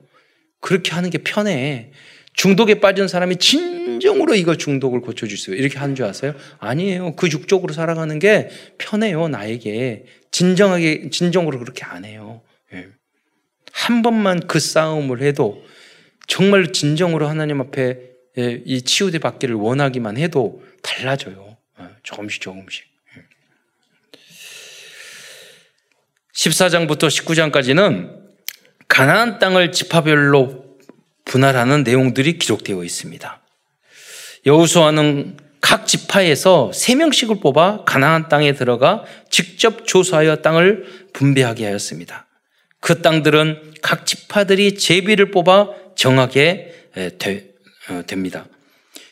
그렇게 0.59 0.91
하는 0.93 1.11
게 1.11 1.19
편해. 1.19 1.91
중독에 2.33 2.79
빠진 2.79 3.07
사람이 3.07 3.35
진정으로 3.35 4.33
이거 4.33 4.57
중독을 4.57 5.01
고쳐주세요. 5.01 5.55
이렇게 5.57 5.77
하는 5.77 5.93
줄 5.93 6.05
아세요? 6.05 6.33
아니에요. 6.57 7.15
그 7.15 7.27
육적으로 7.27 7.71
살아가는 7.71 8.17
게 8.17 8.49
편해요, 8.79 9.27
나에게. 9.27 10.05
진정하게, 10.31 11.11
진정으로 11.11 11.59
그렇게 11.59 11.85
안 11.85 12.03
해요. 12.03 12.41
예. 12.73 12.87
한 13.71 14.01
번만 14.01 14.39
그 14.47 14.59
싸움을 14.59 15.21
해도 15.21 15.63
정말 16.25 16.73
진정으로 16.73 17.27
하나님 17.27 17.61
앞에 17.61 17.99
예, 18.39 18.63
이 18.65 18.81
치유대 18.81 19.19
받기를 19.19 19.53
원하기만 19.53 20.17
해도 20.17 20.63
달라져요. 20.81 21.48
예, 22.09 22.15
조금씩 22.15 22.41
조금씩. 22.41 22.85
14장부터 26.33 27.07
19장까지는 27.07 28.17
가나안 28.87 29.39
땅을 29.39 29.71
지파별로 29.71 30.65
분할하는 31.25 31.83
내용들이 31.83 32.39
기록되어 32.39 32.83
있습니다. 32.83 33.41
여호수아는 34.45 35.37
각 35.61 35.85
지파에서 35.85 36.71
세 36.73 36.95
명씩을 36.95 37.41
뽑아 37.41 37.83
가나안 37.83 38.29
땅에 38.29 38.53
들어가 38.53 39.03
직접 39.29 39.85
조사하여 39.85 40.37
땅을 40.37 41.09
분배하게 41.13 41.65
하였습니다. 41.65 42.25
그 42.79 43.01
땅들은 43.01 43.73
각 43.81 44.05
지파들이 44.05 44.75
제비를 44.75 45.31
뽑아 45.31 45.71
정하게 45.95 46.73
되, 47.19 47.49
어, 47.89 48.01
됩니다. 48.07 48.47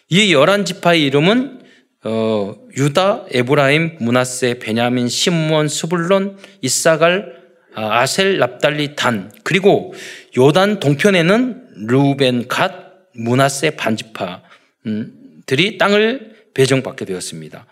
이 0.10 0.34
열한 0.34 0.64
지파의 0.64 1.04
이름은 1.04 1.67
어, 2.04 2.56
유다, 2.76 3.26
에브라임, 3.32 3.98
문하세, 4.00 4.60
베냐민, 4.60 5.08
시므온, 5.08 5.68
스불론, 5.68 6.38
이사갈, 6.62 7.36
아, 7.76 8.02
아셀, 8.02 8.38
납달리, 8.38 8.96
단 8.96 9.32
그리고 9.44 9.94
요단 10.38 10.80
동편에는 10.80 11.88
루벤, 11.88 12.48
갓, 12.48 12.88
문하세 13.14 13.72
반지파들이 13.72 15.78
땅을 15.78 16.36
배정받게 16.54 17.06
되었습니다. 17.06 17.66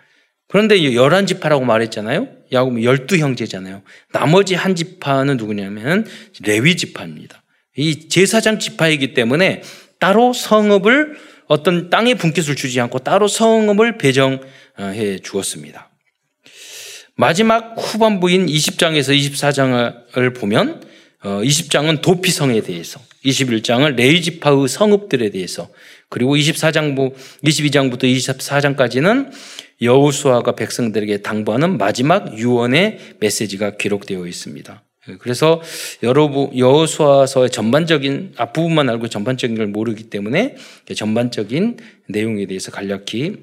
그런데 0.47 0.93
열한 0.93 1.25
지파라고 1.25 1.65
말했잖아요. 1.65 2.27
야곱 2.51 2.83
열두 2.83 3.17
형제잖아요. 3.17 3.81
나머지 4.11 4.53
한 4.53 4.75
지파는 4.75 5.37
누구냐면 5.37 6.05
레위 6.43 6.77
지파입니다. 6.77 7.41
이 7.77 8.07
제사장 8.07 8.59
지파이기 8.59 9.13
때문에 9.13 9.63
따로 9.99 10.33
성읍을 10.33 11.17
어떤 11.47 11.89
땅의 11.89 12.15
분깃을 12.15 12.55
주지 12.55 12.79
않고 12.81 12.99
따로 12.99 13.27
성읍을 13.27 13.97
배정해 13.97 15.19
주었습니다. 15.23 15.89
마지막 17.15 17.75
후반부인 17.77 18.47
20장에서 18.47 19.17
24장을 19.17 20.35
보면 20.35 20.83
20장은 21.23 21.97
어, 21.97 22.01
도피성에 22.01 22.61
대해서, 22.61 22.99
21장은 23.25 23.95
레이지파의 23.95 24.67
성읍들에 24.67 25.31
대해서, 25.31 25.69
그리고 26.09 26.35
24장부, 26.35 27.15
22장부터 27.43 28.03
24장까지는 28.03 29.31
여우수아가 29.81 30.53
백성들에게 30.55 31.21
당부하는 31.23 31.77
마지막 31.77 32.37
유언의 32.37 32.99
메시지가 33.19 33.77
기록되어 33.77 34.27
있습니다. 34.27 34.84
그래서 35.19 35.61
여러분 36.03 36.57
여호수아서의 36.57 37.51
전반적인 37.51 38.33
앞부분만 38.37 38.89
알고 38.89 39.07
전반적인 39.07 39.57
걸 39.57 39.67
모르기 39.67 40.05
때문에 40.05 40.55
전반적인 40.95 41.77
내용에 42.09 42.45
대해서 42.47 42.71
간략히 42.71 43.37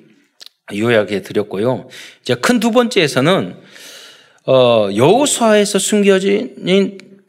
요약해 0.75 1.23
드렸고요. 1.23 1.89
이제 2.23 2.35
큰 2.35 2.61
두 2.61 2.71
번째에서는 2.71 3.57
어, 4.47 4.89
여호수아에서 4.95 5.79
숨겨진 5.79 6.57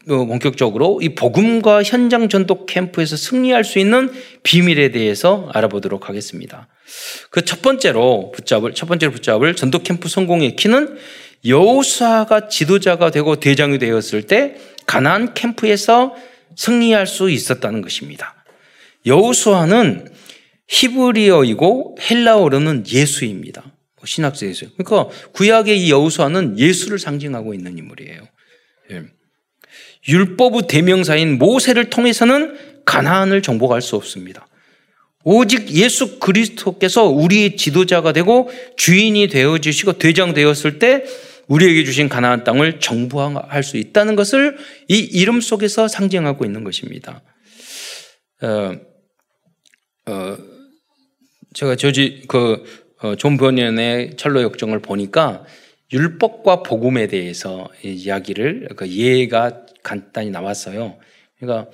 어, 0.08 0.26
본격적으로 0.26 1.00
이 1.00 1.14
복음과 1.14 1.82
현장 1.82 2.28
전도 2.28 2.66
캠프에서 2.66 3.16
승리할 3.16 3.64
수 3.64 3.78
있는 3.78 4.10
비밀에 4.42 4.90
대해서 4.90 5.48
알아보도록 5.52 6.08
하겠습니다. 6.08 6.68
그 7.30 7.42
첫 7.42 7.62
번째로 7.62 8.32
붙잡을 8.32 8.74
첫 8.74 8.86
번째로 8.86 9.12
붙잡을 9.12 9.54
전도 9.56 9.78
캠프 9.80 10.08
성공의 10.08 10.56
키는 10.56 10.96
여호수아가 11.46 12.48
지도자가 12.48 13.10
되고 13.10 13.36
대장이 13.36 13.78
되었을 13.78 14.22
때 14.22 14.56
가나안 14.86 15.34
캠프에서 15.34 16.14
승리할 16.56 17.06
수 17.06 17.30
있었다는 17.30 17.82
것입니다. 17.82 18.44
여호수아는 19.06 20.08
히브리어이고 20.68 21.98
헬라어로는 22.00 22.84
예수입니다. 22.88 23.62
뭐 23.62 24.28
예수. 24.48 24.70
그러니까 24.76 25.08
구약의 25.32 25.84
이 25.84 25.90
여호수아는 25.90 26.58
예수를 26.58 26.98
상징하고 26.98 27.54
있는 27.54 27.78
인물이에요. 27.78 28.20
예. 28.92 29.02
율법의 30.06 30.62
대명사인 30.68 31.38
모세를 31.38 31.90
통해서는 31.90 32.56
가나안을 32.84 33.42
정복할 33.42 33.80
수 33.80 33.96
없습니다. 33.96 34.46
오직 35.24 35.70
예수 35.70 36.18
그리스도께서 36.18 37.04
우리의 37.04 37.56
지도자가 37.56 38.12
되고 38.12 38.50
주인이 38.76 39.28
되어 39.28 39.56
주시고 39.56 39.94
대장 39.94 40.34
되었을 40.34 40.78
때 40.78 41.04
우리에게 41.48 41.84
주신 41.84 42.08
가나안 42.08 42.44
땅을 42.44 42.80
정부할 42.80 43.62
수 43.62 43.76
있다는 43.76 44.16
것을 44.16 44.56
이 44.88 44.98
이름 44.98 45.40
속에서 45.40 45.88
상징하고 45.88 46.44
있는 46.44 46.64
것입니다. 46.64 47.22
어, 48.42 48.76
어, 50.06 50.38
제가 51.54 51.76
저지 51.76 52.24
그존 52.28 53.34
어, 53.34 53.36
번연의 53.36 54.16
철로 54.16 54.42
역정을 54.42 54.80
보니까 54.80 55.44
율법과 55.92 56.62
복음에 56.62 57.06
대해서 57.06 57.68
이야기를 57.82 58.70
그 58.76 58.88
예가 58.88 59.66
간단히 59.82 60.30
나왔어요. 60.30 60.98
그러니까 61.38 61.70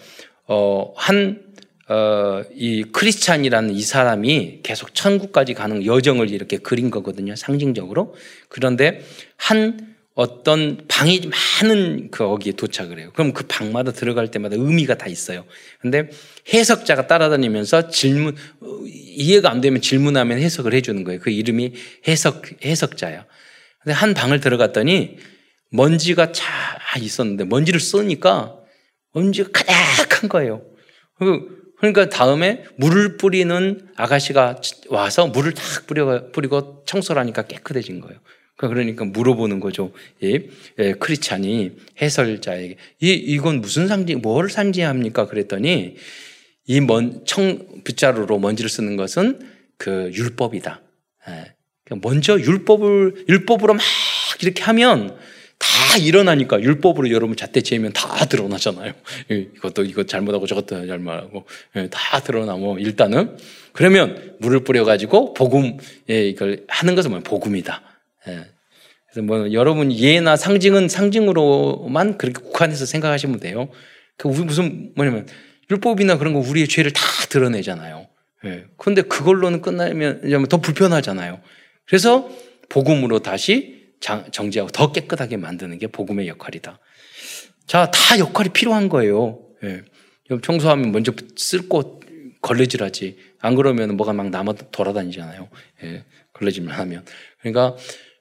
어 0.46 0.92
한 0.96 1.50
어, 1.90 2.44
이 2.54 2.84
크리스찬이라는 2.84 3.74
이 3.74 3.82
사람이 3.82 4.60
계속 4.62 4.94
천국까지 4.94 5.54
가는 5.54 5.84
여정을 5.84 6.30
이렇게 6.30 6.56
그린 6.56 6.88
거거든요. 6.88 7.34
상징적으로. 7.34 8.14
그런데 8.48 9.02
한 9.40 9.96
어떤 10.14 10.82
방이 10.86 11.30
많은 11.62 12.10
그 12.10 12.18
거기에 12.18 12.52
도착을 12.52 12.98
해요. 12.98 13.10
그럼 13.14 13.32
그 13.32 13.46
방마다 13.46 13.90
들어갈 13.90 14.30
때마다 14.30 14.56
의미가 14.56 14.98
다 14.98 15.06
있어요. 15.06 15.46
근데 15.80 16.10
해석자가 16.52 17.06
따라다니면서 17.06 17.88
질문, 17.88 18.36
이해가 18.86 19.50
안 19.50 19.62
되면 19.62 19.80
질문하면 19.80 20.38
해석을 20.38 20.74
해주는 20.74 21.04
거예요. 21.04 21.20
그 21.20 21.30
이름이 21.30 21.72
해석, 22.06 22.42
해석자야. 22.62 23.24
근데 23.82 23.94
한 23.94 24.12
방을 24.12 24.40
들어갔더니 24.40 25.16
먼지가 25.70 26.32
차 26.32 26.44
있었는데 26.98 27.44
먼지를 27.44 27.80
쓰니까 27.80 28.56
먼지가 29.14 29.48
가득한 29.52 30.28
거예요. 30.28 30.62
그 31.18 31.60
그러니까 31.78 32.10
다음에 32.10 32.64
물을 32.76 33.16
뿌리는 33.16 33.88
아가씨가 33.96 34.60
와서 34.88 35.28
물을 35.28 35.54
탁 35.54 35.86
뿌려, 35.86 36.30
뿌리고 36.30 36.84
청소를 36.86 37.20
하니까 37.20 37.46
깨끗해진 37.46 38.02
거예요. 38.02 38.20
그러니까 38.68 39.04
물어보는 39.04 39.60
거죠. 39.60 39.92
예, 40.22 40.46
예, 40.78 40.92
크리찬이 40.92 41.72
해설자에게 42.00 42.76
이 43.00 43.12
이건 43.12 43.60
무슨 43.60 43.88
상징, 43.88 44.20
뭘 44.20 44.50
상징합니까? 44.50 45.26
그랬더니 45.26 45.96
이 46.66 46.80
먼 46.80 47.24
청 47.24 47.82
빗자루로 47.84 48.38
먼지를 48.38 48.68
쓰는 48.70 48.96
것은 48.96 49.40
그 49.78 50.10
율법이다. 50.12 50.82
예, 51.28 51.54
그러니까 51.84 52.08
먼저 52.08 52.38
율법을 52.38 53.24
율법으로 53.28 53.74
막 53.74 53.82
이렇게 54.42 54.62
하면 54.62 55.16
다 55.58 55.98
일어나니까 55.98 56.60
율법으로 56.62 57.10
여러분 57.10 57.36
잣대 57.36 57.60
재면 57.60 57.92
다 57.92 58.24
드러나잖아요. 58.26 58.92
이것도 59.28 59.84
이것 59.84 60.08
잘못하고 60.08 60.46
저것도 60.46 60.86
잘못하고 60.86 61.46
예, 61.76 61.88
다 61.90 62.20
드러나고 62.20 62.78
일단은 62.78 63.36
그러면 63.72 64.36
물을 64.40 64.64
뿌려 64.64 64.84
가지고 64.84 65.34
복음 65.34 65.76
예, 66.08 66.28
이걸 66.28 66.64
하는 66.68 66.94
것은 66.94 67.10
뭐 67.10 67.20
복음이다. 67.20 67.82
예. 68.28 68.46
그래서 69.12 69.26
뭐 69.26 69.52
여러분 69.52 69.92
예나 69.92 70.36
상징은 70.36 70.88
상징으로만 70.88 72.18
그렇게 72.18 72.40
국한해서 72.40 72.86
생각하시면 72.86 73.40
돼요. 73.40 73.68
그 74.16 74.28
무슨 74.28 74.92
뭐냐면 74.94 75.26
율법이나 75.70 76.18
그런 76.18 76.32
거 76.32 76.40
우리의 76.40 76.68
죄를 76.68 76.92
다 76.92 77.02
드러내잖아요. 77.28 78.06
예. 78.44 78.64
그런데 78.76 79.02
그걸로는 79.02 79.60
끝나면 79.60 80.46
더 80.48 80.58
불편하잖아요. 80.58 81.40
그래서 81.86 82.30
복음으로 82.68 83.18
다시 83.18 83.80
정지하고 84.00 84.70
더 84.70 84.92
깨끗하게 84.92 85.36
만드는 85.36 85.78
게 85.78 85.86
복음의 85.88 86.28
역할이다. 86.28 86.78
자, 87.66 87.90
다 87.90 88.18
역할이 88.18 88.50
필요한 88.50 88.88
거예요. 88.88 89.40
예. 89.64 89.82
청소하면 90.42 90.92
먼저 90.92 91.12
쓸고 91.36 92.00
걸레질하지. 92.42 93.18
안 93.40 93.54
그러면 93.54 93.96
뭐가 93.96 94.12
막 94.12 94.30
남아 94.30 94.54
돌아다니잖아요. 94.70 95.48
예. 95.84 96.04
걸레질만 96.32 96.74
하면. 96.78 97.04
그러니까 97.40 97.76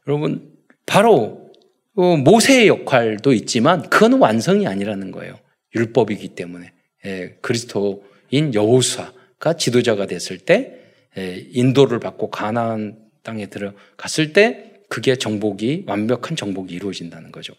여러분 0.08 0.52
바로 0.90 1.52
어, 1.96 2.18
모세의 2.18 2.68
역할도 2.68 3.32
있지만 3.34 3.88
그건 3.90 4.14
완성이 4.14 4.66
아니라는 4.66 5.12
거예요. 5.12 5.38
율법이기 5.76 6.30
때문에 6.30 6.72
예. 7.06 7.38
그리스도인 7.42 8.54
여호수아가 8.56 9.54
지도자가 9.56 10.08
됐을 10.08 10.40
때 10.40 10.80
예. 11.18 11.46
인도를 11.52 12.00
받고 12.00 12.32
가나안 12.32 12.98
땅에 13.22 13.46
들어갔을 13.46 14.34
때 14.34 14.82
그게 14.90 15.16
정복이 15.16 15.84
완벽한 15.86 16.36
정복이 16.36 16.74
이루어진다는 16.74 17.32
거죠. 17.32 17.54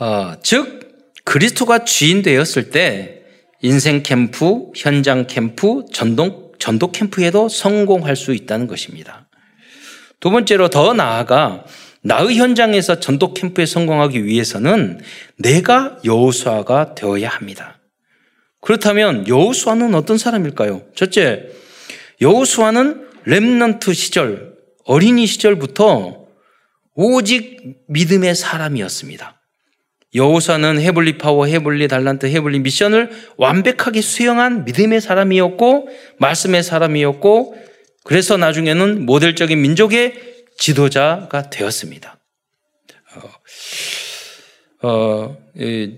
어, 0.00 0.34
즉 0.42 1.06
그리스도가 1.22 1.84
주인 1.84 2.22
되었을 2.22 2.70
때 2.70 3.22
인생 3.60 4.02
캠프, 4.02 4.72
현장 4.74 5.28
캠프, 5.28 5.84
전동 5.92 6.50
전도 6.58 6.90
캠프에도 6.90 7.48
성공할 7.48 8.16
수 8.16 8.34
있다는 8.34 8.66
것입니다. 8.66 9.21
두 10.22 10.30
번째로 10.30 10.68
더 10.68 10.94
나아가 10.94 11.64
나의 12.02 12.36
현장에서 12.36 13.00
전도 13.00 13.34
캠프에 13.34 13.66
성공하기 13.66 14.24
위해서는 14.24 15.00
내가 15.36 15.98
여호수아가 16.04 16.94
되어야 16.94 17.28
합니다. 17.28 17.80
그렇다면 18.60 19.26
여호수아는 19.26 19.96
어떤 19.96 20.18
사람일까요? 20.18 20.82
첫째, 20.94 21.48
여호수아는 22.20 23.08
렘넌트 23.24 23.92
시절 23.94 24.54
어린이 24.84 25.26
시절부터 25.26 26.26
오직 26.94 27.78
믿음의 27.88 28.36
사람이었습니다. 28.36 29.40
여호수아는 30.14 30.80
heavenly 30.80 31.18
power, 31.18 31.46
heavenly 31.46 31.88
달란트, 31.88 32.26
heavenly 32.26 32.60
mission을 32.60 33.10
완벽하게 33.38 34.00
수행한 34.00 34.66
믿음의 34.66 35.00
사람이었고 35.00 35.88
말씀의 36.18 36.62
사람이었고 36.62 37.71
그래서 38.04 38.36
나중에는 38.36 39.06
모델적인 39.06 39.60
민족의 39.60 40.14
지도자가 40.58 41.50
되었습니다. 41.50 42.18
어, 44.82 44.88
어, 44.88 45.36
예, 45.60 45.92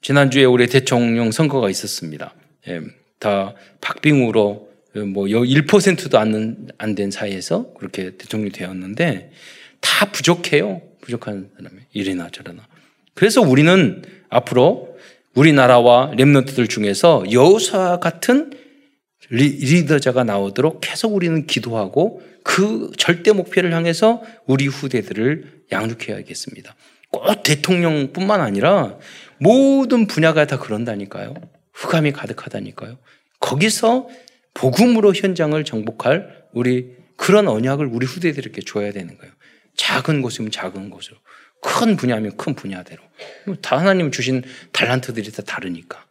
지난주에 0.00 0.44
우리 0.44 0.66
대통령 0.66 1.30
선거가 1.30 1.70
있었습니다. 1.70 2.34
예, 2.68 2.80
다 3.18 3.54
박빙으로 3.80 4.72
뭐 5.06 5.24
1%도 5.24 6.18
안 6.18 6.94
된 6.94 7.10
사이에서 7.10 7.72
그렇게 7.74 8.16
대통령이 8.16 8.52
되었는데 8.52 9.32
다 9.80 10.10
부족해요. 10.12 10.82
부족한 11.00 11.50
사람이 11.56 11.80
이래나 11.92 12.30
저래나. 12.30 12.66
그래서 13.14 13.40
우리는 13.40 14.02
앞으로 14.28 14.96
우리나라와 15.34 16.12
렘넌트들 16.16 16.68
중에서 16.68 17.24
여호사 17.32 17.98
같은 17.98 18.52
리 19.34 19.86
더자가 19.86 20.24
나오도록 20.24 20.80
계속 20.82 21.14
우리는 21.14 21.46
기도하고 21.46 22.22
그 22.44 22.90
절대 22.98 23.32
목표를 23.32 23.72
향해서 23.72 24.22
우리 24.46 24.66
후대들을 24.66 25.62
양육해야겠습니다. 25.72 26.76
꼭 27.10 27.42
대통령뿐만 27.42 28.42
아니라 28.42 28.98
모든 29.38 30.06
분야가 30.06 30.46
다 30.46 30.58
그런다니까요. 30.58 31.32
흑암이 31.72 32.12
가득하다니까요. 32.12 32.98
거기서 33.40 34.08
복음으로 34.52 35.14
현장을 35.14 35.62
정복할 35.64 36.44
우리 36.52 36.90
그런 37.16 37.48
언약을 37.48 37.86
우리 37.86 38.04
후대들에게 38.04 38.60
줘야 38.66 38.92
되는 38.92 39.16
거예요. 39.16 39.32
작은 39.76 40.20
곳이면 40.20 40.50
작은 40.50 40.90
곳으로, 40.90 41.16
큰 41.62 41.96
분야면 41.96 42.36
큰 42.36 42.54
분야대로. 42.54 43.02
다 43.62 43.78
하나님 43.78 44.10
주신 44.10 44.42
달란트들이 44.72 45.32
다 45.32 45.42
다르니까. 45.42 46.04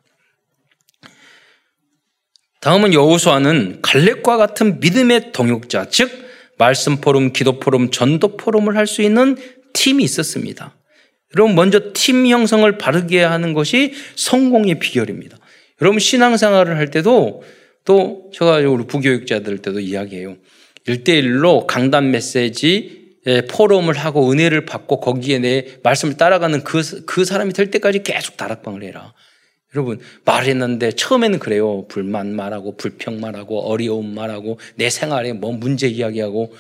다음은 2.62 2.94
여호수아는 2.94 3.80
갈렙과 3.82 4.38
같은 4.38 4.80
믿음의 4.80 5.32
동역자, 5.32 5.88
즉 5.90 6.12
말씀 6.58 6.98
포럼, 7.02 7.34
기도 7.34 7.60
포럼, 7.60 7.90
전도 7.90 8.38
포럼을 8.38 8.78
할 8.78 8.86
수 8.86 9.02
있는 9.02 9.36
팀이 9.74 10.04
있었습니다. 10.04 10.76
여러분 11.36 11.56
먼저 11.56 11.92
팀 11.94 12.28
형성을 12.28 12.78
바르게 12.78 13.24
하는 13.24 13.54
것이 13.54 13.94
성공의 14.16 14.80
비결입니다. 14.80 15.38
여러분 15.82 16.00
신앙생활을 16.00 16.78
할 16.78 16.92
때도 16.92 17.42
또 17.84 18.30
제가 18.34 18.58
우리 18.58 18.86
부교육자들 18.86 19.60
때도 19.60 19.80
이야기해요. 19.80 20.38
일대일로 20.86 21.66
강단 21.68 22.12
메시지 22.12 23.02
예, 23.28 23.46
포럼을 23.46 23.98
하고 23.98 24.32
은혜를 24.32 24.66
받고 24.66 25.00
거기에 25.00 25.40
내 25.40 25.66
말씀을 25.84 26.18
따라가는 26.18 26.64
그, 26.64 27.06
그 27.06 27.24
사람이 27.24 27.54
될 27.54 27.72
때까지 27.72 28.04
계속 28.04 28.36
다락방을 28.36 28.84
해라. 28.84 29.14
여러분, 29.74 30.00
말했는데 30.26 30.92
처음에는 30.92 31.40
그래요. 31.40 31.86
불만 31.88 32.36
말하고, 32.36 32.76
불평 32.76 33.20
말하고, 33.22 33.62
어려움 33.62 34.14
말하고, 34.14 34.60
내 34.76 34.90
생활에 34.90 35.34
뭐 35.34 35.54
문제 35.54 35.88
이야기하고, 35.88 36.54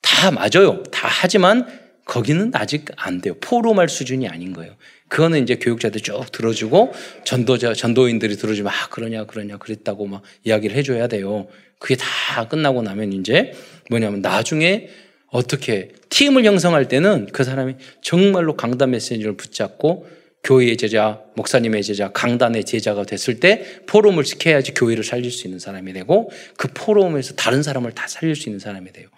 다 0.00 0.30
맞아요. 0.30 0.82
다 0.84 1.08
하지만 1.10 1.66
거기는 2.06 2.50
아직 2.54 2.86
안 2.96 3.20
돼요. 3.20 3.34
포럼할 3.40 3.88
수준이 3.88 4.28
아닌 4.28 4.52
거예요. 4.52 4.74
그거는 5.08 5.42
이제 5.42 5.56
교육자들 5.56 6.00
쭉 6.00 6.24
들어주고, 6.32 6.92
전도자, 7.24 7.74
전도인들이 7.74 8.36
들어주면, 8.36 8.72
아, 8.72 8.88
그러냐, 8.88 9.24
그러냐, 9.24 9.58
그랬다고 9.58 10.06
막 10.06 10.22
이야기를 10.44 10.74
해줘야 10.76 11.08
돼요. 11.08 11.48
그게 11.78 11.96
다 11.96 12.48
끝나고 12.48 12.82
나면 12.82 13.12
이제 13.12 13.52
뭐냐면 13.90 14.22
나중에 14.22 14.88
어떻게 15.28 15.90
팀을 16.08 16.44
형성할 16.44 16.88
때는 16.88 17.28
그 17.32 17.44
사람이 17.44 17.74
정말로 18.00 18.56
강단 18.56 18.90
메시지를 18.90 19.36
붙잡고 19.36 20.06
교회의 20.46 20.76
제자, 20.76 21.20
목사님의 21.34 21.82
제자, 21.82 22.12
강단의 22.12 22.64
제자가 22.64 23.04
됐을 23.04 23.40
때 23.40 23.64
포럼을 23.86 24.22
지켜야지 24.22 24.74
교회를 24.74 25.02
살릴 25.02 25.30
수 25.32 25.46
있는 25.46 25.58
사람이 25.58 25.92
되고 25.92 26.30
그 26.56 26.68
포럼에서 26.72 27.34
다른 27.34 27.62
사람을 27.64 27.92
다 27.92 28.06
살릴 28.06 28.36
수 28.36 28.48
있는 28.48 28.60
사람이 28.60 28.92
돼요. 28.92 29.08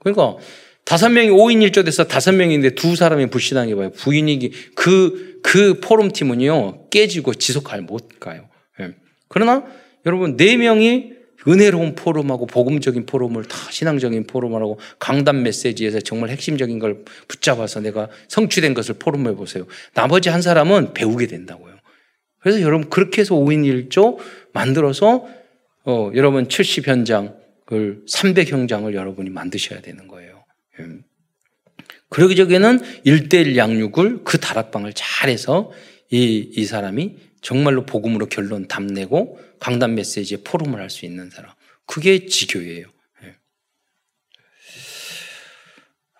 그러니까 0.00 0.36
다섯 0.84 1.10
명이 1.10 1.28
5인 1.28 1.70
1조 1.70 1.84
돼서 1.84 2.04
다섯 2.04 2.32
명인데 2.32 2.70
두 2.70 2.96
사람이 2.96 3.26
불신앙해 3.26 3.74
봐요. 3.74 3.90
부인이 3.92 4.50
그, 4.74 5.40
그 5.42 5.80
포럼 5.80 6.10
팀은요, 6.10 6.88
깨지고 6.88 7.34
지속할 7.34 7.82
못 7.82 8.18
가요. 8.18 8.48
예. 8.80 8.94
그러나 9.28 9.64
여러분, 10.06 10.38
네 10.38 10.56
명이 10.56 11.17
은혜로운 11.48 11.94
포럼하고 11.94 12.46
복음적인 12.46 13.06
포럼을 13.06 13.44
다 13.44 13.56
신앙적인 13.70 14.26
포럼을 14.26 14.60
하고 14.60 14.78
강단 14.98 15.42
메시지에서 15.42 16.00
정말 16.00 16.30
핵심적인 16.30 16.78
걸 16.78 17.04
붙잡아서 17.26 17.80
내가 17.80 18.08
성취된 18.28 18.74
것을 18.74 18.96
포럼해 18.98 19.34
보세요. 19.34 19.66
나머지 19.94 20.28
한 20.28 20.42
사람은 20.42 20.92
배우게 20.94 21.26
된다고요. 21.26 21.74
그래서 22.40 22.60
여러분 22.60 22.88
그렇게 22.90 23.22
해서 23.22 23.34
5인 23.34 23.88
1조 23.88 24.18
만들어서 24.52 25.26
어, 25.84 26.10
여러분 26.14 26.48
70 26.48 26.86
현장을 26.86 27.32
300 28.06 28.52
현장을 28.52 28.94
여러분이 28.94 29.30
만드셔야 29.30 29.80
되는 29.80 30.06
거예요. 30.06 30.44
음. 30.80 31.02
그러기 32.10 32.36
전에는 32.36 32.80
1대1 33.04 33.56
양육을 33.56 34.24
그 34.24 34.38
다락방을 34.38 34.92
잘해서 34.94 35.70
이, 36.10 36.50
이 36.54 36.64
사람이 36.64 37.16
정말로 37.40 37.86
복음으로 37.86 38.26
결론 38.26 38.68
답내고 38.68 39.38
강단 39.60 39.94
메시지에 39.94 40.38
포럼을 40.44 40.80
할 40.80 40.90
수 40.90 41.04
있는 41.06 41.30
사람. 41.30 41.52
그게 41.86 42.26
지교예요. 42.26 42.86
예. 43.24 43.36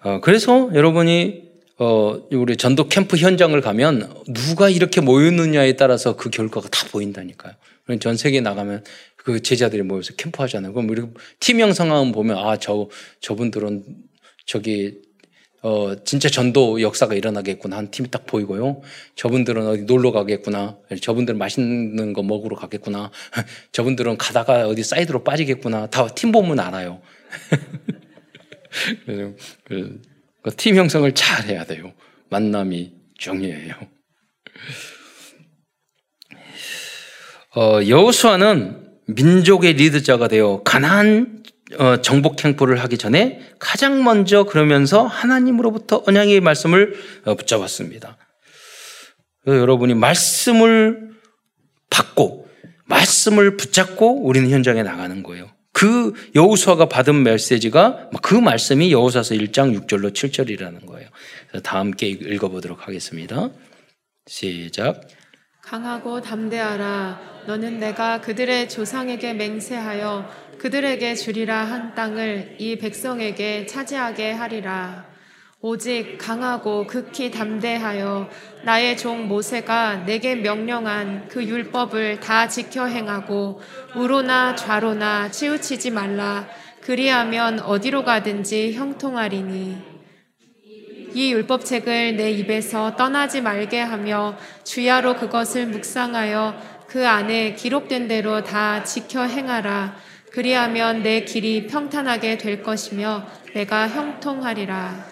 어, 0.03 0.21
그래서 0.21 0.71
여러분이 0.75 1.49
어, 1.79 2.27
우리 2.33 2.57
전도 2.57 2.89
캠프 2.89 3.17
현장을 3.17 3.59
가면 3.61 4.25
누가 4.35 4.69
이렇게 4.69 5.01
모였느냐에 5.01 5.77
따라서 5.77 6.17
그 6.17 6.29
결과가 6.31 6.69
다 6.69 6.89
보인다니까요. 6.89 7.55
전 8.01 8.17
세계 8.17 8.41
나가면 8.41 8.85
그 9.17 9.41
제자들이 9.43 9.83
모여서 9.83 10.15
캠프 10.15 10.43
하잖아요. 10.43 10.73
그럼 10.73 10.91
우리 10.91 11.03
팀 11.39 11.61
형성하면 11.61 12.13
보면 12.13 12.37
아, 12.37 12.57
저, 12.59 12.89
저분들은 13.21 13.85
저기 14.45 15.03
어, 15.63 15.93
진짜 16.05 16.29
전도 16.29 16.81
역사가 16.83 17.15
일어나겠구나 17.15 17.77
한 17.77 17.91
팀이 17.91 18.11
딱 18.11 18.27
보이고요. 18.27 18.81
저분들은 19.17 19.67
어디 19.67 19.83
놀러 19.83 20.13
가겠구나. 20.13 20.79
저분들은 21.01 21.39
맛있는 21.39 22.13
거 22.13 22.23
먹으러 22.23 22.57
가겠구나. 22.57 23.11
저분들은 23.73 24.19
가다가 24.19 24.69
어디 24.69 24.83
사이드로 24.85 25.25
빠지겠구나. 25.25 25.89
다 25.89 26.09
팀 26.15 26.33
보면 26.33 26.61
알아요. 26.61 27.01
그래서 29.05 29.33
그, 29.65 30.01
그팀 30.43 30.77
형성을 30.77 31.13
잘 31.15 31.47
해야 31.47 31.65
돼요. 31.65 31.93
만남이 32.31 32.93
중요해요. 33.19 33.75
어, 37.57 37.81
여호수아는 37.89 38.87
민족의 39.07 39.73
리더자가 39.73 40.29
되어 40.29 40.63
가난 40.63 41.43
어, 41.77 42.01
정복 42.01 42.37
캠프를 42.37 42.81
하기 42.83 42.97
전에 42.97 43.41
가장 43.59 44.03
먼저 44.03 44.45
그러면서 44.45 45.07
하나님으로부터 45.07 46.03
언약의 46.07 46.41
말씀을 46.41 46.95
어, 47.25 47.35
붙잡았습니다. 47.35 48.17
여러분이 49.47 49.95
말씀을 49.95 51.11
받고 51.91 52.49
말씀을 52.87 53.57
붙잡고 53.57 54.25
우리는 54.25 54.51
현장에 54.51 54.83
나가는 54.83 55.23
거예요. 55.23 55.51
그 55.73 56.13
여호수아가 56.35 56.89
받은 56.89 57.23
메시지가 57.23 58.11
그 58.23 58.35
말씀이 58.35 58.91
여호수아서 58.91 59.35
1장 59.35 59.79
6절로 59.79 60.13
7절이라는 60.13 60.87
거예요. 60.87 61.09
다 61.63 61.79
함께 61.79 62.09
읽어보도록 62.09 62.89
하겠습니다. 62.89 63.51
시작. 64.27 65.07
강하고 65.63 66.21
담대하라. 66.21 67.45
너는 67.47 67.79
내가 67.79 68.21
그들의 68.21 68.69
조상에게 68.69 69.35
맹세하여 69.35 70.29
그들에게 70.59 71.15
주리라 71.15 71.65
한 71.65 71.95
땅을 71.95 72.57
이 72.59 72.77
백성에게 72.79 73.67
차지하게 73.67 74.33
하리라. 74.33 75.07
오직 75.61 76.19
강하고 76.19 76.87
극히 76.87 77.31
담대하여 77.31 78.29
나의 78.65 78.97
종 78.97 79.27
모세가 79.27 80.05
내게 80.05 80.37
명령한 80.37 81.29
그 81.29 81.45
율법을 81.45 82.21
다 82.21 82.47
지켜 82.47 82.87
행하고 82.87 83.61
우로나 83.97 84.55
좌로나 84.55 85.31
치우치지 85.31 85.91
말라. 85.91 86.49
그리하면 86.81 87.61
어디로 87.61 88.05
가든지 88.05 88.73
형통하리니. 88.73 89.99
이 91.15 91.33
율법책을 91.33 92.17
내 92.17 92.31
입에서 92.33 92.97
떠나지 92.97 93.41
말게 93.41 93.81
하며 93.81 94.37
주야로 94.65 95.17
그것을 95.17 95.67
묵상하여 95.67 96.79
그 96.87 97.07
안에 97.07 97.55
기록된 97.55 98.09
대로 98.09 98.43
다 98.43 98.85
지켜 98.85 99.23
행하라. 99.23 100.08
그리하면 100.39 101.03
네 101.03 101.23
길이 101.23 101.67
평탄하게 101.67 102.39
될 102.39 102.63
것이며 102.63 103.27
네가 103.55 103.89
형통하리라. 103.89 105.05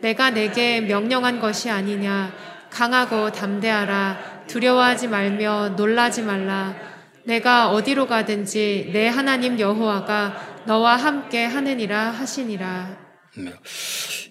내가 0.00 0.30
네게 0.30 0.80
명령한 0.82 1.40
것이 1.40 1.68
아니냐. 1.68 2.32
강하고 2.70 3.32
담대하라. 3.32 4.44
두려워하지 4.46 5.08
말며 5.08 5.70
놀라지 5.70 6.22
말라. 6.22 6.76
네가 7.24 7.70
어디로 7.70 8.06
가든지 8.06 8.90
네 8.92 9.08
하나님 9.08 9.58
여호와가 9.58 10.62
너와 10.64 10.94
함께 10.94 11.44
하느니라 11.44 12.10
하시니라. 12.12 13.05
네. 13.38 13.52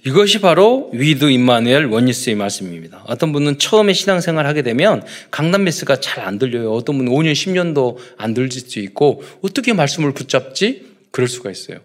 이것이 0.06 0.40
바로 0.42 0.90
with 0.94 1.30
Immanuel 1.30 1.86
oneness의 1.86 2.36
말씀입니다. 2.36 3.04
어떤 3.06 3.32
분은 3.32 3.60
처음에 3.60 3.94
신앙생활 3.94 4.48
하게 4.48 4.62
되면 4.62 5.04
강단 5.32 5.64
메스가 5.64 6.00
잘 6.00 6.26
안 6.26 6.40
들려요. 6.40 6.74
어떤 6.74 6.98
분은 6.98 7.12
5년, 7.12 7.34
10년도 7.34 7.98
안 8.18 8.34
들릴 8.34 8.52
수 8.52 8.80
있고 8.80 9.22
어떻게 9.42 9.74
말씀을 9.74 10.14
붙잡지? 10.14 10.86
그럴 11.12 11.28
수가 11.28 11.52
있어요. 11.52 11.80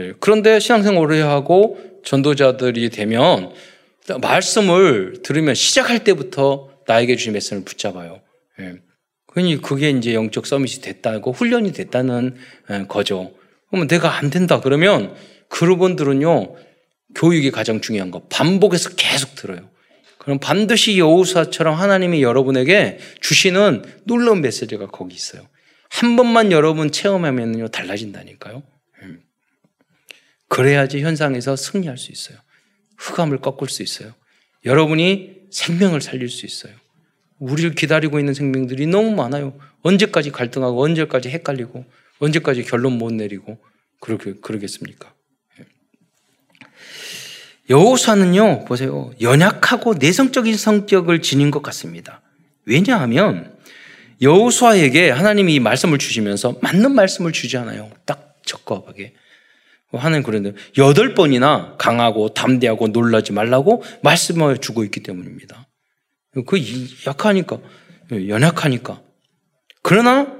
예. 0.00 0.12
그런데 0.18 0.58
신앙생활 0.58 1.00
오래 1.00 1.20
하고 1.20 1.78
전도자들이 2.04 2.90
되면 2.90 3.52
말씀을 4.20 5.22
들으면 5.22 5.54
시작할 5.54 6.02
때부터 6.04 6.70
나에게 6.86 7.16
주신 7.16 7.32
메시지를 7.32 7.64
붙잡아요. 7.64 8.20
예. 8.60 8.74
그러니 9.26 9.60
그게 9.62 9.90
이제 9.90 10.14
영적 10.14 10.46
서밋이 10.46 10.80
됐다고 10.80 11.32
훈련이 11.32 11.72
됐다는 11.72 12.36
예, 12.70 12.84
거죠. 12.88 13.32
그러면 13.68 13.88
내가 13.88 14.18
안 14.18 14.30
된다 14.30 14.60
그러면 14.60 15.14
그분들은요 15.48 16.54
교육이 17.14 17.50
가장 17.50 17.80
중요한 17.80 18.10
거. 18.10 18.26
반복해서 18.28 18.90
계속 18.96 19.34
들어요. 19.34 19.70
그럼 20.18 20.38
반드시 20.38 20.98
여우사처럼 20.98 21.74
하나님이 21.74 22.22
여러분에게 22.22 22.98
주시는 23.20 23.84
놀라운 24.04 24.40
메시지가 24.40 24.86
거기 24.86 25.14
있어요. 25.14 25.46
한 25.90 26.16
번만 26.16 26.50
여러분 26.50 26.90
체험하면요 26.90 27.68
달라진다니까요. 27.68 28.62
음. 29.02 29.20
그래야지 30.48 31.00
현상에서 31.02 31.56
승리할 31.56 31.98
수 31.98 32.10
있어요. 32.10 32.38
흑암을 32.96 33.38
꺾을 33.38 33.68
수 33.68 33.82
있어요. 33.82 34.14
여러분이 34.64 35.34
생명을 35.50 36.00
살릴 36.00 36.28
수 36.28 36.46
있어요. 36.46 36.72
우리를 37.38 37.74
기다리고 37.74 38.18
있는 38.18 38.32
생명들이 38.32 38.86
너무 38.86 39.14
많아요. 39.14 39.58
언제까지 39.82 40.30
갈등하고 40.30 40.82
언제까지 40.82 41.28
헷갈리고 41.28 41.84
언제까지 42.18 42.62
결론 42.62 42.94
못 42.94 43.12
내리고 43.12 43.58
그러겠습니까? 44.00 45.13
여호수아는요, 47.70 48.64
보세요. 48.66 49.10
연약하고 49.20 49.94
내성적인 49.94 50.56
성격을 50.56 51.22
지닌 51.22 51.50
것 51.50 51.62
같습니다. 51.62 52.20
왜냐하면 52.66 53.56
여호수아에게 54.20 55.10
하나님이 55.10 55.60
말씀을 55.60 55.98
주시면서 55.98 56.58
맞는 56.60 56.94
말씀을 56.94 57.32
주지 57.32 57.56
않아요. 57.56 57.90
딱 58.04 58.36
적합하게. 58.44 59.14
하나님 59.92 60.24
그런데 60.24 60.54
여덟 60.76 61.14
번이나 61.14 61.76
강하고 61.78 62.34
담대하고 62.34 62.88
놀라지 62.88 63.32
말라고 63.32 63.82
말씀을 64.02 64.58
주고 64.58 64.82
있기 64.84 65.02
때문입니다. 65.02 65.68
그 66.46 66.58
약하니까, 67.06 67.58
연약하니까. 68.10 69.00
그러나 69.82 70.34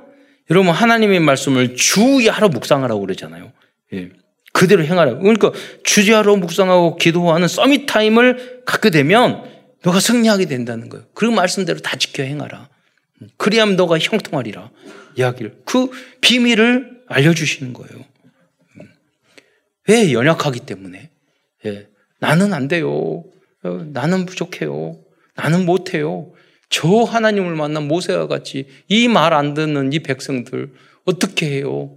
여러분 0.51 0.72
하나님의 0.72 1.20
말씀을 1.20 1.77
주야로 1.77 2.49
묵상하라고 2.49 3.01
그러잖아요. 3.01 3.53
예. 3.93 4.11
그 4.55 4.61
그대로 4.61 4.85
행하라. 4.85 5.19
그러니까 5.19 5.51
주제하러 5.83 6.37
묵상하고 6.37 6.97
기도하는 6.97 7.49
서밋 7.49 7.87
타임을 7.87 8.63
갖게 8.65 8.89
되면 8.91 9.43
너가 9.83 9.99
승리하게 10.01 10.47
된다는 10.47 10.89
거예요. 10.89 11.05
그 11.13 11.25
말씀대로 11.25 11.81
다 11.81 11.97
지켜 11.99 12.23
행하라. 12.23 12.69
그리하면 13.37 13.75
너가 13.77 13.99
형통하리라. 13.99 14.71
이야기를. 15.19 15.63
그 15.65 15.91
비밀을 16.21 17.03
알려주시는 17.09 17.73
거예요. 17.73 18.05
왜 19.89 20.13
연약하기 20.13 20.61
때문에. 20.61 21.11
예. 21.67 21.89
나는 22.21 22.55
안 22.55 22.69
돼요. 22.69 23.25
어, 23.65 23.69
나는 23.93 24.25
부족해요. 24.25 24.99
나는 25.35 25.67
못해요. 25.67 26.33
저 26.71 26.89
하나님을 27.03 27.55
만난 27.57 27.89
모세와 27.89 28.29
같이 28.29 28.67
이 28.89 29.09
말 29.09 29.33
안 29.35 29.55
듣는 29.55 29.93
이 29.93 29.99
백성들 29.99 30.73
어떻게 31.05 31.51
해요? 31.51 31.97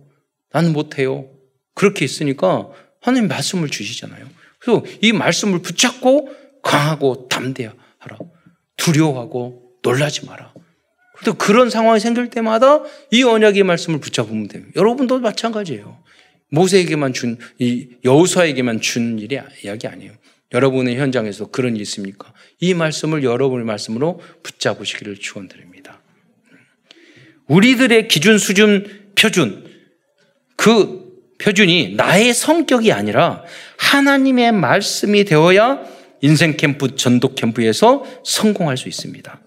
나는 0.51 0.73
못해요. 0.73 1.29
그렇게 1.77 2.03
있으니까 2.03 2.69
하나님 3.01 3.27
말씀을 3.27 3.69
주시잖아요. 3.69 4.27
그래서 4.57 4.83
이 4.99 5.13
말씀을 5.13 5.59
붙잡고 5.59 6.31
강하고 6.63 7.27
담대하라. 7.29 8.17
두려워하고 8.77 9.73
놀라지 9.83 10.25
마라. 10.25 10.53
또 11.23 11.35
그런 11.35 11.69
상황이 11.69 11.99
생길 11.99 12.31
때마다 12.31 12.81
이 13.11 13.21
언약의 13.21 13.61
말씀을 13.61 13.99
붙잡으면 13.99 14.47
돼요. 14.47 14.63
여러분도 14.75 15.19
마찬가지예요. 15.19 16.03
모세에게만 16.49 17.13
준, 17.13 17.37
이 17.59 17.89
여우수아에게만 18.03 18.81
준 18.81 19.19
일이 19.19 19.39
이야기 19.63 19.85
아니에요. 19.85 20.13
여러분의 20.53 20.97
현장에서 20.97 21.51
그런 21.51 21.75
일이 21.75 21.83
있습니까? 21.83 22.33
이 22.59 22.73
말씀을 22.73 23.23
여러분의 23.23 23.65
말씀으로 23.65 24.19
붙잡으시기를 24.41 25.17
축원드립니다. 25.17 26.01
우리들의 27.47 28.07
기준, 28.07 28.39
수준, 28.39 29.11
표준 29.15 29.67
그 30.55 30.96
표준이 31.39 31.95
나의 31.95 32.33
성격이 32.33 32.91
아니라 32.91 33.43
하나님의 33.77 34.51
말씀이 34.53 35.23
되어야 35.23 35.81
인생 36.21 36.57
캠프, 36.57 36.95
전도 36.95 37.35
캠프에서 37.35 38.03
성공할 38.23 38.77
수 38.77 38.87
있습니다. 38.87 39.39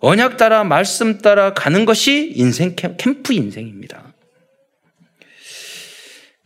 언약 0.00 0.38
따라 0.38 0.64
말씀 0.64 1.18
따라 1.18 1.52
가는 1.52 1.84
것이 1.84 2.32
인생 2.34 2.74
캠프 2.74 3.34
인생입니다. 3.34 4.14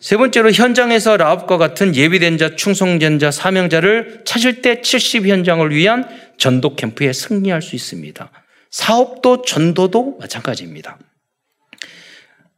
세 0.01 0.19
번째로 0.19 0.53
현장에서 0.53 1.17
라합과 1.17 1.57
같은 1.57 1.97
예비된 1.97 2.37
자, 2.37 2.57
충성된 2.57 3.19
자, 3.19 3.31
사명자를 3.31 4.23
찾을 4.27 4.61
때 4.61 4.83
70 4.83 5.27
현장을 5.27 5.75
위한 5.75 6.07
전도 6.37 6.77
캠프에 6.77 7.13
승리할 7.13 7.63
수 7.63 7.75
있습니다. 7.75 8.31
사업도 8.71 9.43
전도도 9.43 10.19
마찬가지입니다. 10.21 10.99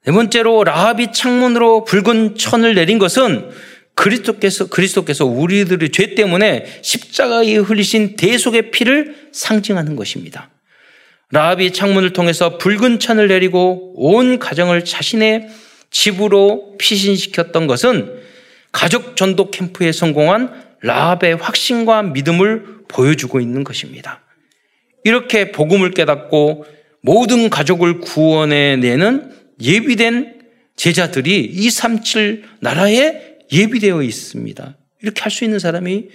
네 0.06 0.12
번째로 0.12 0.62
라합이 0.62 1.12
창문으로 1.12 1.82
붉은 1.82 2.36
천을 2.36 2.76
내린 2.76 3.00
것은 3.00 3.50
그리스도께서 3.96 4.68
그리스도께서 4.68 5.24
우리들의 5.26 5.90
죄 5.90 6.14
때문에 6.14 6.64
십자가에 6.82 7.56
흘리신 7.56 8.14
대속의 8.14 8.70
피를 8.70 9.30
상징하는 9.32 9.96
것입니다. 9.96 10.50
라합이 11.32 11.72
창문을 11.72 12.12
통해서 12.12 12.56
붉은 12.56 13.00
천을 13.00 13.26
내리고 13.26 13.94
온 13.96 14.38
가정을 14.38 14.84
자신의 14.84 15.48
집으로 15.90 16.76
피신시켰던 16.78 17.66
것은 17.66 18.20
가족 18.70 19.16
전도 19.16 19.50
캠프에 19.50 19.90
성공한 19.90 20.52
라합의 20.82 21.34
확신과 21.36 22.02
믿음을 22.02 22.84
보여주고 22.86 23.40
있는 23.40 23.64
것입니다. 23.64 24.20
이렇게 25.02 25.50
복음을 25.50 25.90
깨닫고 25.90 26.64
모든 27.00 27.50
가족을 27.50 28.00
구원해 28.00 28.76
내는 28.76 29.35
예비된 29.60 30.42
제자들이 30.76 31.44
237 31.44 32.44
나라에 32.60 33.36
예비되어 33.52 34.02
있습니다. 34.02 34.76
이렇게 35.02 35.20
할 35.20 35.30
수 35.30 35.44
있는 35.44 35.58
사람이 35.58 36.08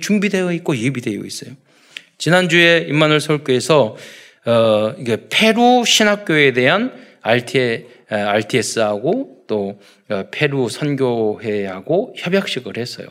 준비되어 0.00 0.52
있고 0.54 0.76
예비되어 0.76 1.24
있어요. 1.24 1.52
지난주에 2.18 2.86
임마누엘 2.88 3.20
서울교회에서 3.20 3.96
어, 4.46 4.94
페루 5.30 5.84
신학교에 5.86 6.52
대한 6.52 6.92
RT, 7.22 7.86
RTS하고 8.08 9.44
또 9.46 9.80
어, 10.08 10.24
페루 10.30 10.68
선교회하고 10.68 12.14
협약식을 12.16 12.76
했어요. 12.76 13.06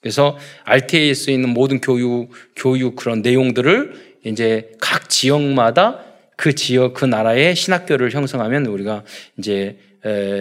그래서 0.00 0.38
RTA에 0.64 1.14
쓰 1.14 1.30
있는 1.30 1.48
모든 1.48 1.80
교육, 1.80 2.30
교육 2.54 2.96
그런 2.96 3.22
내용들을 3.22 4.18
이제 4.24 4.70
각 4.80 5.08
지역마다 5.08 6.04
그 6.36 6.54
지역, 6.54 6.94
그 6.94 7.04
나라의 7.04 7.56
신학교를 7.56 8.12
형성하면 8.12 8.66
우리가 8.66 9.04
이제 9.38 9.78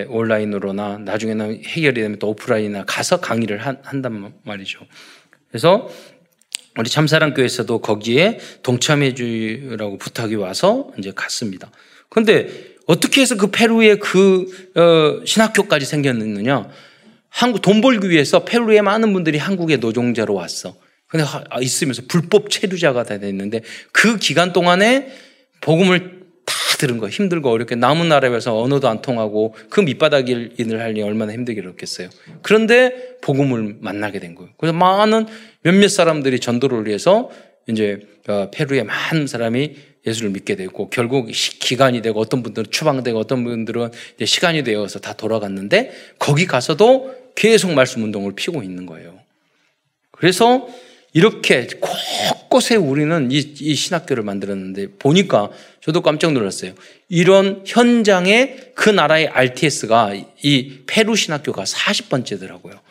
온라인으로나 0.09 0.99
나중에는 0.99 1.63
해결이 1.63 2.01
되면 2.01 2.19
또 2.19 2.29
오프라인이나 2.29 2.85
가서 2.85 3.19
강의를 3.19 3.57
한, 3.65 3.79
한단 3.81 4.33
말이죠. 4.43 4.79
그래서 5.49 5.89
우리 6.77 6.89
참사랑교회에서도 6.89 7.79
거기에 7.79 8.39
동참해 8.61 9.15
주라고 9.15 9.97
부탁이 9.97 10.35
와서 10.35 10.91
이제 10.99 11.11
갔습니다. 11.15 11.71
그런데 12.09 12.75
어떻게 12.85 13.21
해서 13.21 13.35
그 13.35 13.47
페루에 13.47 13.95
그 13.95 14.45
어, 14.75 15.25
신학교까지 15.25 15.85
생겼느냐? 15.85 16.69
한국 17.29 17.61
돈 17.61 17.81
벌기 17.81 18.09
위해서 18.09 18.45
페루에 18.45 18.81
많은 18.81 19.13
분들이 19.13 19.37
한국에 19.37 19.77
노동자로 19.77 20.33
왔어. 20.33 20.75
근데 21.07 21.25
아, 21.49 21.59
있으면서 21.61 22.03
불법 22.07 22.49
체류자가 22.49 23.03
다 23.03 23.17
됐는데 23.17 23.61
그 23.91 24.17
기간 24.17 24.53
동안에 24.53 25.11
복음을 25.65 26.21
다 26.45 26.53
들은 26.77 26.99
거 26.99 27.09
힘들고 27.09 27.49
어렵게 27.49 27.73
남은 27.73 28.07
나라에서 28.07 28.55
언어도 28.61 28.87
안 28.87 29.01
통하고 29.01 29.55
그 29.71 29.81
밑바닥 29.81 30.29
일을 30.29 30.79
하니 30.79 31.01
얼마나 31.01 31.33
힘들겠어요. 31.33 32.09
그런데 32.43 33.17
복음을 33.21 33.77
만나게 33.79 34.19
된 34.19 34.35
거예요. 34.35 34.51
그래서 34.57 34.77
많은 34.77 35.25
몇몇 35.63 35.87
사람들이 35.87 36.39
전도를 36.39 36.85
위해서 36.85 37.31
이제 37.67 37.99
어, 38.27 38.51
페루에 38.51 38.83
많은 38.83 39.25
사람이 39.25 39.75
예수를 40.05 40.29
믿게 40.29 40.55
되고 40.55 40.87
결국 40.91 41.29
기간이 41.31 42.03
되고 42.03 42.19
어떤 42.19 42.43
분들은 42.43 42.69
추방되고 42.69 43.17
어떤 43.17 43.43
분들은 43.43 43.89
시간이 44.23 44.63
되어서 44.63 44.99
다 44.99 45.13
돌아갔는데 45.13 45.91
거기 46.19 46.45
가서도 46.45 47.31
계속 47.33 47.73
말씀 47.73 48.03
운동을 48.03 48.33
피고 48.35 48.61
있는 48.61 48.85
거예요. 48.85 49.19
그래서 50.11 50.67
이렇게 51.15 51.67
곳곳에 51.79 52.75
우리는 52.75 53.31
이, 53.31 53.37
이, 53.37 53.73
신학교를 53.73 54.21
만들었는데 54.21 54.97
보니까 54.99 55.49
저도 55.79 56.01
깜짝 56.01 56.33
놀랐어요. 56.33 56.73
이런 57.07 57.63
현장에 57.65 58.73
그 58.75 58.89
나라의 58.89 59.29
RTS가 59.29 60.13
이 60.43 60.81
페루 60.85 61.15
신학교가 61.15 61.63
40번째더라고요. 61.63 62.81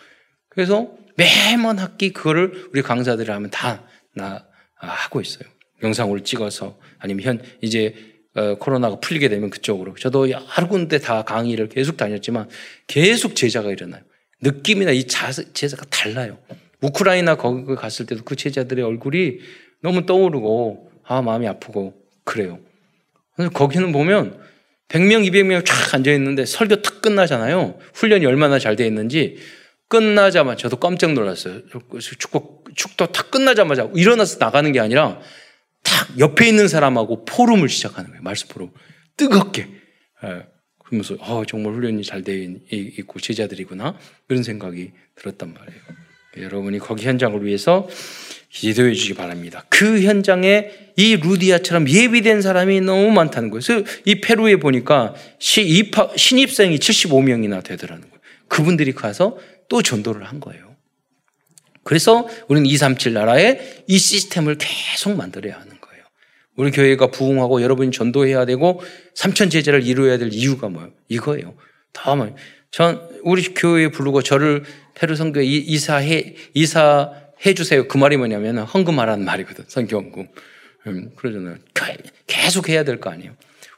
그래서 0.48 0.88
매번 1.16 1.78
학기 1.78 2.14
그거를 2.14 2.70
우리 2.72 2.80
강사들이 2.80 3.30
하면 3.30 3.50
다 3.50 3.82
나, 4.14 4.46
아, 4.80 4.86
하고 4.86 5.20
있어요. 5.20 5.46
영상으로 5.82 6.22
찍어서 6.22 6.78
아니면 6.98 7.24
현 7.24 7.42
이제 7.60 7.94
어, 8.34 8.54
코로나가 8.54 9.00
풀리게 9.00 9.28
되면 9.28 9.50
그쪽으로 9.50 9.96
저도 9.96 10.30
여러 10.30 10.68
군데 10.70 10.98
다 10.98 11.24
강의를 11.24 11.68
계속 11.68 11.98
다녔지만 11.98 12.48
계속 12.86 13.36
제자가 13.36 13.70
일어나요. 13.70 14.02
느낌이나 14.40 14.92
이 14.92 15.06
제자가 15.06 15.84
달라요. 15.90 16.38
우크라이나 16.84 17.36
거기 17.36 17.74
갔을 17.74 18.06
때도 18.06 18.24
그 18.24 18.36
제자들의 18.36 18.84
얼굴이 18.84 19.38
너무 19.82 20.06
떠오르고 20.06 20.90
아 21.04 21.22
마음이 21.22 21.46
아프고 21.48 21.94
그래요. 22.24 22.58
거기는 23.52 23.90
보면 23.92 24.40
100명, 24.88 25.28
200명 25.28 25.64
쫙 25.64 25.94
앉아 25.94 26.12
있는데 26.12 26.44
설교 26.46 26.82
탁 26.82 27.00
끝나잖아요. 27.02 27.78
훈련이 27.94 28.26
얼마나 28.26 28.58
잘 28.58 28.76
돼 28.76 28.86
있는지 28.86 29.38
끝나자마자 29.88 30.56
저도 30.56 30.76
깜짝 30.76 31.12
놀랐어요. 31.12 31.62
축복 32.00 32.64
축도 32.74 33.12
탁 33.12 33.30
끝나자마자 33.30 33.88
일어나서 33.94 34.38
나가는 34.38 34.70
게 34.72 34.80
아니라 34.80 35.20
탁 35.82 36.18
옆에 36.18 36.48
있는 36.48 36.68
사람하고 36.68 37.24
포럼을 37.24 37.68
시작하는 37.68 38.10
거예요. 38.10 38.22
말씀 38.22 38.48
포럼 38.48 38.70
뜨겁게. 39.16 39.68
예. 40.24 40.46
그러면서 40.78 41.16
아, 41.20 41.42
정말 41.46 41.72
훈련이 41.74 42.02
잘 42.04 42.22
돼 42.22 42.56
있고 42.70 43.20
제자들이구나 43.20 43.96
그런 44.28 44.42
생각이 44.42 44.92
들었단 45.16 45.54
말이에요. 45.54 45.80
여러분이 46.38 46.78
거기 46.78 47.06
현장을 47.06 47.44
위해서 47.44 47.88
기도해 48.50 48.94
주시기 48.94 49.14
바랍니다. 49.14 49.64
그 49.68 50.02
현장에 50.02 50.70
이 50.96 51.16
루디아처럼 51.16 51.88
예비된 51.88 52.40
사람이 52.40 52.80
너무 52.82 53.10
많다는 53.10 53.50
거예요. 53.50 53.84
이 54.04 54.20
페루에 54.20 54.56
보니까 54.56 55.14
신입생이 55.38 56.78
75명이나 56.78 57.64
되더라는 57.64 58.02
거예요. 58.02 58.20
그분들이 58.48 58.92
가서 58.92 59.38
또 59.68 59.82
전도를 59.82 60.24
한 60.24 60.38
거예요. 60.38 60.76
그래서 61.82 62.28
우리는 62.48 62.66
237 62.66 63.12
나라에 63.12 63.82
이 63.88 63.98
시스템을 63.98 64.56
계속 64.58 65.16
만들어야 65.16 65.54
하는 65.54 65.68
거예요. 65.80 66.04
우리 66.56 66.70
교회가 66.70 67.08
부흥하고 67.08 67.60
여러분이 67.60 67.90
전도해야 67.90 68.46
되고 68.46 68.80
삼천 69.14 69.50
제자를 69.50 69.84
이루어야 69.84 70.16
될 70.16 70.30
이유가 70.32 70.68
뭐예요? 70.68 70.92
이거예요. 71.08 71.56
다음은 71.92 72.36
전 72.70 73.08
우리 73.22 73.42
교회에 73.52 73.88
부르고 73.88 74.22
저를 74.22 74.64
페루 74.94 75.16
선교에 75.16 75.44
이사해 75.44 76.34
이사해 76.54 77.54
주세요. 77.56 77.86
그 77.88 77.96
말이 77.98 78.16
뭐냐면 78.16 78.58
헌금하라는 78.58 79.24
말이거든. 79.24 79.64
선교 79.68 79.96
헌금. 79.98 80.28
음, 80.86 81.10
그러잖아요. 81.16 81.56
계속 82.26 82.68
해야 82.68 82.84
될 82.84 82.98
거 83.00 83.10
아니에요. 83.10 83.32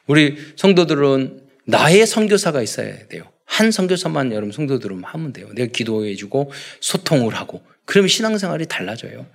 우리 0.07 0.37
성도들은 0.55 1.41
나의 1.65 2.05
선교사가 2.07 2.61
있어야 2.61 3.07
돼요. 3.07 3.23
한 3.45 3.71
선교사만 3.71 4.31
여러분 4.31 4.51
성도들은 4.51 5.03
하면 5.03 5.33
돼요. 5.33 5.47
내가 5.53 5.71
기도해 5.71 6.15
주고 6.15 6.51
소통을 6.81 7.33
하고 7.35 7.61
그러면 7.85 8.07
신앙생활이 8.09 8.65
달라져요. 8.67 9.25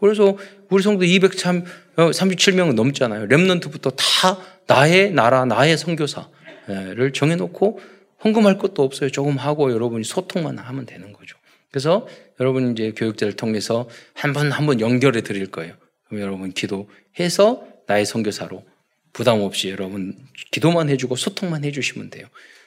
그래서 0.00 0.36
우리 0.70 0.82
성도 0.82 1.04
237명 1.04 2.74
넘잖아요. 2.74 3.26
렘넌트부터 3.26 3.90
다 3.90 4.38
나의 4.66 5.12
나라, 5.12 5.44
나의 5.44 5.76
선교사를 5.76 7.12
정해 7.14 7.36
놓고 7.36 7.80
헌금할 8.24 8.58
것도 8.58 8.82
없어요. 8.82 9.10
조금 9.10 9.36
하고 9.36 9.72
여러분이 9.72 10.04
소통만 10.04 10.58
하면 10.58 10.86
되는 10.86 11.12
거죠. 11.12 11.36
그래서 11.70 12.06
여러분 12.40 12.72
이제 12.72 12.92
교육자를 12.96 13.34
통해서 13.36 13.88
한 14.14 14.32
번 14.32 14.50
한 14.52 14.66
번 14.66 14.80
연결해 14.80 15.20
드릴 15.22 15.46
거예요. 15.50 15.74
그럼 16.08 16.22
여러분 16.22 16.52
기도해서 16.52 17.64
나의 17.86 18.06
선교사로 18.06 18.64
부담 19.12 19.40
없이 19.42 19.68
여러분 19.70 20.16
기도만 20.50 20.88
해주고 20.88 21.16
소통만 21.16 21.64
해주시면 21.64 22.10
돼요. 22.10 22.26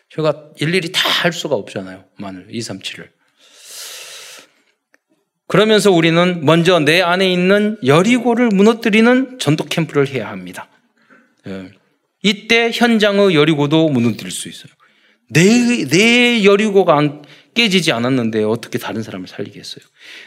제가 0.09 0.51
일일이 0.59 0.91
다 0.91 1.09
할 1.21 1.31
수가 1.33 1.55
없잖아요. 1.55 2.05
마늘 2.17 2.47
237을. 2.47 3.07
그러면서 5.47 5.91
우리는 5.91 6.43
먼저 6.45 6.79
내 6.79 7.01
안에 7.01 7.31
있는 7.31 7.77
여리고를 7.85 8.47
무너뜨리는 8.49 9.37
전도 9.37 9.65
캠프를 9.65 10.07
해야 10.07 10.29
합니다. 10.29 10.69
예. 11.47 11.71
이때 12.23 12.71
현장의 12.73 13.35
여리고도 13.35 13.89
무너뜨릴 13.89 14.31
수 14.31 14.47
있어요. 14.47 14.71
내, 15.31 15.85
내 15.85 16.43
여리고가 16.43 16.97
안, 16.97 17.21
깨지지 17.53 17.91
않았는데 17.91 18.43
어떻게 18.43 18.77
다른 18.77 19.03
사람을 19.03 19.27
살리겠어요? 19.27 19.83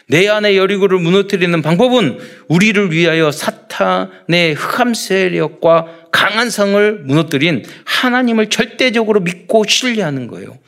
내 0.09 0.29
안에 0.29 0.57
여리고를 0.57 0.99
무너뜨리는 0.99 1.63
방법은 1.63 2.19
우리를 2.49 2.93
위하여 2.93 3.31
사탄의 3.31 4.55
흑암 4.55 4.95
세력과 4.95 6.09
강한 6.13 6.51
성을 6.51 7.01
무너뜨린 7.05 7.65
하나님을 7.85 8.51
절대적으로 8.51 9.21
믿고 9.21 9.65
신뢰하는 9.67 10.27
거예요. 10.27 10.59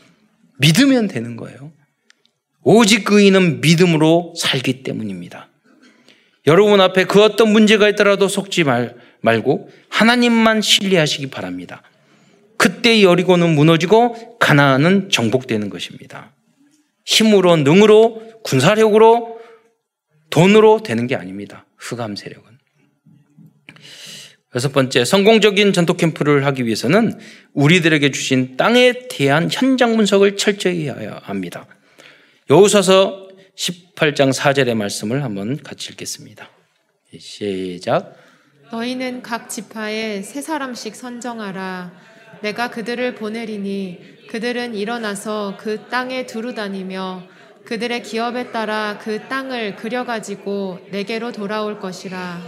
믿으면 0.59 1.09
되는 1.09 1.37
거예요. 1.37 1.73
오직 2.63 3.05
그이는 3.05 3.61
믿음으로 3.61 4.35
살기 4.37 4.83
때문입니다. 4.83 5.49
여러분 6.47 6.81
앞에 6.81 7.05
그 7.05 7.23
어떤 7.23 7.53
문제가 7.53 7.89
있더라도 7.91 8.29
속지 8.29 8.65
말, 8.65 8.95
말고 9.21 9.69
하나님만 9.89 10.63
신뢰하시기 10.63 11.29
바랍니다. 11.29 11.83
그때 12.57 13.03
여리고는 13.03 13.55
무너지고 13.55 14.39
가나안은 14.39 15.11
정복되는 15.11 15.71
것입니다. 15.71 16.35
힘으로 17.05 17.57
능으로 17.57 18.23
군사력으로 18.43 19.39
돈으로 20.31 20.83
되는 20.83 21.07
게 21.07 21.15
아닙니다. 21.15 21.67
흑암 21.77 22.17
세력은. 22.17 22.57
여섯 24.55 24.73
번째, 24.73 25.05
성공적인 25.05 25.73
전투 25.73 25.95
캠프를 25.95 26.47
하기 26.47 26.65
위해서는 26.65 27.19
우리들에게 27.53 28.11
주신 28.11 28.57
땅에 28.57 29.07
대한 29.09 29.49
현장 29.53 29.97
분석을 29.97 30.37
철저히 30.37 30.89
해야 30.89 31.21
합니다. 31.23 31.67
여호수아서 32.49 33.29
18장 33.57 34.33
4절의 34.33 34.75
말씀을 34.75 35.25
한번 35.25 35.63
같이 35.63 35.91
읽겠습니다. 35.93 36.49
시작. 37.19 38.17
너희는 38.71 39.23
각 39.23 39.49
지파에 39.49 40.23
세 40.23 40.41
사람씩 40.41 40.95
선정하라. 40.95 41.93
내가 42.43 42.71
그들을 42.71 43.15
보내리니 43.15 43.99
그들은 44.29 44.75
일어나서 44.75 45.57
그 45.59 45.87
땅에 45.89 46.27
두루 46.27 46.55
다니며 46.55 47.23
그들의 47.65 48.03
기업에 48.03 48.53
따라 48.53 48.99
그 49.03 49.27
땅을 49.29 49.77
그려가지고 49.77 50.79
내게로 50.91 51.33
돌아올 51.33 51.81
것이라. 51.81 52.41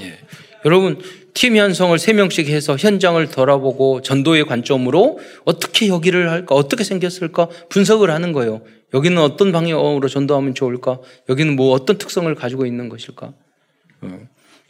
예. 0.00 0.18
여러분, 0.64 1.00
팀 1.34 1.56
현성을 1.56 1.96
세 1.98 2.12
명씩 2.12 2.48
해서 2.48 2.76
현장을 2.76 3.24
돌아보고 3.30 4.02
전도의 4.02 4.44
관점으로 4.46 5.20
어떻게 5.44 5.86
여기를 5.86 6.30
할까, 6.30 6.56
어떻게 6.56 6.82
생겼을까 6.82 7.48
분석을 7.68 8.10
하는 8.10 8.32
거예요. 8.32 8.62
여기는 8.92 9.16
어떤 9.22 9.52
방향으로 9.52 10.08
전도하면 10.08 10.54
좋을까? 10.54 10.98
여기는 11.28 11.54
뭐 11.54 11.72
어떤 11.72 11.98
특성을 11.98 12.32
가지고 12.34 12.66
있는 12.66 12.88
것일까? 12.88 13.32
어. 14.00 14.20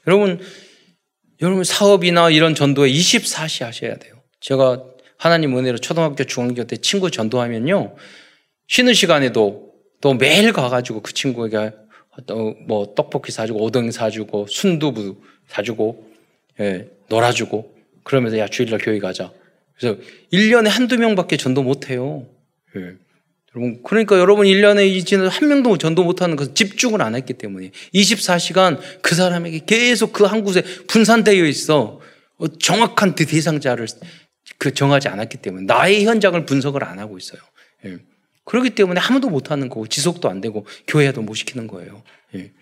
여러분, 0.06 0.40
여러분 1.40 1.64
사업이나 1.64 2.30
이런 2.30 2.54
전도에 2.54 2.90
24시 2.90 3.64
하셔야 3.64 3.96
돼요. 3.96 4.17
제가 4.40 4.84
하나님 5.16 5.56
은혜로 5.56 5.78
초등학교, 5.78 6.24
중학교 6.24 6.64
때 6.64 6.76
친구 6.76 7.10
전도하면요. 7.10 7.96
쉬는 8.68 8.94
시간에도 8.94 9.72
또 10.00 10.14
매일 10.14 10.52
가가지고 10.52 11.02
그 11.02 11.12
친구에게 11.12 11.72
뭐 12.66 12.94
떡볶이 12.94 13.32
사주고 13.32 13.62
오뎅 13.62 13.90
사주고 13.90 14.46
순두부 14.48 15.20
사주고 15.48 16.08
예, 16.60 16.88
놀아주고 17.08 17.74
그러면서 18.04 18.38
야 18.38 18.46
주일날 18.48 18.78
교회 18.80 18.98
가자. 18.98 19.32
그래서 19.76 19.98
1년에 20.32 20.68
한두 20.68 20.98
명밖에 20.98 21.36
전도 21.36 21.62
못 21.62 21.90
해요. 21.90 22.26
예. 22.76 22.94
여러분, 23.54 23.82
그러니까 23.82 24.18
여러분 24.18 24.46
1년에 24.46 24.88
이제는 24.88 25.28
한 25.28 25.48
명도 25.48 25.78
전도 25.78 26.04
못 26.04 26.20
하는 26.20 26.36
것은 26.36 26.54
집중을 26.54 27.00
안 27.00 27.14
했기 27.14 27.32
때문에 27.32 27.70
24시간 27.94 28.78
그 29.02 29.14
사람에게 29.14 29.62
계속 29.66 30.12
그 30.12 30.26
한 30.26 30.44
곳에 30.44 30.62
분산되어 30.86 31.44
있어. 31.46 32.00
어, 32.38 32.48
정확한 32.58 33.14
그 33.14 33.26
대상자를 33.26 33.86
그 34.58 34.74
정하지 34.74 35.08
않았기 35.08 35.38
때문에 35.38 35.66
나의 35.66 36.04
현장을 36.04 36.44
분석을 36.44 36.84
안 36.84 36.98
하고 36.98 37.16
있어요. 37.16 37.40
예. 37.86 37.98
그렇기 38.44 38.70
때문에 38.70 39.00
아무도 39.00 39.28
못 39.30 39.50
하는 39.50 39.68
거고 39.68 39.86
지속도 39.86 40.28
안 40.28 40.40
되고 40.40 40.66
교회도 40.86 41.22
못 41.22 41.34
시키는 41.34 41.66
거예요. 41.66 42.02
예. 42.34 42.52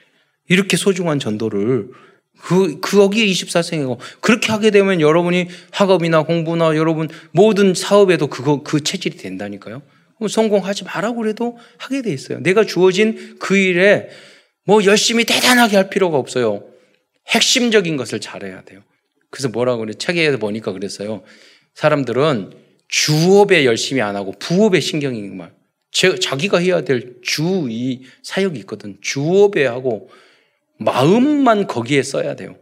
이렇게 0.49 0.77
소중한 0.77 1.19
전도를 1.19 1.91
그, 2.43 2.81
거기에 2.81 3.25
24생이고, 3.27 3.99
그렇게 4.21 4.53
하게 4.53 4.71
되면 4.71 5.01
여러분이 5.01 5.49
학업이나 5.71 6.25
공부나 6.25 6.77
여러분 6.77 7.09
모든 7.33 7.73
사업에도 7.73 8.27
그거, 8.27 8.63
그 8.63 8.83
체질이 8.83 9.17
된다니까요. 9.17 9.83
성공하지 10.29 10.85
말라고 10.85 11.17
그래도 11.23 11.59
하게 11.79 12.03
돼 12.03 12.13
있어요. 12.13 12.41
내가 12.41 12.65
주어진 12.65 13.37
그 13.39 13.57
일에 13.57 14.09
뭐 14.65 14.85
열심히 14.85 15.25
대단하게 15.25 15.77
할 15.77 15.91
필요가 15.91 16.19
없어요. 16.19 16.65
핵심적인 17.29 17.97
것을 17.97 18.21
잘해야 18.21 18.63
돼요. 18.63 18.83
그래서 19.31 19.49
뭐라고 19.49 19.81
그래? 19.81 19.95
책에 19.95 20.37
보니까 20.37 20.73
그랬어요. 20.73 21.23
사람들은 21.77 22.53
주업에 22.89 23.65
열심히 23.65 24.01
안 24.01 24.17
하고 24.17 24.33
부업에 24.39 24.81
신경이 24.81 25.23
말. 25.29 25.55
자기가 25.93 26.59
해야 26.59 26.83
될 26.83 27.21
주 27.23 27.69
이 27.71 28.03
사역이 28.23 28.59
있거든. 28.61 28.99
주업에 29.01 29.67
하고 29.67 30.11
마음만 30.79 31.67
거기에 31.67 32.03
써야 32.03 32.35
돼요. 32.35 32.57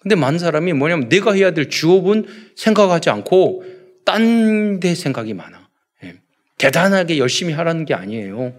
근데 0.00 0.14
많은 0.14 0.38
사람이 0.38 0.72
뭐냐면 0.74 1.08
내가 1.08 1.32
해야 1.32 1.50
될 1.52 1.68
주업은 1.68 2.26
생각하지 2.56 3.10
않고 3.10 3.64
딴 4.04 4.80
데 4.80 4.94
생각이 4.94 5.34
많아. 5.34 5.68
예. 6.04 6.14
대단하게 6.56 7.18
열심히 7.18 7.52
하라는 7.54 7.84
게 7.84 7.94
아니에요. 7.94 8.54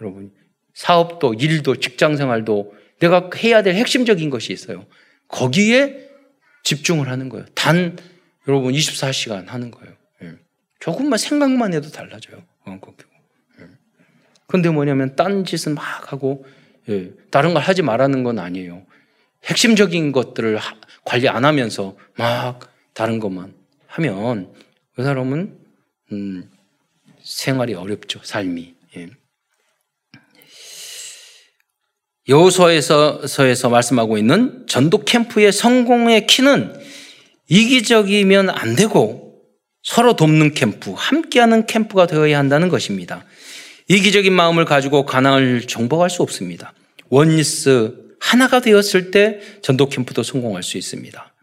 여러분. 0.00 0.32
사업도, 0.74 1.34
일도, 1.34 1.76
직장 1.76 2.16
생활도 2.16 2.74
내가 3.00 3.30
해야 3.42 3.62
될 3.62 3.74
핵심적인 3.74 4.30
것이 4.30 4.52
있어요. 4.52 4.86
거기에 5.28 6.08
집중을 6.64 7.08
하는 7.08 7.28
거예요. 7.28 7.46
단 7.54 7.96
여러분 8.50 8.72
24시간 8.74 9.46
하는 9.46 9.70
거예요. 9.70 9.94
예. 10.24 10.34
조금만 10.80 11.18
생각만 11.18 11.72
해도 11.72 11.88
달라져요. 11.88 12.42
예. 13.60 13.64
근데 14.48 14.68
뭐냐면 14.70 15.14
딴 15.14 15.44
짓은 15.44 15.76
막 15.76 16.12
하고 16.12 16.44
예. 16.88 17.12
다른 17.30 17.54
걸 17.54 17.62
하지 17.62 17.82
말라는 17.82 18.24
건 18.24 18.40
아니에요. 18.40 18.84
핵심적인 19.44 20.10
것들을 20.10 20.58
관리 21.04 21.28
안 21.28 21.44
하면서 21.44 21.96
막 22.16 22.74
다른 22.92 23.20
것만 23.20 23.54
하면 23.86 24.52
그 24.96 25.04
사람은 25.04 25.56
음, 26.10 26.50
생활이 27.22 27.74
어렵죠. 27.74 28.18
삶이. 28.24 28.74
예. 28.96 29.10
여호수아에서 32.28 33.68
말씀하고 33.70 34.18
있는 34.18 34.66
전도 34.66 35.04
캠프의 35.04 35.52
성공의 35.52 36.26
키는 36.26 36.79
이기적이면 37.50 38.48
안 38.48 38.76
되고 38.76 39.34
서로 39.82 40.14
돕는 40.14 40.54
캠프, 40.54 40.94
함께하는 40.96 41.66
캠프가 41.66 42.06
되어야 42.06 42.38
한다는 42.38 42.68
것입니다. 42.68 43.24
이기적인 43.88 44.32
마음을 44.32 44.64
가지고 44.64 45.04
가난을 45.04 45.62
정복할 45.62 46.10
수 46.10 46.22
없습니다. 46.22 46.72
원리스 47.08 47.92
하나가 48.20 48.60
되었을 48.60 49.10
때 49.10 49.40
전도 49.62 49.88
캠프도 49.88 50.22
성공할 50.22 50.62
수 50.62 50.78
있습니다. 50.78 51.34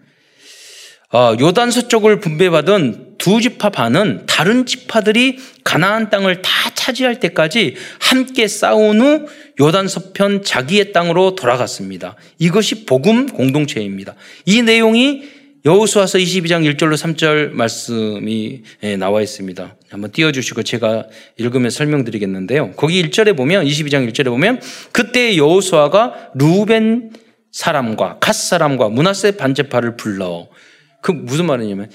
어, 1.14 1.36
요단 1.40 1.72
서쪽을 1.72 2.20
분배받은 2.20 3.16
두 3.18 3.42
지파 3.42 3.70
반은 3.70 4.26
다른 4.28 4.66
지파들이 4.66 5.40
가나안 5.64 6.10
땅을 6.10 6.42
다 6.42 6.70
차지할 6.74 7.20
때까지 7.20 7.76
함께 8.00 8.48
싸운 8.48 9.02
후 9.02 9.28
요단 9.60 9.88
서편 9.88 10.44
자기의 10.44 10.92
땅으로 10.94 11.36
돌아갔습니다. 11.36 12.16
이것이 12.40 12.86
복음 12.86 13.28
공동체입니다. 13.28 14.16
이 14.46 14.62
내용이 14.62 15.37
여호수아서 15.66 16.18
22장 16.20 16.70
1절로 16.76 16.94
3절 16.94 17.52
말씀이 17.52 18.64
예, 18.84 18.96
나와 18.96 19.22
있습니다. 19.22 19.76
한번 19.90 20.12
띄워 20.12 20.32
주시고 20.32 20.64
제가 20.64 21.08
읽으면 21.38 21.72
설명드리겠는데요. 21.72 22.74
거기 22.74 23.02
1절에 23.04 23.36
보면 23.36 23.66
22장 23.66 24.10
1절에 24.10 24.26
보면 24.26 24.62
그때 24.92 25.36
여호수아가 25.36 26.32
루벤 26.36 27.12
사람과 27.52 28.20
갓 28.20 28.34
사람과 28.34 28.90
문하세 28.90 29.38
반제파를 29.38 29.98
불러 29.98 30.48
그 31.02 31.12
무슨 31.12 31.46
말이냐면 31.46 31.90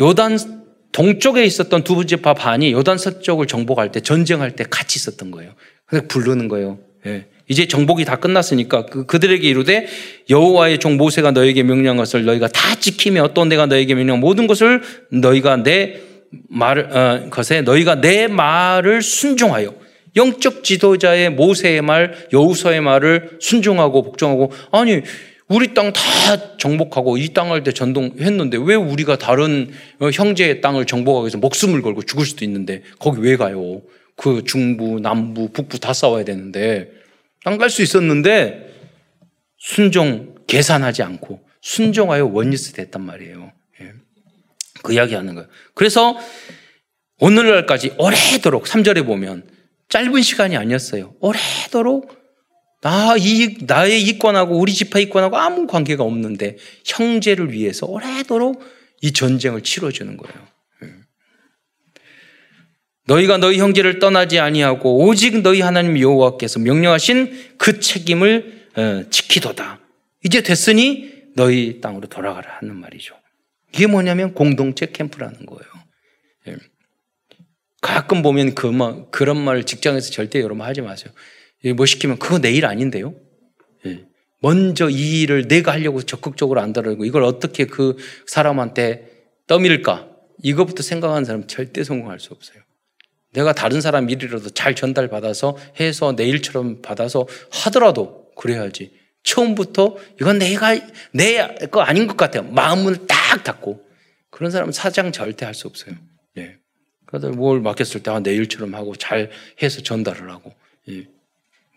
요단 0.00 0.64
동쪽에 0.92 1.44
있었던 1.44 1.84
두 1.84 2.04
지파 2.04 2.34
반이 2.34 2.72
요단 2.72 2.98
서쪽을 2.98 3.46
정복할 3.46 3.90
때 3.92 4.00
전쟁할 4.00 4.56
때 4.56 4.64
같이 4.68 4.98
있었던 4.98 5.30
거예요. 5.30 5.54
그래서 5.86 6.06
부르는 6.06 6.48
거예요. 6.48 6.78
예. 7.06 7.26
이제 7.48 7.66
정복이 7.66 8.04
다 8.04 8.16
끝났으니까 8.16 8.86
그, 8.86 9.06
그들에게 9.06 9.46
이르되 9.46 9.86
여호와의 10.30 10.78
종 10.78 10.96
모세가 10.96 11.32
너에게 11.32 11.62
명령한 11.62 11.96
것을 11.98 12.24
너희가 12.24 12.48
다 12.48 12.74
지키며 12.74 13.30
또 13.34 13.44
내가 13.44 13.66
너에게 13.66 13.94
명령한 13.94 14.20
모든 14.20 14.46
것을 14.46 14.82
너희가 15.10 15.62
내 15.62 16.00
말, 16.48 16.78
어, 16.78 17.30
것에 17.30 17.62
너희가 17.62 18.00
내 18.00 18.26
말을 18.28 19.02
순종하여 19.02 19.74
영적 20.16 20.64
지도자의 20.64 21.30
모세의 21.30 21.82
말, 21.82 22.28
여우서의 22.32 22.80
말을 22.80 23.38
순종하고 23.40 24.02
복종하고 24.02 24.52
아니 24.72 25.02
우리 25.48 25.74
땅 25.74 25.92
다 25.92 26.56
정복하고 26.56 27.18
이 27.18 27.34
땅 27.34 27.50
할 27.50 27.62
때 27.62 27.72
전동했는데 27.72 28.58
왜 28.64 28.74
우리가 28.74 29.18
다른 29.18 29.70
어, 30.00 30.08
형제의 30.10 30.60
땅을 30.62 30.86
정복하기 30.86 31.24
위해서 31.24 31.38
목숨을 31.38 31.82
걸고 31.82 32.02
죽을 32.02 32.24
수도 32.24 32.44
있는데 32.46 32.82
거기 32.98 33.20
왜 33.20 33.36
가요? 33.36 33.82
그 34.16 34.42
중부, 34.46 35.00
남부, 35.00 35.50
북부 35.52 35.78
다 35.78 35.92
싸워야 35.92 36.24
되는데 36.24 36.88
땅 37.44 37.58
갈 37.58 37.70
수 37.70 37.82
있었는데 37.82 38.72
순종 39.58 40.34
계산하지 40.46 41.02
않고 41.02 41.40
순종하여 41.60 42.26
원리스 42.26 42.72
됐단 42.72 43.02
말이에요. 43.02 43.52
예. 43.80 43.92
그 44.82 44.92
이야기 44.92 45.14
하는 45.14 45.34
거예요. 45.34 45.48
그래서 45.74 46.16
오늘날까지 47.20 47.94
오래도록 47.98 48.64
3절에 48.64 49.06
보면 49.06 49.48
짧은 49.88 50.22
시간이 50.22 50.56
아니었어요. 50.56 51.14
오래도록 51.20 52.22
나, 52.82 53.16
이, 53.16 53.56
나의 53.62 54.02
이권하고 54.02 54.58
우리 54.58 54.74
집화 54.74 54.98
이권하고 54.98 55.38
아무 55.38 55.66
관계가 55.66 56.04
없는데 56.04 56.58
형제를 56.84 57.52
위해서 57.52 57.86
오래도록 57.86 58.62
이 59.00 59.12
전쟁을 59.12 59.62
치러주는 59.62 60.16
거예요. 60.18 60.53
음. 63.04 63.06
너희가 63.06 63.36
너희 63.38 63.58
형제를 63.58 63.98
떠나지 63.98 64.38
아니하고 64.38 65.04
오직 65.06 65.42
너희 65.42 65.60
하나님 65.60 65.98
여호와께서 65.98 66.58
명령하신 66.60 67.56
그 67.58 67.80
책임을 67.80 68.68
어, 68.76 69.04
지키도다. 69.10 69.80
이제 70.24 70.42
됐으니 70.42 71.12
너희 71.36 71.80
땅으로 71.80 72.08
돌아가라 72.08 72.58
하는 72.60 72.76
말이죠. 72.76 73.14
이게 73.74 73.86
뭐냐면 73.86 74.34
공동체 74.34 74.86
캠프라는 74.86 75.46
거예요. 75.46 75.64
예. 76.48 76.56
가끔 77.80 78.22
보면 78.22 78.54
그 78.54 78.66
말, 78.66 79.06
그런 79.10 79.36
말 79.36 79.64
직장에서 79.64 80.10
절대 80.10 80.40
여러분 80.40 80.64
하지 80.64 80.80
마세요. 80.80 81.12
뭐 81.76 81.86
시키면 81.86 82.18
그거 82.18 82.38
내 82.38 82.52
일 82.52 82.66
아닌데요? 82.66 83.14
예. 83.86 84.04
먼저 84.40 84.88
이 84.88 85.22
일을 85.22 85.48
내가 85.48 85.72
하려고 85.72 86.02
적극적으로 86.02 86.60
안달하고 86.60 87.04
이걸 87.04 87.22
어떻게 87.22 87.66
그 87.66 87.96
사람한테 88.26 89.10
떠밀까? 89.46 90.08
이것부터 90.42 90.82
생각하는 90.82 91.24
사람 91.24 91.46
절대 91.46 91.84
성공할 91.84 92.20
수 92.20 92.32
없어요. 92.32 92.63
내가 93.34 93.52
다른 93.52 93.80
사람 93.80 94.08
일이라도 94.08 94.50
잘 94.50 94.74
전달받아서 94.74 95.56
해서 95.80 96.16
내 96.16 96.24
일처럼 96.24 96.80
받아서 96.82 97.26
하더라도 97.50 98.30
그래야지. 98.36 98.92
처음부터 99.24 99.96
이건 100.20 100.38
내가 100.38 100.74
내 101.12 101.48
거 101.70 101.80
아닌 101.82 102.06
것 102.06 102.16
같아요. 102.16 102.44
마음을 102.44 103.06
딱 103.06 103.42
닫고 103.44 103.82
그런 104.30 104.50
사람은 104.50 104.72
사장 104.72 105.12
절대 105.12 105.44
할 105.44 105.54
수 105.54 105.66
없어요. 105.68 105.94
예. 106.38 106.56
그래서 107.06 107.28
뭘 107.30 107.60
맡겼을 107.60 108.02
때 108.02 108.10
아, 108.10 108.20
내 108.20 108.34
일처럼 108.34 108.74
하고 108.74 108.94
잘 108.96 109.30
해서 109.62 109.80
전달을 109.82 110.30
하고. 110.30 110.52
예. 110.88 111.06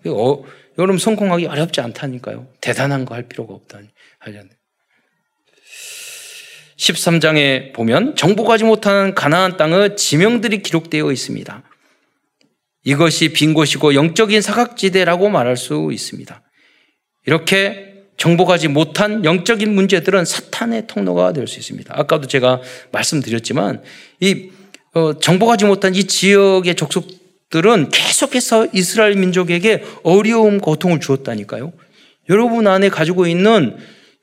어, 0.09 0.43
여러분 0.77 0.97
성공하기 0.97 1.45
어렵지 1.47 1.81
않다니까요. 1.81 2.47
대단한 2.61 3.05
거 3.05 3.15
할 3.15 3.23
필요가 3.27 3.53
없다니 3.53 3.87
하려는. 4.19 4.49
13장에 6.77 7.73
보면 7.73 8.15
정복하지 8.15 8.63
못한 8.63 9.15
가나안 9.15 9.57
땅의 9.57 9.95
지명들이 9.97 10.61
기록되어 10.61 11.11
있습니다. 11.11 11.63
이것이 12.83 13.33
빈 13.33 13.53
곳이고 13.53 13.95
영적인 13.95 14.41
사각지대라고 14.41 15.29
말할 15.29 15.57
수 15.57 15.89
있습니다. 15.91 16.41
이렇게 17.25 17.95
정복하지 18.15 18.67
못한 18.69 19.25
영적인 19.25 19.73
문제들은 19.73 20.25
사탄의 20.25 20.87
통로가 20.87 21.33
될 21.33 21.47
수 21.47 21.59
있습니다. 21.59 21.93
아까도 21.97 22.27
제가 22.27 22.61
말씀드렸지만 22.91 23.83
이 24.19 24.49
어, 24.93 25.19
정복하지 25.19 25.65
못한 25.65 25.93
이 25.93 26.05
지역의 26.05 26.75
족속들은 26.75 27.89
계속해서 27.89 28.67
이스라엘 28.73 29.15
민족에게 29.15 29.83
어려움, 30.03 30.59
고통을 30.59 30.99
주었다니까요. 30.99 31.73
여러분 32.29 32.67
안에 32.67 32.89
가지고 32.89 33.27
있는 33.27 33.77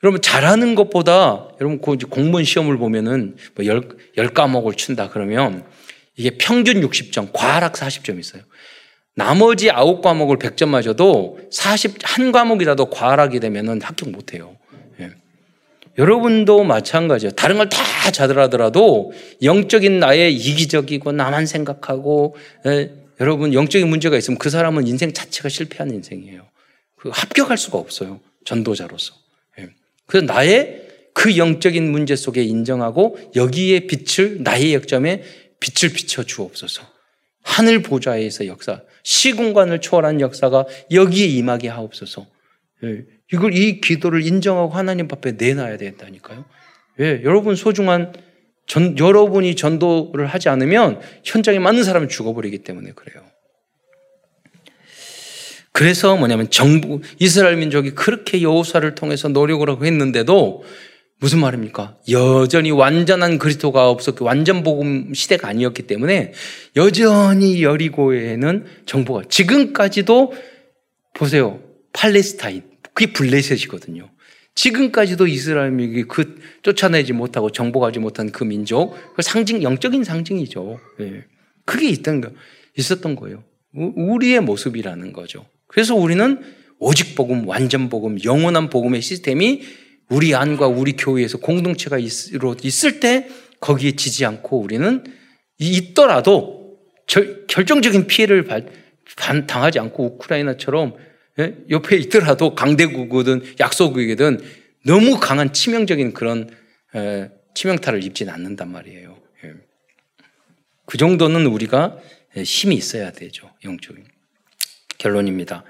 여러분 0.05 0.21
잘하는 0.21 0.75
것보다 0.75 1.49
여러분 1.59 1.79
공무원 1.79 2.43
시험을 2.43 2.77
보면은 2.77 3.37
뭐 3.55 3.65
열, 3.65 3.89
열 4.17 4.27
과목을 4.35 4.75
춘다 4.75 5.09
그러면 5.09 5.65
이게 6.15 6.37
평균 6.37 6.79
60점, 6.81 7.29
과락 7.33 7.73
40점 7.73 8.19
있어요. 8.19 8.43
나머지 9.15 9.71
아홉 9.71 10.03
과목을 10.03 10.37
100점 10.37 10.67
맞아도 10.67 11.39
40, 11.49 11.95
한 12.03 12.31
과목이라도 12.31 12.91
과락이 12.91 13.39
되면은 13.39 13.81
합격 13.81 14.11
못 14.11 14.35
해요. 14.35 14.55
예. 14.99 15.09
여러분도 15.97 16.63
마찬가지예요. 16.63 17.31
다른 17.31 17.57
걸 17.57 17.67
다 17.67 18.11
잘하더라도 18.11 19.11
영적인 19.41 19.99
나의 19.99 20.35
이기적이고 20.35 21.13
나만 21.13 21.47
생각하고 21.47 22.35
예. 22.67 22.93
여러분 23.19 23.55
영적인 23.55 23.89
문제가 23.89 24.17
있으면 24.17 24.37
그 24.37 24.51
사람은 24.51 24.85
인생 24.85 25.13
자체가 25.13 25.49
실패한 25.49 25.89
인생이에요. 25.89 26.43
그 26.95 27.09
합격할 27.11 27.57
수가 27.57 27.79
없어요. 27.79 28.19
전도자로서. 28.45 29.24
예. 30.05 30.07
그래서 30.07 30.25
나의 30.25 30.85
그 31.13 31.37
영적인 31.37 31.91
문제 31.91 32.15
속에 32.15 32.43
인정하고 32.43 33.17
여기에 33.35 33.87
빛을 33.87 34.43
나의 34.43 34.73
역점에 34.73 35.23
빛을 35.59 35.93
비춰 35.93 36.23
주옵소서. 36.23 36.83
하늘 37.41 37.81
보좌에서 37.81 38.47
역사, 38.47 38.81
시공간을 39.03 39.79
초월한 39.79 40.19
역사가 40.19 40.65
여기에 40.91 41.27
임하게 41.27 41.69
하옵소서. 41.69 42.25
예, 42.83 43.05
이걸 43.31 43.55
이 43.55 43.79
기도를 43.79 44.25
인정하고 44.25 44.73
하나님 44.73 45.07
앞에 45.09 45.33
내놔야 45.33 45.77
된다니까요. 45.77 46.45
예, 46.99 47.21
여러분 47.23 47.55
소중한 47.55 48.13
전, 48.67 48.97
여러분이 48.97 49.55
전도를 49.55 50.25
하지 50.25 50.49
않으면 50.49 50.99
현장에 51.23 51.59
맞는 51.59 51.83
사람이 51.83 52.07
죽어버리기 52.07 52.59
때문에 52.59 52.91
그래요. 52.93 53.23
그래서 55.75 56.15
뭐냐면 56.15 56.49
정부 56.49 57.01
이스라엘 57.19 57.57
민족이 57.57 57.91
그렇게 57.95 58.41
여호사를 58.41 58.95
통해서 58.95 59.27
노력을 59.27 59.69
하고 59.69 59.85
했는데도 59.85 60.63
무슨 61.19 61.39
말입니까? 61.39 61.97
여전히 62.09 62.71
완전한 62.71 63.37
그리스도가 63.37 63.89
없었고 63.89 64.23
완전 64.23 64.63
복음 64.63 65.13
시대가 65.13 65.49
아니었기 65.49 65.81
때문에 65.83 66.31
여전히 66.77 67.61
여리고에는 67.61 68.65
정보가 68.85 69.23
지금까지도 69.27 70.31
보세요. 71.13 71.59
팔레스타인 71.91 72.63
그게 72.93 73.11
블레셋이거든요. 73.11 74.09
지금까지도 74.55 75.27
이스라엘 75.27 75.71
민족이 75.71 76.03
그 76.03 76.39
쫓아내지 76.61 77.11
못하고 77.11 77.49
정복하지 77.49 77.99
못한 77.99 78.31
그 78.31 78.45
민족 78.45 78.95
그 79.13 79.21
상징 79.21 79.61
영적인 79.61 80.05
상징이죠. 80.05 80.79
예. 81.01 81.25
그게 81.65 81.89
있던 81.89 82.21
거 82.21 82.31
있었던 82.77 83.17
거예요. 83.17 83.43
우리의 83.73 84.39
모습이라는 84.39 85.11
거죠. 85.11 85.45
그래서 85.75 85.93
우리는 85.93 86.39
오직 86.79 87.15
복음, 87.15 87.45
완전 87.49 87.89
복음, 87.89 88.17
영원한 88.23 88.69
복음의 88.69 89.01
시스템이 89.01 89.61
우리 90.07 90.33
안과 90.33 90.67
우리 90.67 90.93
교회에서 90.93 91.39
공동체가 91.39 91.97
있을 91.97 92.99
때 93.01 93.27
거기에 93.59 93.91
지지 93.91 94.25
않고 94.25 94.57
우리는 94.57 95.03
있더라도 95.57 96.77
결정적인 97.49 98.07
피해를 98.07 98.47
당하지 99.47 99.79
않고 99.79 100.05
우크라이나처럼 100.05 100.95
예? 101.39 101.57
옆에 101.69 101.97
있더라도 101.97 102.55
강대국이든 102.55 103.55
약소국이든 103.59 104.39
너무 104.85 105.19
강한 105.19 105.51
치명적인 105.51 106.13
그런 106.13 106.49
치명타를 107.53 108.01
입지는 108.01 108.31
않는단 108.31 108.71
말이에요. 108.71 109.17
예. 109.43 109.51
그 110.85 110.97
정도는 110.97 111.47
우리가 111.47 111.99
힘이 112.37 112.75
있어야 112.75 113.11
되죠. 113.11 113.51
영적인. 113.65 114.14
결론입니다. 115.05 115.63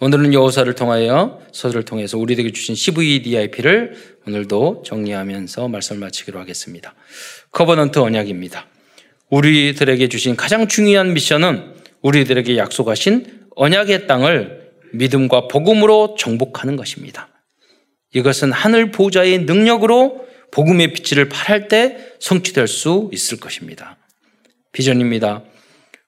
오늘은 0.00 0.32
여호수아를 0.32 0.72
통하여 0.74 1.40
서술을 1.52 1.84
통해서 1.84 2.16
우리에게 2.16 2.50
주신 2.52 2.74
CVDIP를 2.74 3.94
오늘도 4.26 4.84
정리하면서 4.86 5.68
말씀을 5.68 6.00
마치기로 6.00 6.40
하겠습니다. 6.40 6.94
covenant 7.52 7.98
언약입니다. 7.98 8.66
우리들에게 9.28 10.08
주신 10.08 10.34
가장 10.34 10.66
중요한 10.66 11.12
미션은 11.12 11.74
우리들에게 12.00 12.56
약속하신 12.56 13.48
언약의 13.54 14.06
땅을 14.06 14.70
믿음과 14.94 15.48
복음으로 15.48 16.16
정복하는 16.18 16.76
것입니다. 16.76 17.28
이것은 18.14 18.50
하늘 18.50 18.90
보좌의 18.90 19.40
능력으로 19.40 20.26
복음의 20.52 20.94
빛을 20.94 21.28
발할 21.28 21.68
때 21.68 21.98
성취될 22.18 22.66
수 22.66 23.08
있을 23.12 23.38
것입니다. 23.38 23.98
비전입니다. 24.72 25.44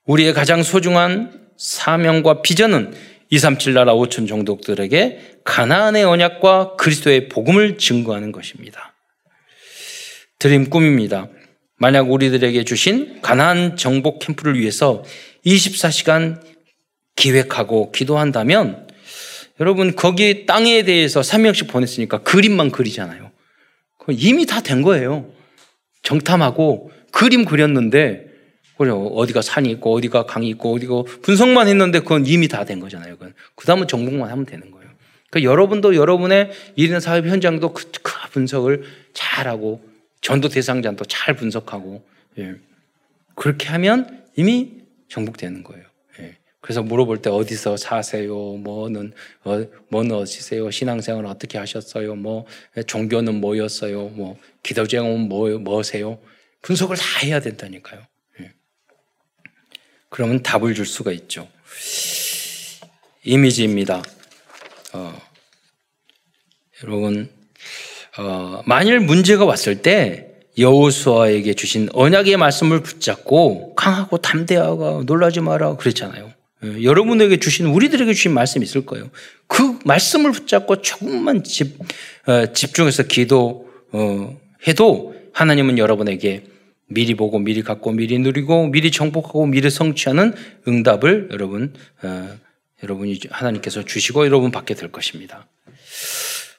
우리의 0.07 0.33
가장 0.33 0.63
소중한 0.65 1.42
사명과 1.63 2.43
비전은 2.43 2.93
237 3.31 3.75
나라 3.75 3.95
5천 3.95 4.27
종족들에게 4.27 5.39
가나안의 5.45 6.05
언약과 6.05 6.75
그리스도의 6.75 7.29
복음을 7.29 7.79
증거하는 7.79 8.33
것입니다. 8.33 8.95
드림 10.41 10.71
꿈입니다. 10.71 11.29
만약 11.79 12.11
우리들에게 12.11 12.65
주신 12.65 13.23
가난 13.23 13.77
정복 13.77 14.19
캠프를 14.19 14.59
위해서 14.59 15.05
24시간 15.47 16.43
기획하고 17.15 17.93
기도한다면 17.93 18.89
여러분 19.61 19.95
거기 19.95 20.47
땅에 20.47 20.83
대해서 20.83 21.21
3명씩 21.21 21.69
보냈으니까 21.69 22.19
그림만 22.23 22.73
그리잖아요. 22.73 23.31
이미 24.09 24.47
다 24.47 24.61
된 24.61 24.83
거예요. 24.83 25.33
정탐하고 26.03 26.91
그림 27.13 27.45
그렸는데 27.45 28.32
어디가 28.91 29.43
산이 29.43 29.71
있고 29.73 29.95
어디가 29.95 30.27
강이 30.27 30.49
있고 30.51 30.75
어디가 30.75 31.03
분석만 31.23 31.69
했는데 31.69 32.01
그건 32.01 32.27
이미 32.27 32.49
다 32.49 32.65
된 32.65 32.81
거잖아요. 32.81 33.17
그건 33.17 33.35
그 33.55 33.67
다음은 33.67 33.89
정복만 33.89 34.31
하면 34.31 34.47
되는 34.47 34.71
거예요. 34.71 34.89
그러니까 35.31 35.51
여러분도 35.51 35.97
여러분의 35.97 36.51
일이나 36.77 37.01
사업 37.01 37.27
현장도 37.27 37.73
그, 37.73 37.91
그 38.03 38.13
분석을 38.31 38.85
잘하고 39.15 39.83
전도 40.21 40.49
대상자도 40.49 41.05
잘 41.07 41.35
분석하고 41.37 42.05
예. 42.39 42.55
그렇게 43.35 43.69
하면 43.69 44.23
이미 44.37 44.83
정복되는 45.09 45.65
거예요. 45.65 45.85
예. 46.21 46.37
그래서 46.61 46.83
물어볼 46.83 47.23
때 47.23 47.31
어디서 47.31 47.77
사세요? 47.77 48.35
뭐는 48.35 49.13
어, 49.45 49.65
뭐는 49.89 50.13
어디세요? 50.17 50.71
신앙생활 50.71 51.27
어떻게 51.27 51.59
하셨어요? 51.59 52.15
뭐 52.15 52.47
종교는 52.87 53.41
뭐였어요? 53.41 54.09
뭐 54.11 54.39
기도 54.63 54.87
제목은 54.87 55.29
뭐 55.29 55.49
뭐세요? 55.59 56.19
분석을 56.63 56.97
다 56.97 57.05
해야 57.25 57.41
된다니까요. 57.41 58.01
예. 60.13 60.15
그러면 60.15 60.43
답을 60.43 60.75
줄 60.75 60.85
수가 60.85 61.11
있죠. 61.13 61.49
이미지입니다. 63.25 64.03
어, 64.93 65.21
여러분 66.85 67.31
어, 68.19 68.63
만일 68.67 69.01
문제가 69.01 69.47
왔을 69.47 69.81
때 69.81 70.29
여호수아에게 70.59 71.55
주신 71.55 71.89
언약의 71.95 72.37
말씀을 72.37 72.83
붙잡고 72.83 73.75
강하고 73.75 74.19
담대하고 74.19 75.05
놀라지 75.05 75.41
마라 75.41 75.77
그랬잖아요. 75.77 76.31
예, 76.65 76.83
여러분에게 76.83 77.39
주신 77.39 77.67
우리들에게 77.67 78.13
주신 78.13 78.35
말씀이 78.35 78.63
있을 78.65 78.85
거예요. 78.85 79.11
그 79.47 79.79
말씀을 79.87 80.33
붙잡고 80.33 80.83
조금만 80.83 81.43
집, 81.43 81.79
어, 82.27 82.53
집중해서 82.53 83.05
기도 83.05 83.71
어, 83.93 84.39
해도 84.69 85.15
하나님은 85.33 85.79
여러분에게 85.79 86.52
미리 86.93 87.15
보고 87.15 87.39
미리 87.39 87.63
갖고 87.63 87.93
미리 87.93 88.19
누리고 88.19 88.69
미리 88.69 88.91
정복하고 88.91 89.47
미리 89.47 89.71
성취하는 89.71 90.35
응답을 90.67 91.29
여러분 91.33 91.75
어, 92.03 92.39
여러분이 92.83 93.21
하나님께서 93.31 93.85
주시고 93.85 94.27
여러분 94.27 94.51
받게 94.51 94.75
될 94.75 94.91
것입니다. 94.91 95.47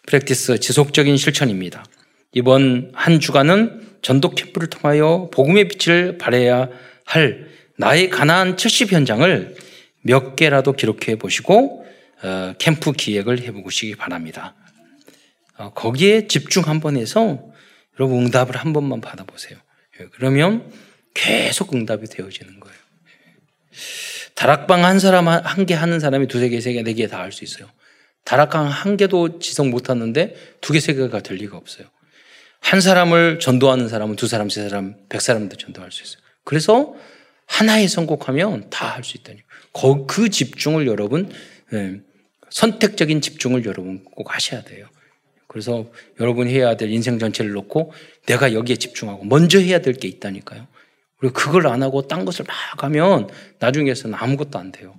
프랙티스 0.08 0.60
지속적인 0.60 1.18
실천입니다. 1.18 1.84
이번 2.34 2.92
한 2.94 3.20
주간은 3.20 3.82
전도 4.02 4.32
캠프를 4.32 4.70
통하여 4.70 5.30
복음의 5.32 5.68
빛을 5.70 6.18
발해야 6.18 6.70
할 7.06 7.48
나의 7.78 8.10
가나안 8.10 8.58
70 8.58 8.92
현장을 8.92 9.56
몇 10.02 10.36
개라도 10.36 10.74
기록해 10.74 11.16
보시고 11.18 11.86
어, 12.24 12.54
캠프 12.58 12.92
기획을 12.92 13.42
해보시기 13.42 13.96
바랍니다. 13.96 14.56
어, 15.58 15.72
거기에 15.74 16.28
집중 16.28 16.64
한번 16.68 16.98
해서 16.98 17.40
여러분 18.00 18.26
응답을 18.26 18.56
한 18.58 18.74
번만 18.74 19.02
받아보세요. 19.02 19.58
예, 20.00 20.08
그러면 20.14 20.72
계속 21.14 21.74
응답이 21.74 22.08
되어지는 22.08 22.60
거예요. 22.60 22.78
다락방 24.36 24.84
한 24.84 25.00
사람 25.00 25.28
한 25.28 25.66
개 25.66 25.74
하는 25.74 26.00
사람이 26.00 26.28
두세 26.28 26.50
개, 26.50 26.60
세 26.60 26.74
개, 26.74 26.82
네 26.84 26.94
개 26.94 27.08
다 27.08 27.20
할 27.20 27.32
수 27.32 27.44
있어요. 27.44 27.70
다락방 28.26 28.68
한 28.68 28.98
개도 28.98 29.40
지속 29.40 29.68
못 29.70 29.90
하는데 29.90 30.36
두 30.62 30.74
개, 30.74 30.80
세 30.80 30.94
개가 30.94 31.22
될 31.22 31.38
리가 31.38 31.58
없어요. 31.58 31.88
한 32.60 32.80
사람을 32.82 33.40
전도하는 33.40 33.90
사람은 33.90 34.16
두 34.16 34.28
사람, 34.28 34.50
세 34.50 34.68
사람, 34.68 34.96
백 35.10 35.22
사람도 35.22 35.58
전도할 35.58 35.92
수 35.92 36.04
있어요. 36.04 36.22
그래서 36.44 36.96
하나에 37.46 37.88
선곡하면 37.88 38.70
다 38.70 38.96
할 38.96 39.04
수 39.04 39.18
있다니. 39.18 39.42
그 40.08 40.30
집중을 40.30 40.88
여러분, 40.88 41.32
예, 41.74 42.00
선택적인 42.50 43.22
집중을 43.22 43.66
여러분 43.66 44.04
꼭 44.06 44.34
하셔야 44.34 44.64
돼요. 44.64 44.88
그래서 45.48 45.92
여러분이 46.20 46.54
해야 46.54 46.78
될 46.78 46.90
인생 46.90 47.20
전체를 47.20 47.52
놓고 47.52 47.92
내가 48.26 48.54
여기에 48.54 48.78
집중하고 48.78 49.26
먼저 49.26 49.60
해야 49.60 49.80
될 49.80 49.94
게 49.96 50.08
있다니까요. 50.08 50.68
그리고 51.18 51.34
그걸 51.34 51.68
안 51.68 51.84
하고 51.84 52.08
딴 52.08 52.26
것을 52.26 52.46
막 52.46 52.84
하면 52.84 53.30
나중에서는 53.60 54.18
아무것도 54.18 54.60
안 54.60 54.72
돼요. 54.72 54.96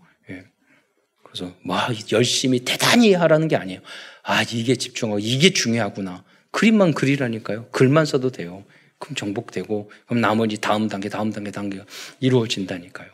그래서 1.25 1.53
막 1.63 1.91
열심히 2.13 2.61
대단히 2.61 3.13
하라는 3.13 3.49
게 3.49 3.57
아니에요. 3.57 3.81
아, 4.23 4.43
이게 4.43 4.77
집중하고 4.77 5.19
이게 5.19 5.51
중요하구나. 5.51 6.23
그림만 6.53 6.95
그리라니까요. 6.95 7.67
글만 7.73 8.07
써도 8.07 8.31
돼요. 8.31 8.65
그럼 8.99 9.17
정복되고 9.17 9.91
그럼 10.07 10.21
나머지 10.21 10.59
다음 10.61 10.89
단계, 10.89 11.09
다음 11.09 11.33
단계, 11.33 11.51
단계가 11.51 11.85
이루어진다니까요. 12.21 13.09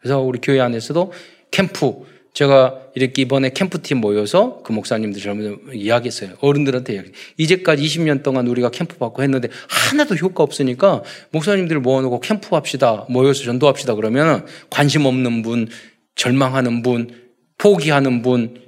그래서 0.00 0.20
우리 0.20 0.38
교회 0.40 0.60
안에서도 0.60 1.12
캠프 1.50 2.06
제가 2.34 2.78
이렇게 2.94 3.22
이번에 3.22 3.50
캠프팀 3.50 3.98
모여서 3.98 4.60
그 4.62 4.72
목사님들 4.72 5.20
젊은 5.20 5.58
이야기했어요. 5.72 6.34
어른들한테 6.40 6.94
이야기. 6.94 7.10
이제까지 7.36 7.82
20년 7.82 8.22
동안 8.22 8.46
우리가 8.46 8.70
캠프 8.70 8.96
받고 8.96 9.22
했는데 9.22 9.48
하나도 9.68 10.14
효과 10.16 10.44
없으니까 10.44 11.02
목사님들 11.32 11.80
모아놓고 11.80 12.20
캠프 12.20 12.54
합시다. 12.54 13.06
모여서 13.08 13.44
전도합시다. 13.44 13.94
그러면 13.94 14.46
관심 14.70 15.06
없는 15.06 15.42
분, 15.42 15.68
절망하는 16.14 16.82
분, 16.82 17.10
포기하는 17.58 18.22
분, 18.22 18.60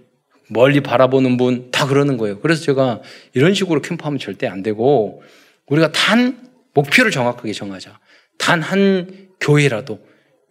멀리 0.49 0.81
바라보는 0.81 1.37
분 1.37 1.71
다 1.71 1.87
그러는 1.87 2.17
거예요. 2.17 2.41
그래서 2.41 2.63
제가 2.65 3.01
이런 3.35 3.55
식으로 3.55 3.81
캠프하면 3.83 4.19
절대 4.19 4.49
안 4.49 4.63
되고 4.65 5.23
우리가 5.69 5.93
단 5.93 6.49
목표를 6.75 7.11
정확하게 7.13 7.53
정하자. 7.53 7.99
단 8.37 8.61
한 8.61 9.29
교회라도 9.41 10.01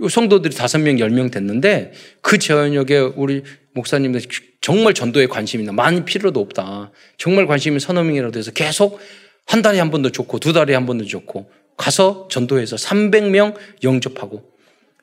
성도들이 0.07 0.55
다섯 0.55 0.77
명, 0.77 0.99
열 0.99 1.09
명 1.09 1.29
됐는데 1.29 1.91
그 2.21 2.37
저녁에 2.37 2.97
우리 3.15 3.43
목사님들 3.73 4.21
정말 4.61 4.93
전도에 4.93 5.27
관심이 5.27 5.63
있나 5.63 5.73
많이 5.73 6.05
필요도 6.05 6.39
없다. 6.39 6.91
정말 7.17 7.47
관심이 7.47 7.79
서너 7.79 8.03
명이라도 8.03 8.39
해서 8.39 8.51
계속 8.51 8.99
한 9.45 9.61
달에 9.61 9.79
한 9.79 9.89
번도 9.91 10.11
좋고 10.11 10.39
두 10.39 10.53
달에 10.53 10.73
한 10.73 10.85
번도 10.85 11.05
좋고 11.05 11.51
가서 11.75 12.27
전도해서 12.29 12.75
300명 12.75 13.55
영접하고 13.83 14.43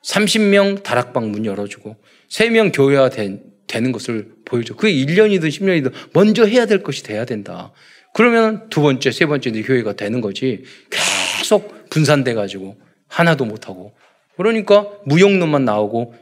30명 0.05 0.83
다락방 0.83 1.31
문 1.33 1.45
열어주고 1.45 1.97
3명 2.31 2.71
교회화 2.75 3.09
된, 3.11 3.43
되는 3.67 3.93
것을 3.93 4.29
보여줘. 4.45 4.77
그게 4.77 4.93
1년이든 4.95 5.49
10년이든 5.49 5.93
먼저 6.13 6.45
해야 6.45 6.67
될 6.67 6.83
것이 6.83 7.03
돼야 7.03 7.25
된다. 7.25 7.73
그러면 8.15 8.69
두 8.71 8.83
번째, 8.83 9.11
세 9.11 9.27
번째 9.27 9.51
교회가 9.51 9.95
되는 9.95 10.21
거지. 10.21 10.63
계속 11.39 11.91
분산돼 11.91 12.35
가지고 12.35 12.77
하나도 13.09 13.45
못 13.45 13.69
하고. 13.69 13.95
그러니까 14.37 14.87
무용론만 15.05 15.65
나오고 15.65 16.15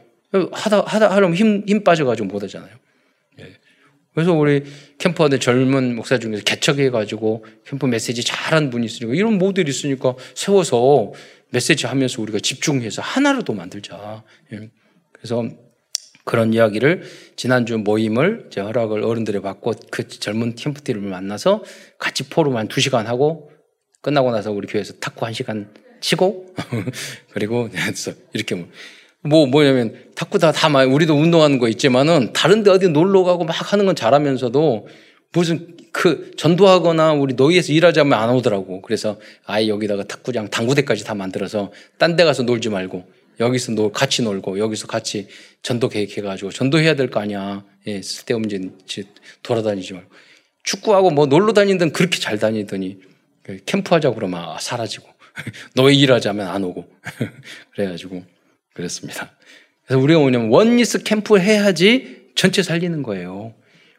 하다 0.51 0.81
하다 0.81 1.11
하려면 1.11 1.35
힘, 1.35 1.63
힘 1.67 1.83
빠져가지고 1.83 2.27
못 2.27 2.43
하잖아요. 2.43 2.75
예. 3.39 3.53
그래서 4.13 4.33
우리 4.33 4.63
캠퍼들 4.97 5.39
젊은 5.39 5.95
목사 5.95 6.17
중에서 6.17 6.43
개척해가지고 6.43 7.45
캠프 7.65 7.85
메시지 7.85 8.23
잘하는 8.23 8.69
분이 8.69 8.85
있으니까 8.85 9.15
이런 9.15 9.37
모델이 9.37 9.69
있으니까 9.69 10.15
세워서 10.33 11.13
메시지 11.49 11.85
하면서 11.85 12.21
우리가 12.21 12.39
집중해서 12.39 13.01
하나로도 13.01 13.53
만들자. 13.53 14.23
예. 14.53 14.69
그래서 15.11 15.47
그런 16.25 16.53
이야기를 16.53 17.03
지난주 17.35 17.77
모임을 17.77 18.47
제 18.49 18.59
허락을 18.59 19.03
어른들이 19.03 19.41
받고 19.41 19.73
그 19.91 20.07
젊은 20.07 20.55
캠프들을 20.55 20.99
만나서 20.99 21.63
같이 21.99 22.27
포럼 22.29 22.57
한두 22.57 22.81
시간 22.81 23.05
하고 23.07 23.51
끝나고 24.01 24.31
나서 24.31 24.51
우리 24.51 24.67
교회에서 24.67 24.93
탁구 24.93 25.25
한 25.25 25.33
시간 25.33 25.71
치고 26.05 26.53
그리고 27.33 27.67
이렇게 28.33 28.53
뭐, 28.53 28.67
뭐 29.21 29.47
뭐냐면 29.47 30.05
탁구 30.13 30.37
다다 30.37 30.67
우리도 30.85 31.15
운동하는 31.15 31.57
거 31.57 31.67
있지만은 31.67 32.31
다른데 32.31 32.69
어디 32.69 32.89
놀러 32.89 33.23
가고 33.23 33.43
막 33.43 33.53
하는 33.73 33.87
건 33.87 33.95
잘하면서도 33.95 34.87
무슨 35.33 35.75
그 35.91 36.31
전도하거나 36.37 37.13
우리 37.13 37.33
노예에서 37.33 37.73
일하자면 37.73 38.17
안 38.17 38.29
오더라고. 38.35 38.81
그래서 38.83 39.19
아예 39.45 39.67
여기다가 39.67 40.03
탁구장 40.03 40.49
당구대까지 40.49 41.03
다 41.03 41.15
만들어서 41.15 41.71
딴 41.97 42.15
데 42.15 42.23
가서 42.23 42.43
놀지 42.43 42.69
말고 42.69 43.03
여기서 43.39 43.71
놀, 43.71 43.91
같이 43.91 44.21
놀고 44.21 44.59
여기서 44.59 44.85
같이 44.87 45.27
전도 45.63 45.89
계획해가지고 45.89 46.51
전도해야 46.51 46.95
될 46.95 47.09
거 47.09 47.19
아니야. 47.19 47.65
예, 47.87 48.01
쓸데없는 48.01 48.77
돌아다니지 49.41 49.93
말고. 49.93 50.09
축구하고 50.63 51.09
뭐 51.09 51.25
놀러 51.25 51.51
다니던 51.53 51.93
그렇게 51.93 52.19
잘 52.19 52.37
다니더니 52.37 52.99
그 53.41 53.57
캠프하자고 53.65 54.15
그러면 54.15 54.43
아, 54.43 54.57
사라지고 54.59 55.14
너희 55.75 55.99
일하자면 55.99 56.47
안 56.47 56.63
오고 56.63 56.85
그래가지고 57.75 58.23
그랬습니다. 58.73 59.31
그래서 59.85 60.01
우리가 60.01 60.19
뭐냐면 60.19 60.49
원리스 60.49 61.03
캠프 61.03 61.37
해야지 61.37 62.29
전체 62.35 62.63
살리는 62.63 63.03
거예요. 63.03 63.53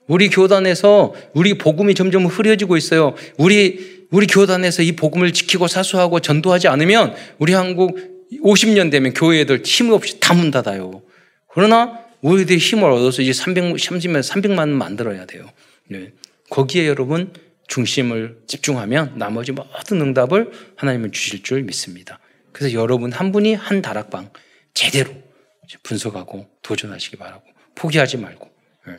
우리 0.07 0.29
교단에서 0.29 1.15
우리 1.35 1.59
복음이 1.59 1.95
점점 1.95 2.27
흐려지고 2.27 2.77
있어요. 2.77 3.15
우리 3.39 4.07
우리 4.11 4.27
교단에서 4.27 4.83
이 4.83 4.93
복음을 4.93 5.33
지키고 5.33 5.67
사수하고 5.67 6.21
전도하지 6.21 6.69
않으면 6.69 7.15
우리 7.39 7.53
한국 7.55 7.99
50년 8.43 8.91
되면 8.91 9.15
교회 9.15 9.41
애들 9.41 9.63
힘 9.65 9.91
없이 9.91 10.21
다 10.21 10.35
문 10.35 10.51
닫아요. 10.51 11.03
그러나 11.49 12.01
우리들이 12.21 12.59
힘을 12.59 12.91
얻어서 12.91 13.23
이제 13.23 13.33
300, 13.33 13.75
30만, 13.77 14.23
300만 14.23 14.69
만들어야 14.69 15.27
돼요. 15.27 15.49
네. 15.89 16.13
거기에 16.51 16.87
여러분 16.87 17.33
중심을 17.69 18.39
집중하면 18.47 19.15
나머지 19.17 19.53
모든 19.53 20.01
응답을 20.01 20.51
하나님은 20.77 21.13
주실 21.13 21.43
줄 21.43 21.63
믿습니다. 21.63 22.19
그래서 22.53 22.75
여러분 22.75 23.13
한 23.13 23.33
분이 23.33 23.55
한 23.55 23.83
다락방 23.83 24.31
제대로 24.73 25.11
분석하고 25.83 26.47
도전하시기 26.63 27.17
바라고 27.17 27.43
포기하지 27.75 28.19
말고 28.19 28.51
예. 28.89 28.93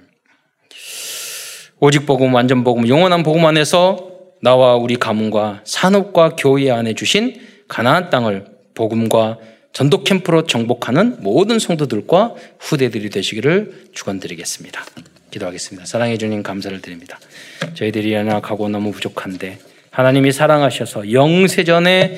오직 1.79 2.05
복음 2.05 2.33
완전 2.33 2.63
복음 2.63 2.87
영원한 2.87 3.23
복음 3.23 3.45
안에서 3.45 4.11
나와 4.41 4.75
우리 4.75 4.97
가문과 4.97 5.61
산업과 5.65 6.35
교회 6.35 6.69
안에 6.69 6.93
주신 6.93 7.41
가나안 7.67 8.09
땅을 8.09 8.45
복음과 8.75 9.39
전도 9.73 10.03
캠프로 10.03 10.45
정복하는 10.45 11.17
모든 11.21 11.59
성도들과 11.59 12.35
후대들이 12.59 13.09
되시기를 13.09 13.89
축원드리겠습니다. 13.93 14.83
기도하겠습니다. 15.31 15.85
사랑해 15.85 16.17
주님 16.17 16.43
감사를 16.43 16.81
드립니다. 16.81 17.19
저희들이 17.73 18.13
연약하고 18.13 18.69
너무 18.69 18.91
부족한데 18.91 19.59
하나님이 19.91 20.31
사랑하셔서 20.31 21.11
영세전에 21.11 22.17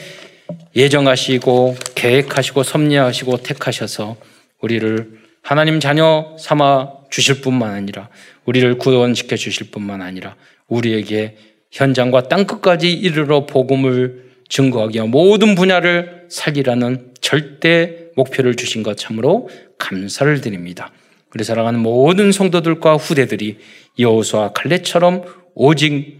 예정하시고 0.76 1.76
계획하시고 1.96 2.64
섭리하시고 2.64 3.38
택하셔서 3.38 4.18
우리를 4.62 5.20
하나님 5.42 5.80
자녀 5.80 6.36
삼아 6.40 6.90
주실 7.10 7.42
뿐만 7.42 7.72
아니라 7.72 8.10
우리를 8.46 8.78
구원시켜 8.78 9.36
주실 9.36 9.72
뿐만 9.72 10.02
아니라 10.02 10.36
우리에게 10.68 11.38
현장과 11.72 12.28
땅 12.28 12.46
끝까지 12.46 12.92
이르러 12.92 13.46
복음을 13.46 14.30
증거하기 14.50 14.96
위한 14.96 15.10
모든 15.10 15.56
분야를 15.56 16.26
살리라는 16.30 17.14
절대 17.22 18.10
목표를 18.16 18.56
주신 18.56 18.84
것 18.84 18.98
참으로 18.98 19.50
감사를 19.78 20.42
드립니다. 20.42 20.92
우리 21.34 21.44
사랑하는 21.44 21.80
모든 21.80 22.32
성도들과 22.32 22.96
후대들이 22.96 23.60
여호수아 24.00 24.52
칼레처럼 24.54 25.24
오직 25.54 26.20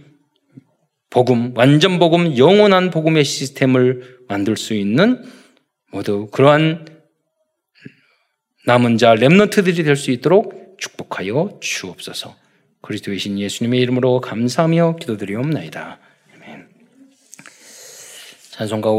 복음, 1.10 1.52
완전 1.56 1.98
복음, 1.98 2.36
영원한 2.38 2.90
복음의 2.90 3.24
시스템을 3.24 4.20
만들 4.28 4.56
수 4.56 4.74
있는 4.74 5.24
모두 5.90 6.28
그러한 6.30 6.86
남은 8.66 8.98
자 8.98 9.14
렘넌트들이 9.14 9.82
될 9.82 9.96
수 9.96 10.12
있도록 10.12 10.76
축복하여 10.78 11.58
주옵소서. 11.60 12.36
그리스도의 12.82 13.18
신 13.18 13.38
예수님의 13.38 13.80
이름으로 13.80 14.20
감사하며 14.20 14.96
기도드리옵나이다. 15.00 15.98
아멘. 16.36 16.68
찬송가 18.52 18.90